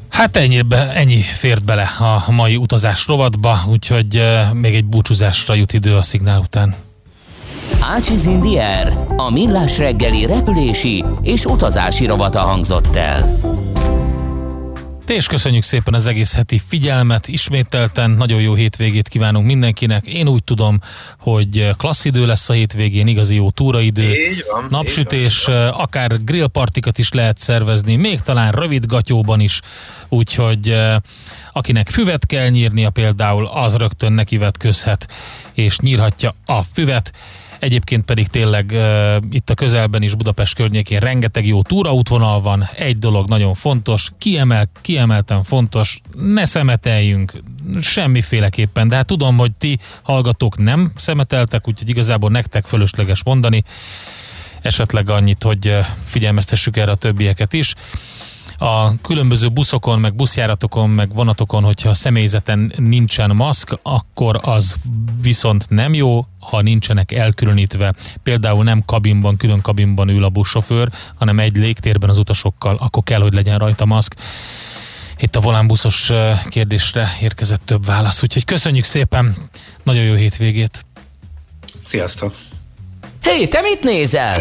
Hát 0.10 0.38
ennyibe, 0.38 0.94
ennyi 0.94 1.22
fért 1.22 1.64
bele 1.64 1.90
a 2.00 2.32
mai 2.32 2.56
utazás 2.56 3.08
rovatba, 3.08 3.66
úgyhogy 3.70 4.24
még 4.54 4.76
egy 4.76 4.86
búcsúzásra 4.86 5.54
jut 5.54 5.74
idő 5.74 5.96
a 5.96 6.04
szignál 6.04 6.40
után. 6.40 6.76
Ácsiz 7.82 8.26
Indier, 8.26 9.06
a 9.18 9.32
millás 9.32 9.78
reggeli 9.78 10.26
repülési 10.26 11.04
és 11.22 11.46
utazási 11.46 12.06
rovata 12.06 12.40
hangzott 12.40 12.96
el. 12.96 13.38
És 15.10 15.28
köszönjük 15.28 15.64
szépen 15.64 15.94
az 15.94 16.06
egész 16.06 16.34
heti 16.34 16.62
figyelmet, 16.68 17.28
ismételten 17.28 18.10
nagyon 18.10 18.42
jó 18.42 18.54
hétvégét 18.54 19.08
kívánunk 19.08 19.46
mindenkinek. 19.46 20.08
Én 20.08 20.28
úgy 20.28 20.44
tudom, 20.44 20.82
hogy 21.20 21.70
klassz 21.78 22.06
idő 22.06 22.26
lesz 22.26 22.50
a 22.50 22.54
hétvégén, 22.54 23.08
igazi 23.08 23.36
jó 23.36 23.50
túraidő, 23.50 24.14
van, 24.52 24.66
napsütés, 24.70 25.48
akár 25.72 26.24
grillpartikat 26.24 26.98
is 26.98 27.12
lehet 27.12 27.38
szervezni, 27.38 27.96
még 27.96 28.22
talán 28.22 28.52
rövid 28.52 28.86
gatyóban 28.86 29.40
is, 29.40 29.62
úgyhogy 30.10 30.76
akinek 31.54 31.90
füvet 31.90 32.26
kell 32.26 32.48
nyírnia 32.48 32.90
például, 32.90 33.46
az 33.46 33.76
rögtön 33.76 34.14
nekivetközhet 34.14 35.08
és 35.54 35.78
nyírhatja 35.78 36.34
a 36.46 36.64
füvet. 36.64 37.12
Egyébként 37.60 38.06
pedig 38.06 38.28
tényleg 38.28 38.72
uh, 38.74 39.16
itt 39.32 39.50
a 39.50 39.54
közelben 39.54 40.02
is 40.02 40.16
Budapest 40.16 40.56
környékén 40.56 41.00
rengeteg 41.00 41.46
jó 41.48 41.62
túraútvonal 41.62 42.42
van. 42.42 42.70
Egy 42.76 42.98
dolog 42.98 43.28
nagyon 43.30 43.54
fontos, 43.54 44.12
kiemel, 44.18 44.70
kiemelten 44.82 45.44
fontos, 45.44 46.02
ne 46.18 46.46
szemeteljünk 46.46 47.34
semmiféleképpen, 47.82 48.88
de 48.88 48.96
hát 48.96 49.06
tudom, 49.06 49.38
hogy 49.38 49.52
ti 49.52 49.80
hallgatók 50.02 50.58
nem 50.58 50.92
szemeteltek, 50.96 51.68
úgyhogy 51.68 51.90
igazából 51.90 52.30
nektek 52.30 52.66
fölösleges 52.66 53.24
mondani. 53.24 53.64
Esetleg 54.62 55.10
annyit, 55.10 55.44
hogy 55.44 55.78
figyelmeztessük 56.04 56.78
erre 56.78 56.92
a 56.92 56.96
többieket 56.96 57.54
is 57.54 57.74
a 58.60 59.02
különböző 59.02 59.48
buszokon, 59.48 60.00
meg 60.00 60.16
buszjáratokon, 60.16 60.90
meg 60.90 61.14
vonatokon, 61.14 61.64
hogyha 61.64 61.90
a 61.90 61.94
személyzeten 61.94 62.74
nincsen 62.78 63.36
maszk, 63.36 63.80
akkor 63.82 64.40
az 64.42 64.76
viszont 65.22 65.70
nem 65.70 65.94
jó, 65.94 66.26
ha 66.40 66.62
nincsenek 66.62 67.12
elkülönítve, 67.12 67.94
például 68.24 68.64
nem 68.64 68.84
kabinban, 68.86 69.38
külön 69.38 69.62
kabinban 69.62 70.10
ül 70.10 70.24
a 70.24 70.30
buszsofőr, 70.30 70.90
hanem 71.16 71.40
egy 71.40 71.56
légtérben 71.56 72.10
az 72.10 72.18
utasokkal, 72.18 72.76
akkor 72.80 73.04
kell, 73.04 73.22
hogy 73.22 73.34
legyen 73.34 73.58
rajta 73.58 73.86
maszk. 73.86 74.16
Itt 75.18 75.36
a 75.36 75.40
volánbuszos 75.40 76.12
kérdésre 76.50 77.18
érkezett 77.22 77.62
több 77.66 77.86
válasz, 77.86 78.24
úgyhogy 78.24 78.46
köszönjük 78.46 78.86
szépen, 78.86 79.36
nagyon 79.84 80.04
jó 80.04 80.14
hétvégét! 80.14 80.86
Sziasztok! 81.86 82.49
Hé, 83.22 83.30
hey, 83.30 83.48
te 83.48 83.62
mit 83.62 83.84
nézel? 83.84 84.36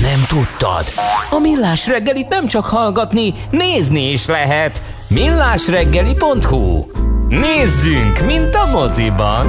Nem 0.00 0.24
tudtad? 0.28 0.84
A 1.30 1.38
Millás 1.38 1.86
reggelit 1.86 2.28
nem 2.28 2.46
csak 2.46 2.64
hallgatni, 2.64 3.34
nézni 3.50 4.10
is 4.10 4.26
lehet. 4.26 4.82
millásreggeli.hu 5.08 6.84
Nézzünk, 7.28 8.24
mint 8.26 8.54
a 8.54 8.66
moziban! 8.66 9.46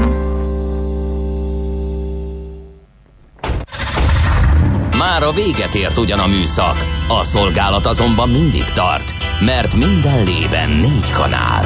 Már 4.97 5.23
a 5.23 5.31
véget 5.31 5.75
ért 5.75 5.97
ugyan 5.97 6.19
a 6.19 6.27
műszak, 6.27 6.85
a 7.07 7.23
szolgálat 7.23 7.85
azonban 7.85 8.29
mindig 8.29 8.63
tart, 8.63 9.13
mert 9.39 9.75
minden 9.75 10.23
lében 10.23 10.69
négy 10.69 11.11
kanál. 11.11 11.65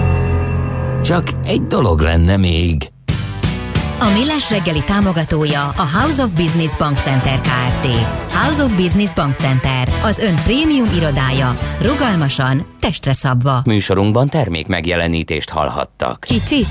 Csak 1.03 1.27
egy 1.43 1.61
dolog 1.61 1.99
lenne 1.99 2.37
még. 2.37 2.89
A 3.99 4.09
Millás 4.13 4.49
reggeli 4.49 4.83
támogatója 4.83 5.67
a 5.67 5.87
House 5.97 6.23
of 6.23 6.33
Business 6.33 6.75
Bank 6.77 6.97
Center 6.97 7.41
Kft. 7.41 7.85
House 8.31 8.63
of 8.63 8.73
Business 8.75 9.13
Bank 9.13 9.33
Center, 9.33 9.87
az 10.03 10.19
ön 10.19 10.35
prémium 10.35 10.89
irodája. 10.95 11.57
Rugalmasan, 11.81 12.67
testre 12.79 13.13
szabva. 13.13 13.61
Műsorunkban 13.65 14.29
termék 14.29 14.67
megjelenítést 14.67 15.49
hallhattak. 15.49 16.25
Kicsi, 16.27 16.65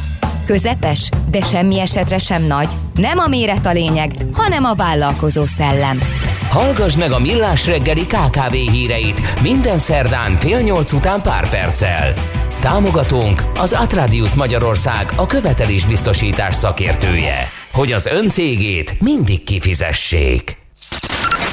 közepes, 0.46 1.08
de 1.30 1.40
semmi 1.40 1.80
esetre 1.80 2.18
sem 2.18 2.42
nagy. 2.42 2.68
Nem 2.94 3.18
a 3.18 3.26
méret 3.26 3.66
a 3.66 3.72
lényeg, 3.72 4.12
hanem 4.32 4.64
a 4.64 4.74
vállalkozó 4.74 5.46
szellem. 5.46 5.98
Hallgass 6.50 6.96
meg 6.96 7.12
a 7.12 7.18
Millás 7.18 7.66
reggeli 7.66 8.06
KKV 8.06 8.52
híreit 8.52 9.40
minden 9.42 9.78
szerdán 9.78 10.36
fél 10.36 10.58
nyolc 10.60 10.92
után 10.92 11.22
pár 11.22 11.50
perccel. 11.50 12.14
Támogatónk 12.60 13.42
az 13.54 13.72
Atradius 13.72 14.34
Magyarország 14.34 15.12
a 15.16 15.26
követelésbiztosítás 15.26 16.54
szakértője, 16.54 17.36
hogy 17.72 17.92
az 17.92 18.06
ön 18.06 18.28
cégét 18.28 19.00
mindig 19.00 19.44
kifizessék. 19.44 20.56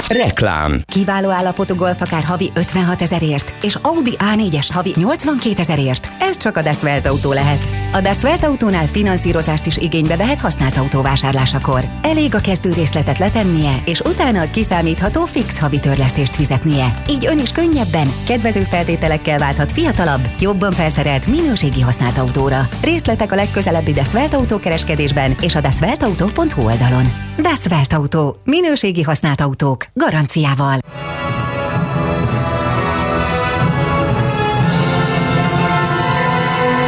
Reklám. 0.08 0.82
Kiváló 0.86 1.30
állapotú 1.30 1.76
golf 1.76 2.02
akár 2.02 2.24
havi 2.24 2.52
56 2.54 3.02
ezerért, 3.02 3.54
és 3.64 3.78
Audi 3.82 4.18
A4-es 4.18 4.68
havi 4.72 4.94
82 4.96 5.62
ezerért. 5.62 6.10
Ez 6.20 6.38
csak 6.38 6.58
a 6.58 6.62
Das 6.62 6.78
autó 7.04 7.34
lehet. 7.34 7.87
A 7.92 8.02
Das 8.02 8.24
autónál 8.42 8.88
finanszírozást 8.88 9.66
is 9.66 9.78
igénybe 9.78 10.16
vehet 10.16 10.42
használt 10.42 10.78
autó 10.78 11.02
vásárlásakor. 11.02 11.84
Elég 12.02 12.36
a 12.36 12.40
kezdő 12.40 12.74
részletet 12.74 13.18
letennie, 13.18 13.72
és 13.86 14.00
utána 14.00 14.42
a 14.42 14.50
kiszámítható 14.52 15.26
fix 15.26 15.60
havi 15.60 15.80
törlesztést 15.80 16.36
fizetnie. 16.36 17.02
Így 17.10 17.26
ön 17.26 17.40
is 17.40 17.52
könnyebben, 17.52 18.12
kedvező 18.26 18.62
feltételekkel 18.62 19.38
válthat 19.38 19.72
fiatalabb, 19.72 20.28
jobban 20.40 20.72
felszerelt 20.72 21.28
minőségi 21.28 21.82
használt 21.82 22.18
autóra. 22.18 22.70
Részletek 22.82 23.32
a 23.32 23.36
legközelebbi 23.36 23.94
Das 23.94 24.14
Autó 24.32 24.58
kereskedésben 24.58 25.36
és 25.42 25.56
a 25.56 25.62
dasveltauto.hu 25.62 26.66
oldalon. 26.66 27.06
Das 27.42 27.88
Autó. 27.90 28.36
Minőségi 28.44 29.02
használt 29.02 29.42
autók 29.42 29.86
garanciával. 29.94 30.80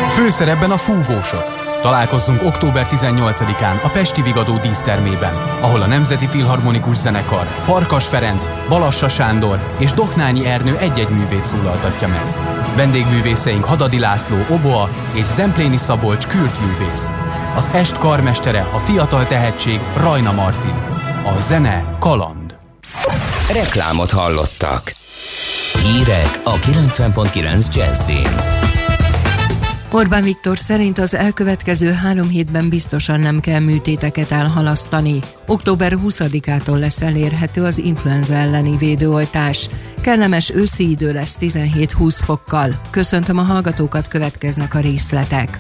Főszerepben 0.10 0.72
a 0.72 0.78
fúvósok. 0.78 1.60
Találkozzunk 1.82 2.44
október 2.44 2.88
18-án 2.90 3.82
a 3.84 3.90
Pesti 3.90 4.22
Vigadó 4.22 4.58
dísztermében, 4.58 5.34
ahol 5.62 5.82
a 5.82 5.86
Nemzeti 5.86 6.28
Filharmonikus 6.28 6.96
Zenekar, 6.96 7.46
Farkas 7.62 8.08
Ferenc, 8.08 8.50
Balassa 8.70 9.10
Sándor 9.10 9.60
és 9.78 9.92
Doknányi 9.92 10.46
Ernő 10.46 10.78
egy-egy 10.78 11.10
művét 11.10 11.46
szólaltatja 11.46 12.08
meg. 12.08 12.24
Vendégművészeink 12.76 13.64
Hadadi 13.64 14.00
László, 14.00 14.38
Oboa 14.50 14.90
és 15.14 15.26
Zempléni 15.26 15.78
Szabolcs 15.78 16.28
művész. 16.60 17.12
Az 17.56 17.70
est 17.74 17.98
karmestere 17.98 18.68
a 18.74 18.78
fiatal 18.78 19.26
tehetség 19.26 19.80
Rajna 19.98 20.32
Martin. 20.32 20.76
A 21.24 21.40
zene 21.40 21.98
kaland. 22.00 22.58
Reklámot 23.54 24.12
hallottak. 24.12 24.96
Hírek 25.84 26.40
a 26.44 26.56
90.9 26.56 27.76
Jazzin. 27.76 28.59
Orbán 29.92 30.24
Viktor 30.24 30.58
szerint 30.58 30.98
az 30.98 31.14
elkövetkező 31.14 31.92
három 31.92 32.30
hétben 32.30 32.70
biztosan 32.70 33.20
nem 33.20 33.40
kell 33.40 33.60
műtéteket 33.60 34.32
elhalasztani. 34.32 35.20
Október 35.46 35.94
20-ától 36.06 36.80
lesz 36.80 37.02
elérhető 37.02 37.64
az 37.64 37.78
influenza 37.78 38.34
elleni 38.34 38.78
védőoltás. 38.78 39.70
Kellemes 40.02 40.54
őszi 40.54 40.90
idő 40.90 41.14
lesz 41.14 41.38
17-20 41.40 42.20
fokkal. 42.24 42.82
Köszöntöm 42.90 43.38
a 43.38 43.42
hallgatókat, 43.42 44.08
következnek 44.08 44.76
a 44.76 44.80
részletek. 44.80 45.60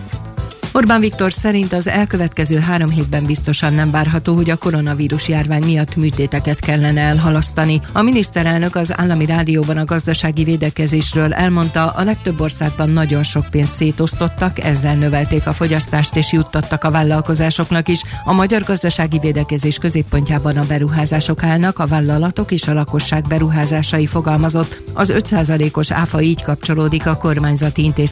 Orbán 0.79 0.99
Viktor 0.99 1.31
szerint 1.31 1.73
az 1.73 1.87
elkövetkező 1.87 2.57
három 2.57 2.89
hétben 2.89 3.25
biztosan 3.25 3.73
nem 3.73 3.91
várható, 3.91 4.35
hogy 4.35 4.49
a 4.49 4.55
koronavírus 4.55 5.27
járvány 5.27 5.63
miatt 5.63 5.95
műtéteket 5.95 6.59
kellene 6.59 7.01
elhalasztani. 7.01 7.81
A 7.93 8.01
miniszterelnök 8.01 8.75
az 8.75 8.99
állami 8.99 9.25
rádióban 9.25 9.77
a 9.77 9.85
gazdasági 9.85 10.43
védekezésről 10.43 11.33
elmondta, 11.33 11.89
a 11.89 12.03
legtöbb 12.03 12.39
országban 12.39 12.89
nagyon 12.89 13.23
sok 13.23 13.49
pénzt 13.49 13.73
szétosztottak, 13.73 14.59
ezzel 14.59 14.95
növelték 14.95 15.47
a 15.47 15.53
fogyasztást 15.53 16.15
és 16.15 16.31
juttattak 16.31 16.83
a 16.83 16.91
vállalkozásoknak 16.91 17.87
is. 17.87 18.01
A 18.23 18.33
magyar 18.33 18.63
gazdasági 18.63 19.19
védekezés 19.19 19.77
középpontjában 19.77 20.57
a 20.57 20.65
beruházások 20.65 21.43
állnak, 21.43 21.79
a 21.79 21.87
vállalatok 21.87 22.51
és 22.51 22.67
a 22.67 22.73
lakosság 22.73 23.27
beruházásai 23.27 24.05
fogalmazott. 24.05 24.81
Az 24.93 25.13
5%-os 25.15 25.91
áfa 25.91 26.21
így 26.21 26.43
kapcsolódik 26.43 27.07
a 27.07 27.17
kormányzati 27.17 27.83
intézkedések 27.83 28.07